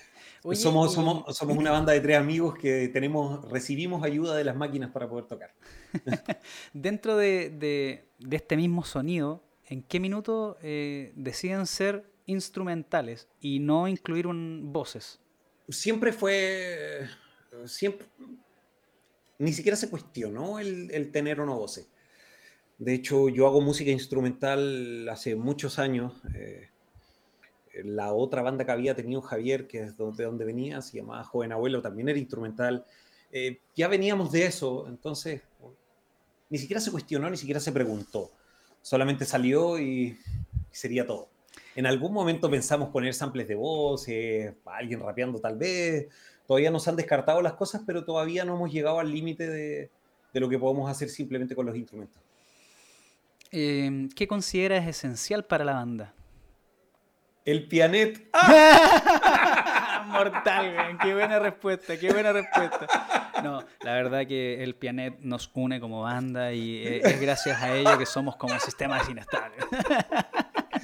[0.53, 4.91] somos, somos, somos, una banda de tres amigos que tenemos, recibimos ayuda de las máquinas
[4.91, 5.53] para poder tocar.
[6.73, 13.59] Dentro de, de, de, este mismo sonido, ¿en qué minuto eh, deciden ser instrumentales y
[13.59, 15.19] no incluir un, voces?
[15.69, 17.07] Siempre fue,
[17.65, 18.07] siempre,
[19.39, 21.87] ni siquiera se cuestionó el, el tener o no voces.
[22.77, 26.13] De hecho, yo hago música instrumental hace muchos años.
[26.33, 26.69] Eh,
[27.83, 31.53] la otra banda que había tenido Javier, que es de donde venía, se llamaba Joven
[31.53, 32.85] Abuelo, también era instrumental.
[33.31, 35.41] Eh, ya veníamos de eso, entonces
[36.49, 38.31] ni siquiera se cuestionó, ni siquiera se preguntó.
[38.85, 40.15] Solamente salió y,
[40.69, 41.29] sería todo.
[41.75, 44.05] En algún momento pensamos poner samples de voz,
[44.65, 46.07] alguien rapeando tal vez.
[46.45, 49.89] Todavía nos han descartado las cosas, pero todavía no hemos llegado al límite de
[50.33, 52.21] lo que podemos hacer simplemente con los instrumentos.
[53.49, 56.13] Em, ¿qué consideras esencial para la banda?
[57.43, 58.29] El pianet.
[60.15, 63.31] Mortal, qué buena respuesta, qué buena respuesta.
[63.43, 67.97] No, la verdad que el pianet nos une como banda y es gracias a ello
[67.97, 69.65] que somos como sistemas inestables.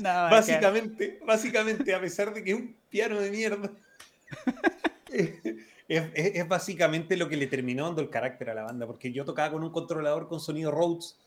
[0.01, 3.71] básicamente, básicamente, a pesar de que es un piano de mierda,
[5.87, 9.51] es, básicamente lo que le terminó dando el carácter a la banda, porque yo tocaba
[9.51, 11.17] con un controlador con sonido Rhodes,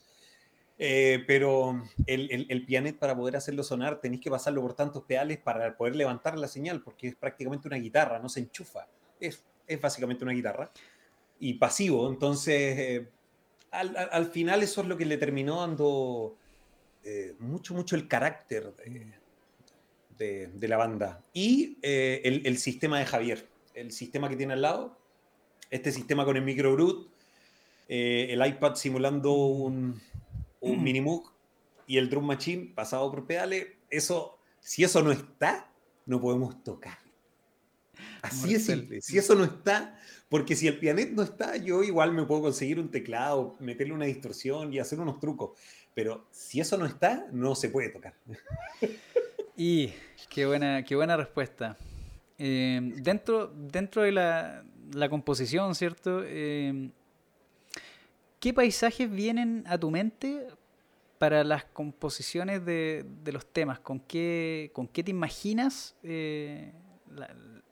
[0.78, 5.38] eh, pero el, el, pianet para poder hacerlo sonar tenéis que pasarlo por tantos pedales
[5.38, 8.86] para poder levantar la señal, porque es prácticamente una guitarra, no se enchufa,
[9.20, 10.70] es, es básicamente una guitarra
[11.38, 13.08] y pasivo, entonces eh,
[13.70, 16.36] al, al, final eso es lo que le terminó dando
[17.04, 18.72] eh, mucho, mucho el carácter
[20.16, 21.22] de, de, la banda.
[21.32, 24.96] Y el, el sistema de Javier el sistema que tiene al lado,
[25.70, 27.08] este sistema con el micro brut,
[27.88, 30.00] eh, el iPad simulando un,
[30.64, 30.82] un mm.
[30.82, 31.32] Minimoog
[31.86, 35.70] y el drum machine pasado por pedales, eso, si eso no está,
[36.06, 36.98] no podemos tocar.
[38.22, 39.02] Así es simple.
[39.02, 42.80] Si eso no está, porque si el pianet no está, yo igual me puedo conseguir
[42.80, 45.58] un teclado, meterle una distorsión y hacer unos trucos.
[45.94, 48.14] Pero si eso no está, no se puede tocar.
[49.56, 49.92] Y
[50.30, 51.76] qué buena, qué buena respuesta.
[52.38, 54.64] Eh, dentro, dentro de la,
[55.08, 56.22] composición, ¿cierto?
[56.24, 56.90] Eh,
[58.44, 60.46] ¿Qué paisajes vienen a tu mente
[61.16, 63.80] para las composiciones de, los temas?
[63.80, 66.70] ¿Con qué, ¿Con qué te imaginas eh,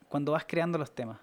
[0.09, 1.19] cuando vas creando los temas?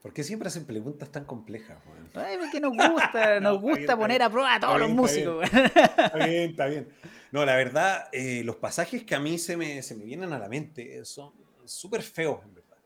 [0.00, 1.76] ¿Por qué siempre hacen preguntas tan complejas?
[2.14, 5.44] Ay, porque nos gusta, nos gusta poner a prueba a todos los músicos.
[5.52, 6.88] Está bien, está bien,
[7.32, 8.08] No, la verdad,
[8.42, 11.34] los pasajes que a mí se me, se me vienen a la mente son
[11.66, 12.78] súper feos, en verdad.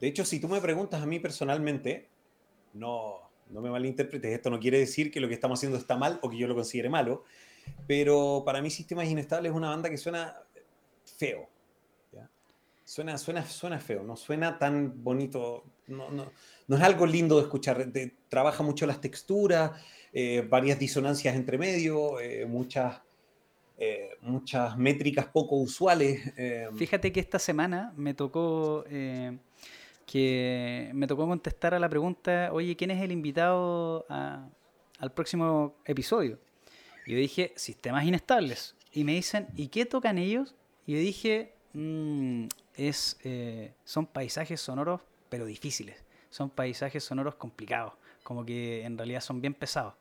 [0.00, 2.08] De hecho, si tú me preguntas a mí personalmente,
[2.72, 6.18] no, no me malinterpretes, esto no quiere decir que lo que estamos haciendo está mal
[6.22, 7.24] o que yo lo considere malo,
[7.86, 10.34] pero para mí Sistemas Inestables es una banda que suena
[11.04, 11.48] feo.
[12.84, 16.30] Suena, suena, suena feo, no suena tan bonito, no, no,
[16.68, 17.84] no es algo lindo de escuchar,
[18.28, 19.72] trabaja mucho las texturas,
[20.12, 23.02] eh, varias disonancias entre medio, eh, muchas
[23.76, 26.32] eh, muchas métricas poco usuales.
[26.76, 28.84] Fíjate que esta semana me tocó
[30.06, 36.38] que me tocó contestar a la pregunta, oye, ¿quién es el invitado al próximo episodio?
[37.04, 38.74] Y yo dije, sistemas inestables.
[38.92, 40.54] Y me dicen, ¿y qué tocan ellos?
[40.86, 42.46] Y yo dije, mm,
[42.76, 43.18] es,
[43.84, 46.04] son paisajes sonoros, pero difíciles.
[46.30, 49.94] Son paisajes sonoros complicados, como que en realidad son bien pesados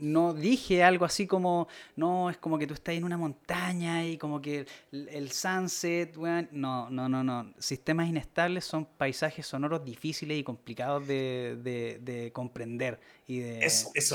[0.00, 4.18] no dije algo así como, no, es como que tú estás en una montaña y
[4.18, 7.54] como que el, sunset, no, no, no, no.
[7.58, 13.00] Sistemas inestables son paisajes sonoros difíciles y complicados de, comprender.
[13.26, 14.12] Y de, eso, es.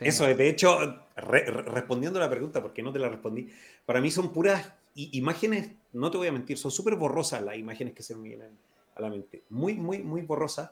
[0.00, 0.38] Eso es.
[0.38, 0.78] De hecho,
[1.16, 3.48] respondiendo a la pregunta, porque no te la respondí,
[3.84, 7.94] para mí son puras imágenes, no te voy a mentir, son súper borrosas las imágenes
[7.94, 8.56] que se me vienen
[8.94, 9.44] a la mente.
[9.48, 10.70] Muy, muy, muy borrosas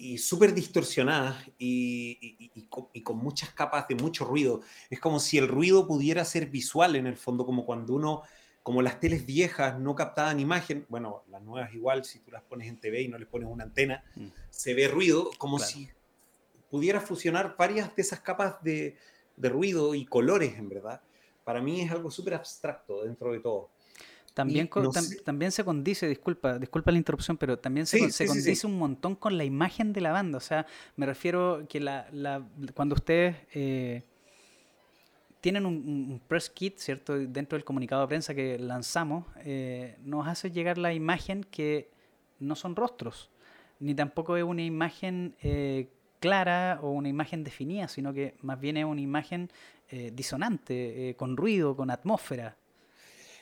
[0.00, 4.60] y súper distorsionadas y, y, con, muchas capas de mucho ruido.
[4.88, 8.22] Es como si el ruido pudiera ser visual en el fondo, como cuando uno,
[8.62, 12.68] como las teles viejas no captaban imagen, bueno, las nuevas igual, si tú las pones
[12.68, 14.28] en TV y no les pones una antena, mm.
[14.50, 15.90] se ve ruido, como si
[16.70, 18.96] pudiera fusionar varias de esas capas de,
[19.36, 21.00] de ruido y colores, en verdad.
[21.42, 23.70] Para mí es algo súper abstracto dentro de todo.
[24.38, 24.70] También,
[25.24, 29.42] también se condice, disculpa, disculpa la interrupción, pero también se, condice un montón con la
[29.42, 30.38] imagen de la banda.
[30.38, 34.04] O sea, me refiero que la, la cuando ustedes eh,
[35.40, 37.18] tienen un, press kit, ¿cierto?
[37.18, 41.90] Dentro del comunicado de prensa que lanzamos, eh, nos hace llegar la imagen que
[42.38, 43.30] no son rostros,
[43.80, 45.88] ni tampoco es una imagen eh,
[46.20, 49.50] clara o una imagen definida, sino que más bien es una imagen
[50.12, 52.57] disonante, con ruido, con atmósfera.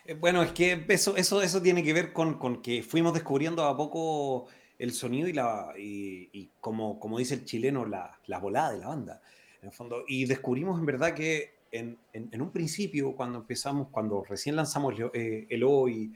[0.07, 3.65] Eh, bueno, es que eso, eso, eso tiene que ver con, con que fuimos descubriendo
[3.65, 4.47] a poco
[4.79, 8.89] el sonido y, la, y, como, como dice el chileno, la, la, volada de la
[8.89, 9.23] banda,
[9.61, 10.05] en el fondo.
[10.07, 15.47] Y descubrimos en verdad que en, en, un principio, cuando empezamos, cuando recién lanzamos eh,
[15.51, 16.13] el O y,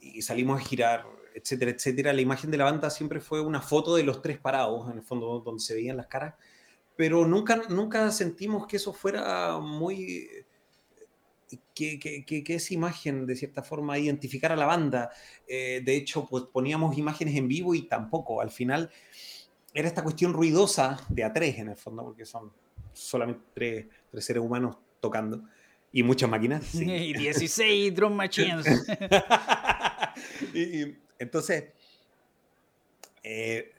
[0.00, 3.96] y, salimos a girar, etcétera, etcétera, la imagen de la banda siempre fue una foto
[3.96, 6.34] de los tres parados, en el fondo, donde se veían las caras,
[6.96, 10.28] pero nunca, nunca sentimos que eso fuera muy
[11.74, 15.10] que, que, que, esa imagen, de cierta forma, identificar a la banda.
[15.46, 18.40] Eh, de hecho, pues poníamos imágenes en vivo y tampoco.
[18.40, 18.90] Al final
[19.72, 22.52] era esta cuestión ruidosa de a tres, en el fondo, porque son
[22.92, 25.44] solamente tres, tres seres humanos tocando
[25.92, 26.74] y muchas máquinas.
[26.74, 28.66] Y 16 drum machines.
[30.54, 31.64] y, entonces,
[33.22, 33.72] eh,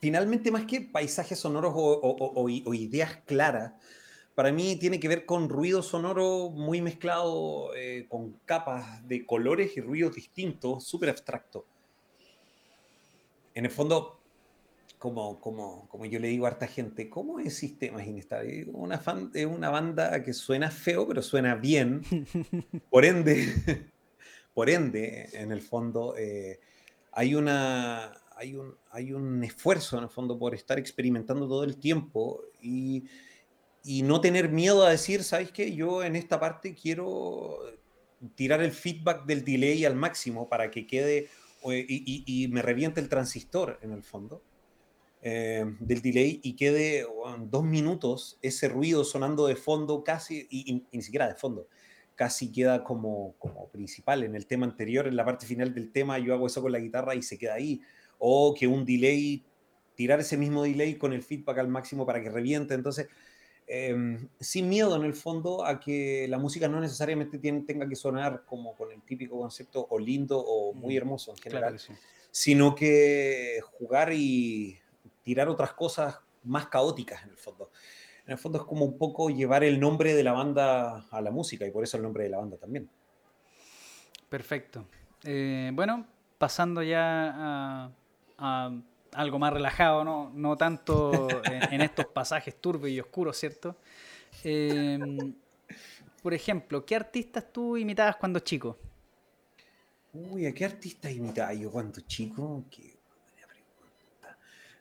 [0.00, 3.72] finalmente, más que paisajes sonoros o, o ideas claras,
[4.34, 9.76] para mí tiene que ver con ruido sonoro muy mezclado eh, con capas de colores
[9.76, 11.66] y ruidos distintos, súper abstracto.
[13.54, 14.18] En el fondo,
[14.98, 18.68] como, como, como yo le digo a harta gente, ¿cómo es Sistemas Inestables?
[18.72, 22.02] Una, fan, es una banda que suena feo, pero suena bien.
[22.90, 23.90] Por ende,
[24.54, 26.60] por ende en el fondo, eh,
[27.12, 31.78] hay, una, hay, un, hay un esfuerzo en el fondo por estar experimentando todo el
[31.78, 33.04] tiempo y,
[33.84, 35.74] y no tener miedo a decir, ¿sabes qué?
[35.74, 37.58] Yo en esta parte quiero
[38.34, 41.28] tirar el feedback del delay al máximo para que quede
[41.64, 44.42] y, y, y me reviente el transistor en el fondo
[45.24, 47.06] eh, del delay y quede
[47.48, 51.68] dos minutos ese ruido sonando de fondo casi, y, ni siquiera de fondo,
[52.16, 54.24] casi queda como, como principal.
[54.24, 56.80] En el tema anterior, en la parte final del tema, yo hago eso con la
[56.80, 57.80] guitarra y se queda ahí.
[58.18, 59.44] O que un delay,
[59.94, 62.74] tirar ese mismo delay con el feedback al máximo para que reviente.
[62.74, 63.06] Entonces,
[63.66, 67.96] em, sin miedo en el fondo a que la música no necesariamente tiene, tenga que
[67.96, 71.80] sonar como con el típico concepto o lindo o muy mm, hermoso en general,
[72.30, 74.78] sino que jugar y
[75.22, 77.70] tirar otras cosas más caóticas en el fondo.
[78.26, 81.30] En el fondo es como un poco llevar el nombre de la banda a la
[81.30, 82.88] música y por eso el nombre de la banda también.
[84.28, 84.86] Perfecto.
[85.24, 86.06] Eh, bueno,
[86.38, 87.92] pasando ya
[88.38, 88.70] a,
[89.12, 93.76] algo más relajado, no, no tanto en, estos pasajes turbios y oscuros, ¿cierto?
[94.44, 95.34] Em,
[96.22, 98.78] por ejemplo, ¿qué artistas tú imitabas cuando chico?
[100.12, 102.64] Uy, ¿a qué artistas imitaba yo cuando chico?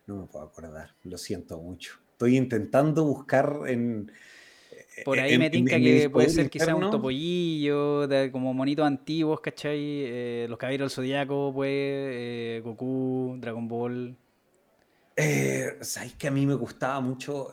[0.08, 1.99] No me puedo acordar, lo siento mucho.
[2.12, 4.12] Estoy intentando buscar en...
[5.03, 9.80] Por ahí me tinca que puede ser quizá un topollillo, de, como monitos antiguos, ¿cachai?
[9.80, 14.16] Eh, los caballeros del Zodíaco, pues, eh, Goku, Dragon Ball.
[15.16, 17.52] Eh, ¿Sabes que a mí me gustaba mucho?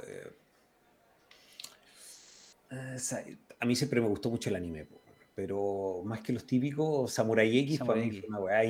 [2.71, 4.87] a mí siempre me gustó mucho el anime,
[5.35, 8.65] pero más que los típicos, Samurai X Samurai fue una weá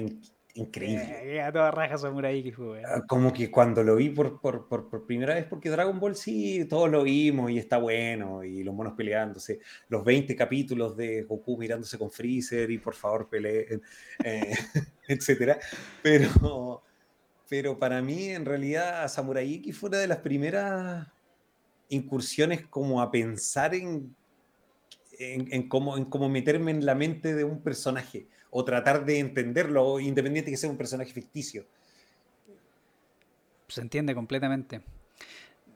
[0.59, 1.41] increíble.
[1.41, 2.53] a toda raja Samurai
[2.85, 6.65] ah, Como que cuando lo vi por, por, por, primera vez, porque Dragon Ball sí,
[6.69, 11.57] todos lo vimos y está bueno, y los monos peleándose, los 20 capítulos de Goku
[11.57, 13.83] mirándose con Freezer y por favor peleen,
[14.25, 14.55] eh,
[15.09, 15.59] etcétera.
[16.03, 16.83] Pero,
[17.49, 21.07] pero para mí, en realidad, Samurai X fue una de las primeras
[21.89, 24.15] incursiones como a pensar en,
[25.19, 29.19] en, en, cómo, en cómo meterme en la mente de un personaje o tratar de
[29.19, 31.65] entenderlo, independiente que sea un personaje ficticio.
[33.69, 34.81] Se entiende completamente.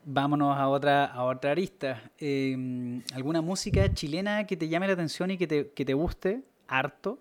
[0.05, 2.11] Vámonos a otra, a otra arista.
[2.19, 6.43] Em, ¿Alguna música chilena que te llame la atención y que te, que te guste
[6.67, 7.19] harto?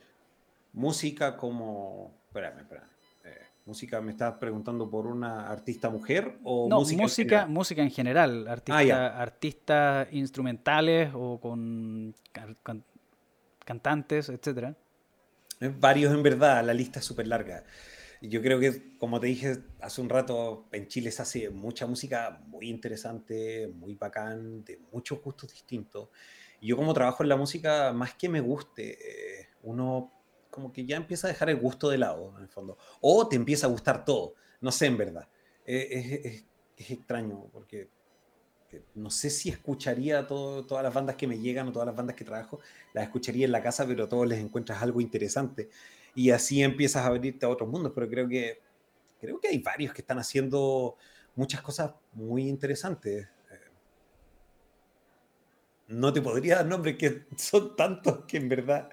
[0.74, 2.12] Música como...
[2.28, 2.88] Espérame, espérame.
[3.26, 7.84] Eh, música, ¿me estás preguntando por una artista mujer o no, música, música, en música
[7.84, 8.48] en general?
[8.48, 12.16] Artista, ah, artistas instrumentales o con,
[12.64, 12.84] con
[13.66, 14.76] cantantes, etcétera.
[15.80, 17.64] Varios en verdad, la lista es súper larga.
[18.20, 22.42] Yo creo que, como te dije hace un rato, en Chile se hace mucha música
[22.48, 26.10] muy interesante, muy bacán, de muchos gustos distintos.
[26.62, 30.12] Yo como trabajo en la música, más que me guste, eh, uno
[30.50, 32.78] como que ya empieza a dejar el gusto de lado, en el fondo.
[33.00, 34.36] O te empieza a gustar todo.
[34.62, 35.28] No sé, en verdad.
[35.66, 36.44] Eh,
[36.76, 37.90] es extraño, porque
[38.96, 42.26] no sé si escucharía todas las bandas que me llegan o todas las bandas que
[42.26, 42.60] trabajo,
[42.94, 45.70] las escucharía en la casa, pero todos les encuentras algo interesante.
[46.16, 48.60] Y así empiezas a abrirte a otros mundos, pero creo que,
[49.20, 50.96] creo que hay varios que están haciendo
[51.36, 53.28] muchas cosas muy interesantes.
[53.52, 53.60] Eh,
[55.88, 58.90] no te podría dar nombres, que son tantos que en verdad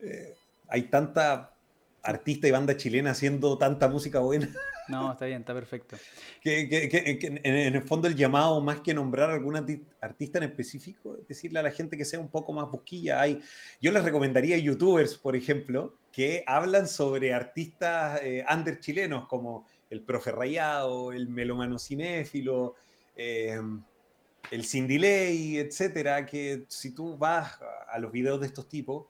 [0.00, 0.34] eh,
[0.68, 1.54] hay tanta
[2.02, 4.48] artista y banda chilena haciendo tanta música buena.
[4.88, 5.96] No, está bien, está perfecto.
[6.42, 9.56] que, en el fondo el llamado, más que nombrar a algún
[10.00, 13.20] artista en específico, es decirle a la gente que sea un poco más busquilla.
[13.20, 13.40] Hay,
[13.80, 20.02] yo les recomendaría youtubers, por ejemplo, que hablan sobre artistas eh, under chilenos, como el
[20.02, 22.74] Profe Rayado, el Melomano Cinéfilo,
[23.16, 23.60] eh,
[24.50, 27.58] el Cindy Ley, etcétera, que si tú vas
[27.88, 29.06] a los videos de estos tipos,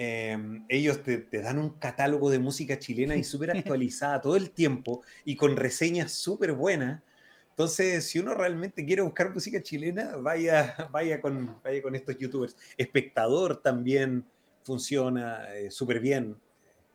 [0.00, 5.02] Em, ellos te, dan un catálogo de música chilena y súper actualizada todo el tiempo
[5.24, 7.02] y con reseñas súper buenas.
[7.50, 12.56] Entonces, si uno realmente quiere buscar música chilena, vaya, vaya, con, vaya con estos youtubers.
[12.76, 14.24] Espectador también
[14.62, 16.36] funciona eh, súper bien.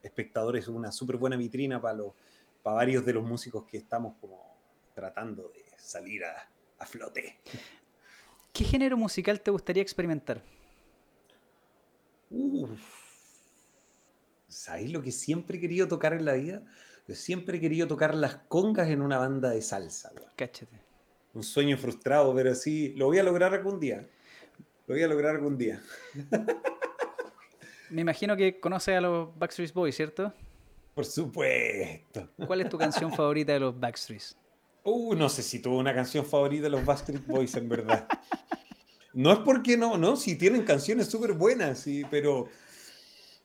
[0.02, 2.14] Espectador es una súper buena vitrina para, los,
[2.62, 4.58] para varios de los músicos que estamos como
[4.96, 6.50] tratando de salir a,
[6.80, 7.40] a flote.
[8.54, 10.42] ¿Qué género musical te gustaría experimentar?
[14.48, 16.64] ¿Sabéis lo que siempre he querido tocar en la vida?
[17.08, 20.12] Yo siempre he querido tocar las congas en una banda de salsa.
[20.36, 20.80] Cáchate.
[21.34, 24.08] Un sueño frustrado, pero sí, lo voy a lograr algún día.
[24.88, 25.82] Lo voy a lograr algún día.
[27.90, 30.34] Me imagino que conoces a los Backstreet Boys, ¿cierto?
[30.94, 32.30] Por supuesto.
[32.48, 34.38] ¿Cuál es tu canción favorita de los Backstreets?
[34.84, 38.08] Uh, no sé si tuvo una canción favorita de los Backstreet Boys, en verdad.
[39.14, 42.50] No es porque no, no, si tienen canciones súper buenas, sí, pero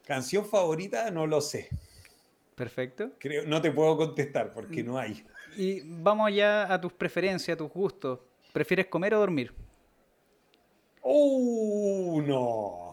[0.07, 1.69] canción favorita no lo sé.
[2.55, 3.13] Perfecto.
[3.19, 5.25] Creo, no te puedo contestar porque no hay.
[5.57, 8.19] Y vamos ya a tus preferencias, a tus gustos.
[8.53, 9.53] ¿Prefieres comer o dormir?
[11.03, 12.23] ¡Uh!
[12.27, 12.89] No.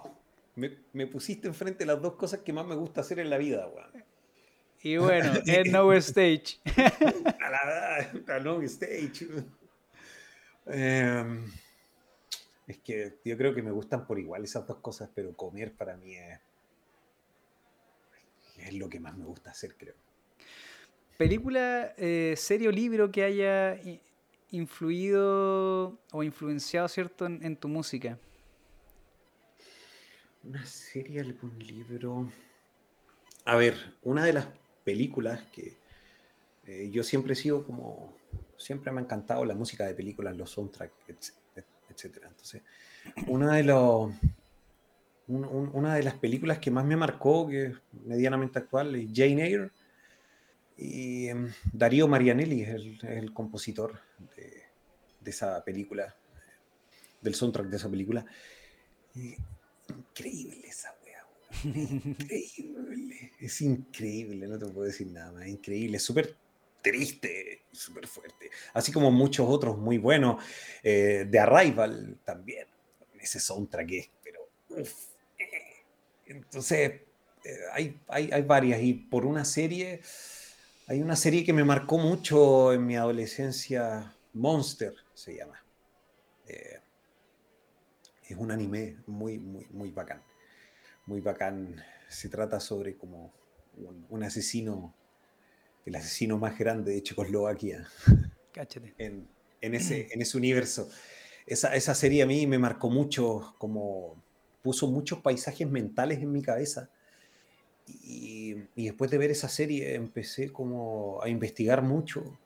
[0.56, 4.06] Me, pusiste enfrente las dos cosas que más me gusta hacer en la vida, weón.
[4.82, 6.60] Y bueno, es No Stage.
[7.42, 9.28] a la, No Stage.
[10.68, 11.52] Em,
[12.68, 15.98] es que yo creo que me gustan por igual esas dos cosas, pero comer para
[15.98, 16.40] mí es,
[18.58, 19.96] es lo que más me gusta hacer, creo.
[21.18, 23.80] ¿Película, eh, serie o libro que haya
[24.52, 28.18] influido o influenciado, ¿cierto?, en, tu música.
[30.44, 32.32] Una serie, algún libro.
[33.46, 34.48] A ver, una de las
[34.84, 35.78] películas que
[36.66, 38.16] eh, yo siempre he sido como.
[38.58, 41.34] Siempre me ha encantado la música de películas, los soundtracks,
[41.96, 42.18] etc.
[42.28, 42.62] Entonces,
[43.28, 44.12] una de los.
[45.28, 47.74] una de las películas que más me marcó, que es
[48.06, 49.72] medianamente actual, es Jane Eyre
[50.78, 54.00] y em, Darío Marianelli es el, compositor
[54.36, 54.64] de,
[55.24, 56.16] esa película,
[57.22, 58.26] del soundtrack de esa película.
[59.16, 61.26] increíble esa wea,
[61.64, 63.32] increíble.
[63.40, 65.48] Es increíble, no te puedo decir nada más.
[65.48, 66.36] Increíble, súper
[66.90, 68.50] triste, súper fuerte.
[68.74, 70.44] Así como muchos otros muy buenos.
[70.84, 72.68] Eh, de Arrival también.
[73.20, 74.48] Ese soundtrack es, pero
[76.28, 77.02] Entonces,
[77.44, 78.82] eh, hay, hay, hay varias.
[78.82, 80.02] Y por una serie
[80.88, 85.60] hay una serie que me marcó mucho en mi adolescencia, Monster se llama.
[86.48, 86.80] Eh,
[88.28, 90.22] es un anime muy, muy, muy bacán.
[91.08, 91.84] Muy bacán.
[92.08, 93.34] Se trata sobre como
[94.10, 94.94] un, asesino,
[95.86, 97.88] el asesino más grande de Checoslovaquia.
[98.52, 98.94] Cáchate.
[99.62, 100.90] En, ese, en ese universo.
[101.48, 104.22] Esa, esa serie a mí me marcó mucho, como
[104.62, 106.90] puso muchos paisajes mentales en mi cabeza
[107.88, 112.38] y, después de ver esa serie empecé como a investigar mucho,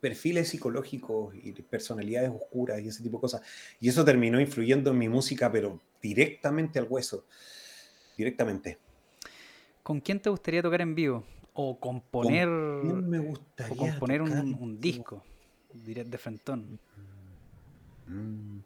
[0.00, 3.42] perfiles psicológicos y personalidades oscuras y ese tipo de cosas.
[3.80, 7.24] Y eso terminó influyendo en mi música, pero directamente al hueso,
[8.16, 8.78] directamente.
[9.82, 11.24] ¿Con quién te gustaría tocar en vivo?
[11.54, 15.22] O componer, me gustaría o componer un, disco
[15.72, 16.78] de frentón.
[18.06, 18.58] Mm.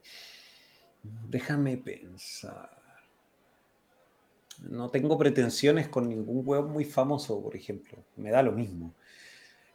[1.28, 2.78] Déjame pensar
[4.62, 7.98] no tengo pretensiones con ningún huevo muy famoso, por ejemplo.
[8.16, 8.94] Me da lo mismo.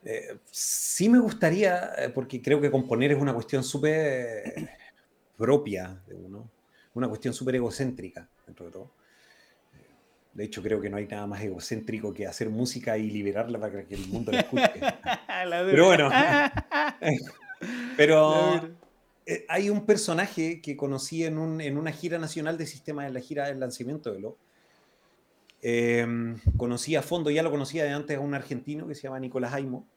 [0.04, 4.70] Eh, sí me gustaría, eh, porque creo que componer es una cuestión súper
[5.38, 6.50] propia de uno,
[6.94, 8.92] una cuestión súper egocéntrica, dentro de todo.
[10.34, 13.86] De hecho, creo que no hay nada más egocéntrico que hacer música y liberarla para
[13.86, 14.72] que el mundo la escuche.
[15.72, 16.10] pero bueno,
[17.98, 18.70] pero
[19.26, 23.48] eh, hay un personaje que conocí en, una gira nacional de sistemas, en la gira
[23.48, 24.38] del lanzamiento de lo,
[25.66, 29.18] Em, conocí a fondo, ya lo conocía de antes a un argentino que se llama
[29.22, 29.88] Nicolás Aimo,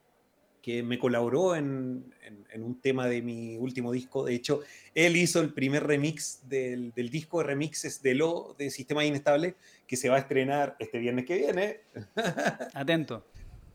[0.67, 2.13] que me colaboró en,
[2.57, 4.25] un tema de mi último disco.
[4.25, 4.63] De hecho,
[4.97, 9.55] él hizo el primer remix del, disco de remixes de Lo, de Sistema Inestable,
[9.87, 11.83] que se va a estrenar este viernes que viene.
[12.75, 13.25] Atento.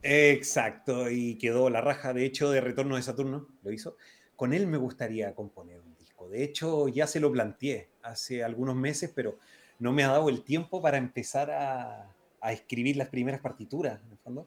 [0.04, 3.96] Exacto, y quedó la raja, de hecho, de Retorno de Saturno, lo hizo.
[4.36, 6.28] Con él me gustaría componer un disco.
[6.28, 9.38] De hecho, ya se lo planteé hace algunos meses, pero
[9.80, 12.14] no me ha dado el tiempo para empezar a,
[12.52, 14.46] escribir las primeras partituras, en el fondo.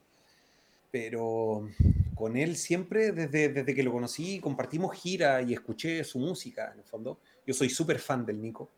[0.95, 1.67] Pero
[2.15, 6.79] con él siempre, desde, desde que lo conocí, compartimos gira y escuché su música, en
[6.79, 7.19] el fondo.
[7.45, 8.71] Yo soy súper fan del Nico.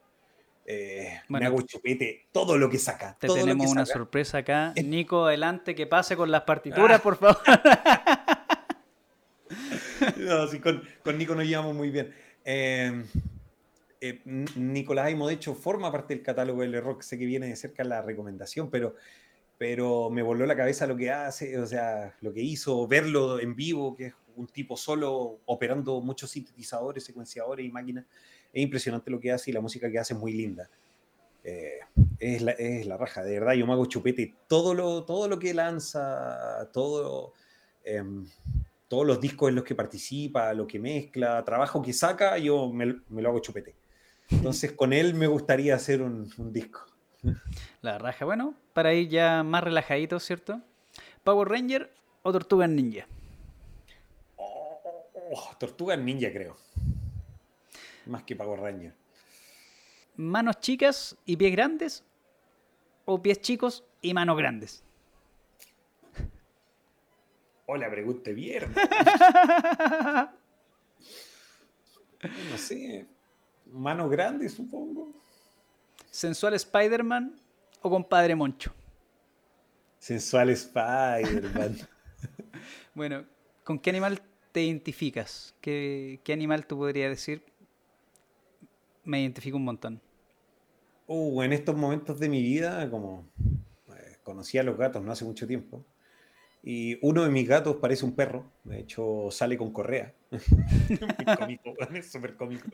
[0.65, 3.15] Eh, me hago chupete todo lo que saca.
[3.19, 4.73] Te tenemos una sorpresa acá.
[4.84, 7.38] Nico, adelante, que pase con las partituras, por favor.
[10.18, 12.11] no, sí, con, con, Nico nos llevamos muy bien.
[12.44, 13.06] Eh,
[14.02, 14.22] eh,
[14.56, 17.03] Nicolás Aimo, de hecho, forma parte del catálogo del rock.
[17.03, 18.95] Sé que viene de cerca la recomendación, pero,
[19.57, 23.55] pero me voló la cabeza lo que hace, o sea, lo que hizo, verlo en
[23.55, 28.05] vivo, que es un tipo solo operando muchos sintetizadores, secuenciadores y máquinas.
[28.53, 30.69] Es impresionante lo que hace y la música que hace es muy linda.
[31.43, 31.79] Eh,
[32.19, 33.53] es, la, raja, de verdad.
[33.53, 37.34] Yo me hago chupete todo lo, todo lo que lanza, todo.
[37.84, 38.27] Em,
[38.88, 42.85] todos los discos en los que participa, lo que mezcla, trabajo que saca, yo me
[42.85, 43.75] lo hago chupete.
[44.29, 46.85] Entonces con él me gustaría hacer un, disco.
[47.81, 50.61] La raja, bueno, para ir ya más relajadito, ¿cierto?
[51.23, 51.91] ¿Power Ranger
[52.23, 53.05] o Tortuga Ninja?
[54.37, 56.55] Oh, Tortuga Ninja, creo.
[58.05, 58.93] Más que Power Ranger.
[60.15, 62.03] ¿Manos chicas y pies grandes?
[63.05, 64.83] ¿O pies chicos y manos grandes?
[67.67, 68.73] Hola, pregunte bien.
[72.49, 73.05] no sé.
[73.71, 75.13] Mano grande, supongo.
[76.18, 77.39] ¿Sensual Spider-Man
[77.80, 78.73] o compadre Moncho?
[79.99, 81.77] Sensual Spider-Man.
[82.95, 83.23] bueno,
[83.64, 84.19] ¿con qué animal
[84.52, 85.53] te identificas?
[85.61, 87.44] ¿Qué, animal tú podrías decir?
[89.03, 90.02] Me identifico un montón.
[91.06, 93.30] Uh, en estos momentos de mi vida, como
[93.95, 95.85] eh, conocí a los gatos no hace mucho tiempo,
[96.64, 100.15] y uno de mis gatos parece un perro, de hecho sale con correa.
[101.39, 102.67] cómico, es súper cómico.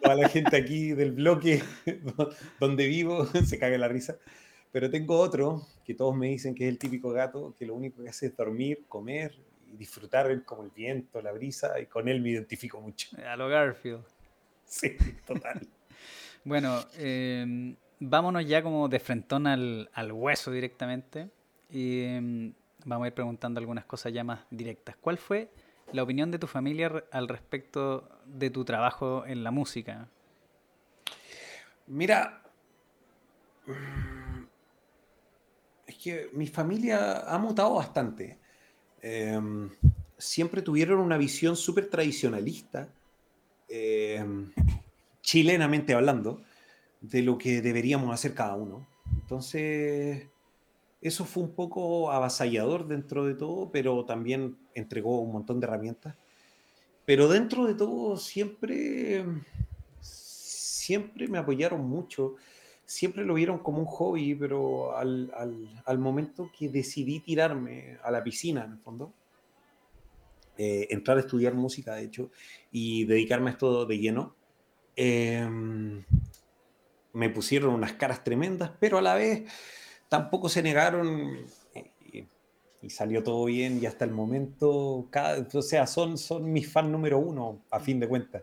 [0.00, 1.62] Toda la gente aquí del bloque
[2.60, 4.16] donde vivo se caga la risa.
[4.70, 8.02] Pero tengo otro que todos me dicen que es el típico gato que lo único
[8.02, 9.38] que hace es dormir, comer
[9.70, 13.08] y disfrutar como el viento, la brisa, y con él me identifico mucho.
[13.26, 14.04] A lo Garfield.
[14.64, 14.96] Sí,
[15.26, 15.66] total.
[16.44, 21.28] bueno, em, vámonos ya como de frentón al, al hueso directamente.
[21.68, 22.54] Y em,
[22.84, 24.96] vamos a ir preguntando algunas cosas ya más directas.
[24.96, 25.50] ¿Cuál fue
[25.92, 30.08] la opinión de tu familia al respecto de tu trabajo en la música?
[31.86, 32.42] Mira,
[33.66, 34.44] mm,
[35.86, 38.38] es que mi familia ha mutado bastante.
[39.00, 39.70] Em,
[40.16, 42.88] siempre tuvieron una visión súper tradicionalista,
[43.68, 44.52] em,
[45.20, 46.42] chilenamente hablando,
[47.00, 48.86] de lo que deberíamos hacer cada uno.
[49.12, 50.28] Entonces,
[51.02, 56.14] eso fue un poco avasallador dentro de todo, pero también entregó un montón de herramientas.
[57.04, 59.24] Pero dentro de todo siempre,
[60.00, 62.36] siempre me apoyaron mucho,
[62.84, 65.32] siempre lo vieron como un hobby, pero al,
[65.84, 69.12] al, momento que decidí tirarme a la piscina, en el fondo,
[70.56, 72.30] eh, entrar a estudiar música, de hecho,
[72.70, 74.36] y dedicarme a esto de lleno,
[74.94, 76.04] em,
[77.12, 79.50] me pusieron unas caras tremendas, pero a la vez
[80.12, 81.46] tampoco se negaron
[82.82, 86.90] y, salió todo bien y hasta el momento, cada, o sea, son, son mis fans
[86.90, 88.42] número uno, a fin de cuentas.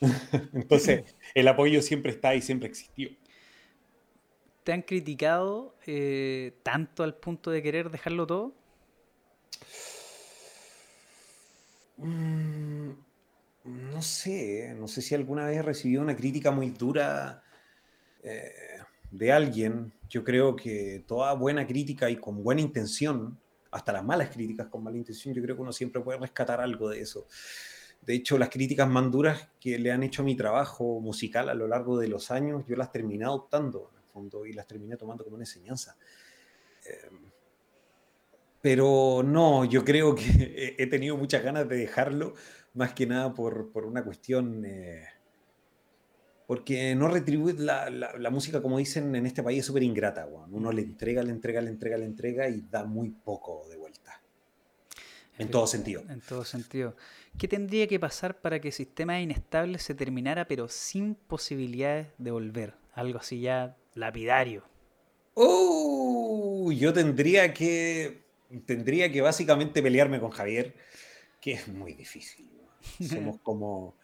[0.54, 3.10] Entonces, el apoyo siempre está y siempre existió.
[4.64, 8.54] ¿Te han criticado eh, tanto al punto de querer dejarlo todo?
[11.98, 12.92] Mm,
[13.64, 17.42] no sé, no sé si alguna vez he recibido una crítica muy dura.
[18.22, 18.78] Eh,
[19.10, 23.38] de alguien, yo creo que toda buena crítica y con buena intención,
[23.70, 26.88] hasta las malas críticas con mala intención, yo creo que uno siempre puede rescatar algo
[26.88, 27.26] de eso.
[28.02, 31.54] De hecho, las críticas más duras que le han hecho a mi trabajo musical a
[31.54, 35.24] lo largo de los años, yo las terminé adoptando, en fondo, y las terminé tomando
[35.24, 35.96] como una enseñanza.
[36.84, 37.30] Em,
[38.60, 40.24] pero no, yo creo que
[40.78, 42.34] he tenido muchas ganas de dejarlo,
[42.74, 44.64] más que nada por, por una cuestión...
[44.64, 45.04] Eh,
[46.46, 50.28] porque no retribuye la, la, música, como dicen en este país, es súper ingrata.
[50.50, 54.22] Uno le entrega, le entrega, le entrega, le entrega y da muy poco de vuelta.
[55.38, 56.02] En todo sentido.
[56.08, 56.96] En todo sentido.
[57.36, 62.30] ¿Qué tendría que pasar para que el sistema inestable se terminara, pero sin posibilidades de
[62.30, 62.74] volver?
[62.94, 64.62] Algo así ya lapidario.
[65.34, 66.70] ¡Oh!
[66.72, 68.24] Yo tendría que.
[68.64, 70.74] Tendría que básicamente pelearme con Javier,
[71.40, 72.48] que es muy difícil.
[73.06, 73.96] Somos como.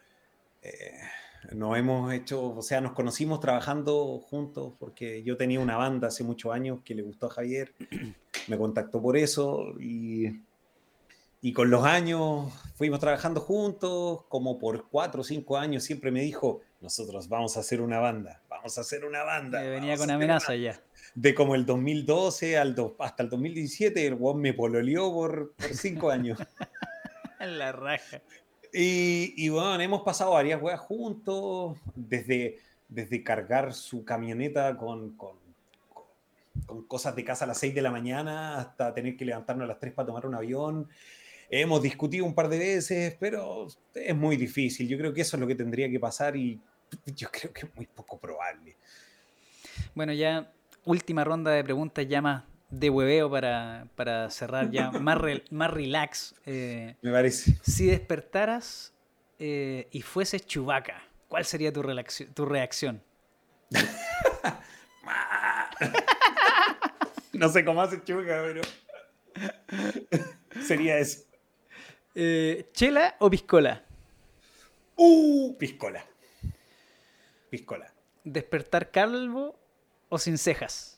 [0.61, 0.99] Eh,
[1.51, 6.23] nos hemos hecho, o sea, nos conocimos trabajando juntos porque yo tenía una banda hace
[6.23, 7.73] muchos años que le gustó a Javier,
[8.47, 10.41] me contactó por eso y,
[11.41, 16.21] y con los años fuimos trabajando juntos, como por cuatro o cinco años siempre me
[16.21, 19.61] dijo, nosotros vamos a hacer una banda, vamos a hacer una banda.
[19.61, 20.81] Me venía con amenaza ya.
[21.15, 26.09] De como el 2012 al hasta el 2017, el WOM me pololeó por, por cinco
[26.09, 26.39] años.
[27.39, 28.21] La raja.
[28.75, 35.37] Y, bueno, hemos pasado varias weas juntos, desde, desde cargar su camioneta con, con,
[36.65, 39.67] con, cosas de casa a las 6 de la mañana hasta tener que levantarnos a
[39.67, 40.89] las 3 para tomar un avión.
[41.51, 44.87] Hemos discutido un par de veces, pero es muy difícil.
[44.87, 46.59] Yo creo que eso es lo que tendría que pasar y
[47.15, 48.75] yo creo que es muy poco probable.
[49.93, 50.51] Bueno, ya
[50.83, 52.43] última ronda de preguntas ya más
[52.73, 55.19] de hueveo para, para cerrar ya, más,
[55.51, 56.35] más relax.
[56.45, 57.57] Eh, Me parece.
[57.61, 58.93] Si despertaras
[59.39, 61.83] eh, y fueses Chubaca, ¿cuál sería tu,
[62.33, 63.01] tu reacción?
[67.33, 68.61] no sé cómo hace Chubaca, pero
[70.65, 71.21] sería eso.
[72.15, 73.83] Eh, ¿Chela o piscola?
[74.95, 76.03] Uh, piscola.
[77.49, 77.91] Piscola.
[78.23, 79.59] ¿Despertar calvo
[80.09, 80.92] o sin cejas?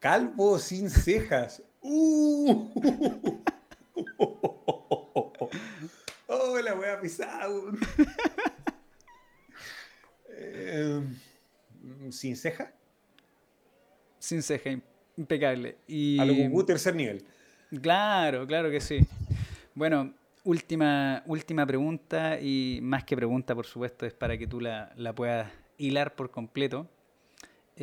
[0.00, 1.62] Calvo sin cejas.
[1.82, 2.70] ¡Uh!
[6.26, 7.70] ¡Oh, la wea pisado!
[10.30, 11.02] eh,
[12.10, 12.72] ¿Sin ceja?
[14.18, 14.70] Sin ceja,
[15.18, 15.76] impecable.
[15.86, 16.18] Y...
[16.18, 17.22] A lo tercer nivel.
[17.82, 19.00] Claro, claro que sí.
[19.74, 20.14] Bueno,
[20.44, 25.14] última, última pregunta y más que pregunta, por supuesto, es para que tú la, la
[25.14, 26.88] puedas hilar por completo.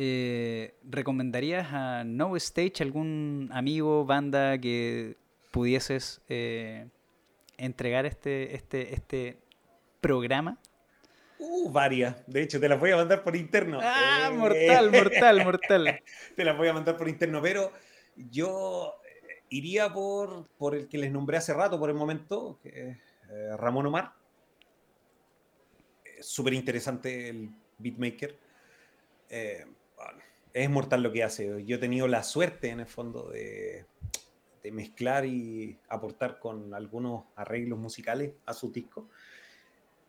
[0.00, 5.16] Eh, ¿Recomendarías a No Stage algún amigo, banda que
[5.50, 6.86] pudieses eh,
[7.56, 9.38] entregar este, este, este
[10.00, 10.56] programa?
[11.40, 12.14] Uh, varias.
[12.28, 13.80] De hecho, te las voy a mandar por interno.
[13.82, 16.00] Ah, mortal, mortal, mortal.
[16.36, 17.72] te las voy a mandar por interno, pero
[18.14, 22.90] yo eh, iría por, por el que les nombré hace rato, por el momento, que
[22.90, 22.98] es
[23.30, 24.12] eh, Ramón Omar.
[26.20, 28.36] Súper interesante el beatmaker.
[30.52, 31.64] Es mortal lo que hace.
[31.64, 33.86] Yo he tenido la suerte, en el fondo, de,
[34.72, 39.08] mezclar y aportar con algunos arreglos musicales a su disco.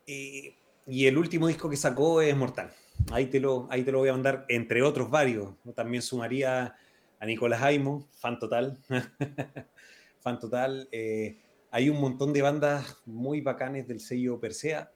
[0.04, 0.54] Y,
[0.86, 2.70] y, el último disco que sacó es Mortal.
[3.10, 5.54] Ahí te, lo, ahí te lo voy a mandar, entre otros varios.
[5.74, 6.76] También sumaría
[7.18, 8.78] a Nicolás Aimo, fan total.
[10.20, 10.88] fan total.
[10.92, 11.38] Eh,
[11.70, 14.90] hay un montón de bandas muy bacanes del sello Persea,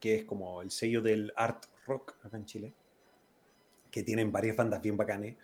[0.00, 2.74] que es como el sello del art rock acá en Chile,
[3.96, 5.36] que tienen varias bandas bien bacanes.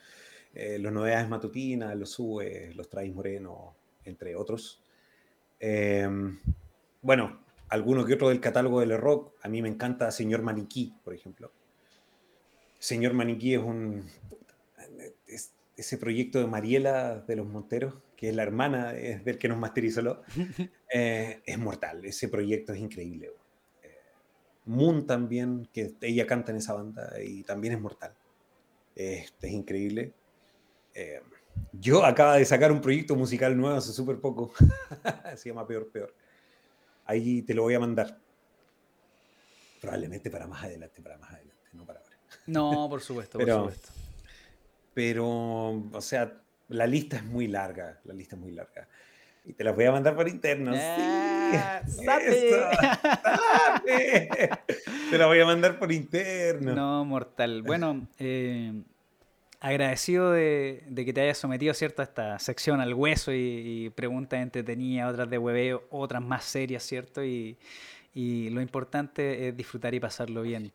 [0.54, 3.74] Eh, los Novedades Matutinas, Los Sube, Los Traes Moreno,
[4.04, 4.82] entre otros.
[5.58, 6.06] Eh,
[7.00, 9.32] bueno, alguno que otro del catálogo del rock.
[9.40, 11.50] A mí me encanta Señor Maniquí, por ejemplo.
[12.78, 14.04] Señor Maniquí es un.
[15.74, 20.20] ese proyecto de Mariela de los Monteros, que es la hermana del que nos masterizó,
[20.92, 22.04] eh, es mortal.
[22.04, 23.30] Ese proyecto es increíble.
[23.82, 23.96] Eh,
[24.66, 28.12] Moon también, que ella canta en esa banda y también es mortal.
[28.94, 30.14] Es increíble.
[30.94, 31.20] Eh,
[31.73, 34.52] yo acaba de sacar un proyecto musical nuevo hace súper poco.
[35.36, 36.14] Se llama Peor Peor.
[37.05, 38.19] Ahí te lo voy a mandar.
[39.81, 42.16] Probablemente para más adelante, para más adelante, no para ahora.
[42.47, 44.01] No, por supuesto, pero, por supuesto.
[44.94, 48.89] Pero, o sea, la lista es muy larga, la lista es muy larga.
[49.44, 50.73] Y te la voy a mandar por interno.
[50.74, 51.98] Ah, sí,
[55.10, 56.74] te la voy a mandar por interno.
[56.74, 57.62] No, mortal.
[57.62, 58.73] Bueno, eh,
[59.60, 62.02] agradecido de, que te hayas sometido ¿cierto?
[62.02, 67.24] a esta sección al hueso y, preguntas entretenidas, otras de hueveo, otras más serias, ¿cierto?
[67.24, 67.56] Y,
[68.14, 70.70] lo importante es disfrutar y pasarlo bien.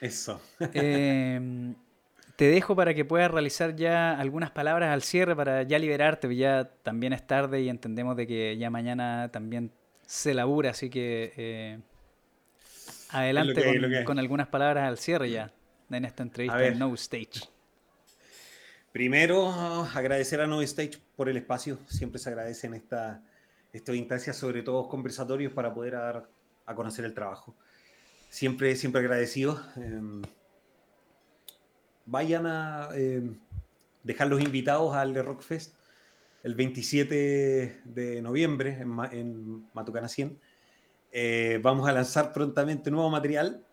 [0.00, 0.40] Eso.
[0.72, 1.74] Em,
[2.40, 6.70] te dejo para que puedas realizar ya algunas palabras al cierre para ya liberarte, ya
[6.82, 9.70] también es tarde y entendemos de que ya mañana también
[10.06, 11.78] se labura, así que eh,
[13.10, 15.52] adelante con, algunas palabras al cierre ya
[15.90, 17.42] en esta entrevista de No Stage.
[18.90, 19.50] Primero,
[19.94, 21.78] agradecer a No Stage por el espacio.
[21.88, 23.22] Siempre se agradecen esta,
[23.70, 26.26] estas instancias, sobre todo conversatorios, para poder dar
[26.64, 27.54] a conocer el trabajo.
[28.30, 29.62] Siempre, siempre agradecido.
[29.76, 30.22] Em,
[32.10, 33.38] vayan a em,
[34.02, 35.74] dejar los invitados al The Rock Fest
[36.42, 40.38] el 27 de noviembre en, en Matucana 100.
[41.12, 43.64] Eh, vamos a lanzar prontamente nuevo material,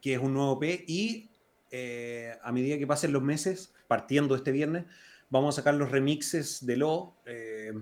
[0.00, 1.30] que es un nuevo P, y
[1.70, 4.84] eh, a medida que pasen los meses, partiendo este viernes,
[5.30, 7.72] vamos a sacar los remixes de Lo, eh,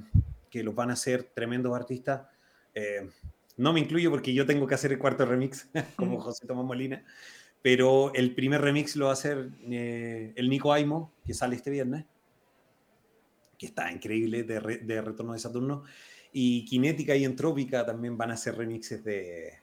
[0.51, 2.23] que los van a hacer tremendos artistas.
[2.75, 3.09] Eh,
[3.57, 7.05] no me incluyo porque yo tengo que hacer el cuarto remix, como José Tomás Molina,
[7.63, 11.71] pero el primer remix lo va a hacer eh, el Nico Aimo, que sale este
[11.71, 12.07] viernes,
[13.59, 14.61] que está increíble, de,
[15.03, 15.85] Retorno de Saturno,
[16.33, 19.59] y Kinética y Entrópica también van a hacer remixes de,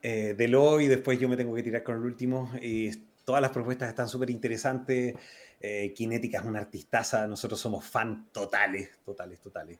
[0.00, 2.90] de, Lo, y después yo me tengo que tirar con el último, y
[3.24, 5.14] todas las propuestas están súper interesantes.
[5.60, 9.78] Eh, Kinética es una artistaza, nosotros somos fan totales, totales, totales.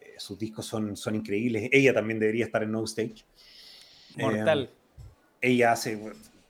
[0.00, 1.68] Eh, sus discos son, son increíbles.
[1.72, 3.24] Ella también debería estar en No Stage.
[4.16, 4.70] Mortal.
[5.40, 6.00] Eh, ella hace,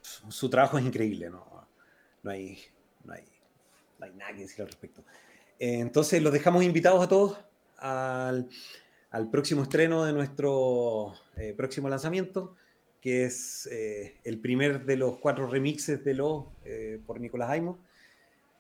[0.03, 1.45] su, trabajo es increíble, no,
[2.23, 2.59] no, hay,
[3.05, 3.25] no, hay,
[3.99, 5.05] no hay nada que decir al respecto.
[5.59, 7.39] entonces los dejamos invitados a todos
[7.79, 8.49] al,
[9.11, 11.15] al próximo estreno de nuestro
[11.57, 12.57] próximo lanzamiento
[13.01, 17.79] que es eh, el primer de los cuatro remixes de Lo eh, por Nicolás Aimo,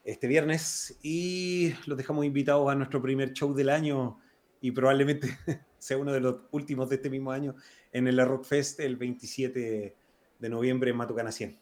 [0.04, 0.98] este viernes.
[1.02, 4.18] Y los dejamos invitados a nuestro primer show del año
[4.60, 5.36] y probablemente
[5.78, 7.54] sea uno de los últimos de este mismo año
[7.92, 9.96] en el Rock Fest el 27
[10.40, 11.56] de noviembre en Matucana 100.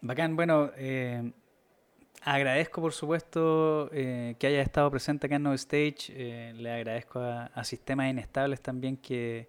[0.00, 1.32] Bacán, bueno, eh,
[2.22, 8.10] agradezco por supuesto que haya estado presente acá en No Stage, le agradezco a Sistemas
[8.10, 9.48] Inestables también que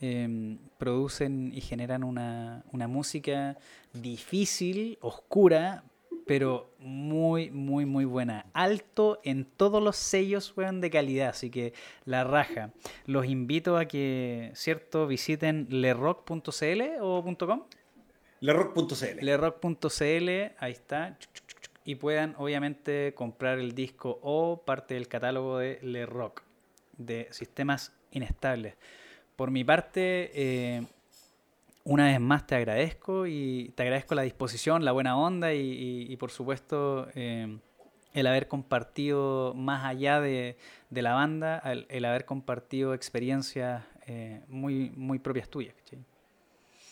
[0.00, 3.58] Em, producen y generan una, música
[3.92, 5.82] difícil, oscura,
[6.28, 8.46] pero muy, muy, muy buena.
[8.52, 11.30] Alto en todos los sellos, weón, de calidad.
[11.30, 11.72] Así que
[12.04, 12.70] la raja.
[13.06, 15.06] Los invito a que, ¿cierto?
[15.06, 17.64] Visiten lerock.cl o .com.
[18.40, 19.24] Lerock.cl.
[19.24, 20.28] Lerock.cl,
[20.58, 21.18] ahí está.
[21.84, 26.42] y puedan obviamente comprar el disco o parte del catálogo de Le Rock
[26.98, 28.74] de sistemas inestables.
[29.34, 30.82] Por mi parte, eh,
[31.88, 36.30] una vez más te agradezco y te agradezco la disposición, la buena onda y, por
[36.30, 37.58] supuesto eh,
[38.12, 40.58] el haber compartido más allá de,
[40.90, 45.74] la banda, el, haber compartido experiencias eh, muy, muy propias tuyas.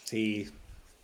[0.05, 0.51] Sí,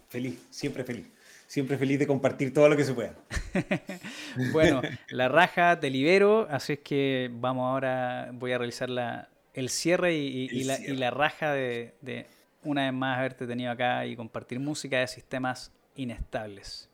[0.09, 1.07] feliz, siempre feliz.
[1.47, 3.15] Siempre feliz de compartir todo lo que se pueda.
[4.53, 9.69] bueno, la raja te libero, así es que vamos ahora, voy a realizar la, el
[9.69, 12.27] cierre y, la, raja de, de,
[12.65, 16.89] una vez más haberte tenido acá y compartir música de sistemas inestables.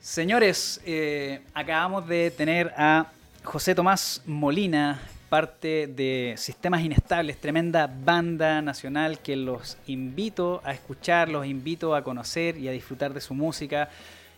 [0.00, 3.06] Señores, eh, acabamos de tener a
[3.42, 5.00] José Tomás Molina,
[5.30, 12.04] parte de Sistemas Inestables, tremenda banda nacional que los invito a escuchar, los invito a
[12.04, 13.88] conocer y a disfrutar de su música.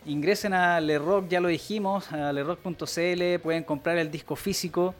[0.05, 4.95] Ingresen a Lerock, ya lo dijimos, a lerock.cl, pueden comprar el disco físico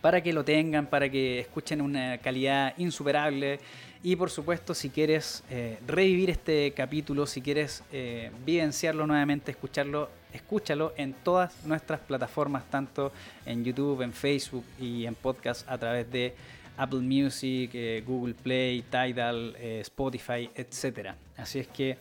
[0.00, 3.60] para que lo tengan, para que escuchen una calidad insuperable.
[4.02, 10.08] Y por supuesto, si quieres eh, revivir este capítulo, si quieres eh, vivenciarlo nuevamente, escucharlo,
[10.32, 13.12] escúchalo en todas nuestras plataformas, tanto
[13.44, 16.34] en YouTube, en Facebook y en podcast a través de
[16.78, 21.10] Apple Music, eh, Google Play, Tidal, Spotify, etc.
[21.36, 21.98] Así es que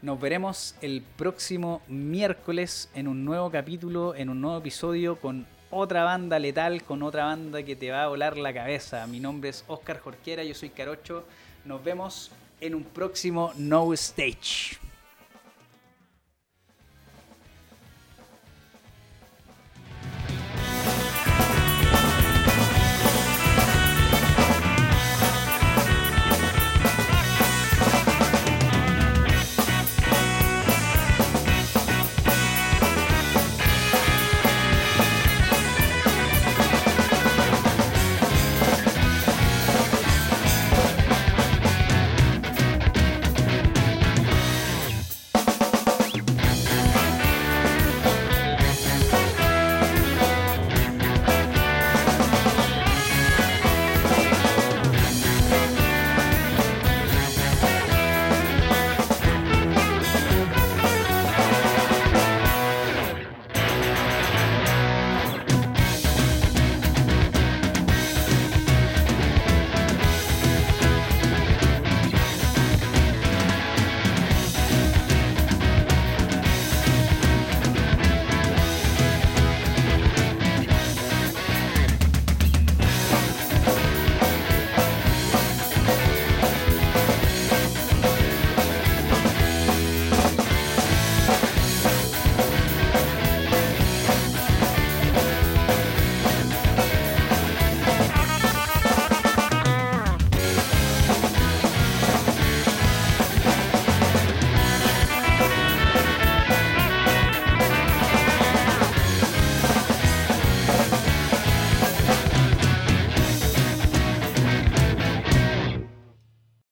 [0.00, 6.04] nos veremos el próximo miércoles en un nuevo capítulo, en un nuevo episodio con otra
[6.04, 9.06] banda letal con otra banda que te va a volar la cabeza.
[9.06, 11.24] Mi nombre es Oscar Jorquera, yo soy Carocho.
[11.64, 12.30] Nos vemos
[12.60, 14.76] en un próximo No Stage.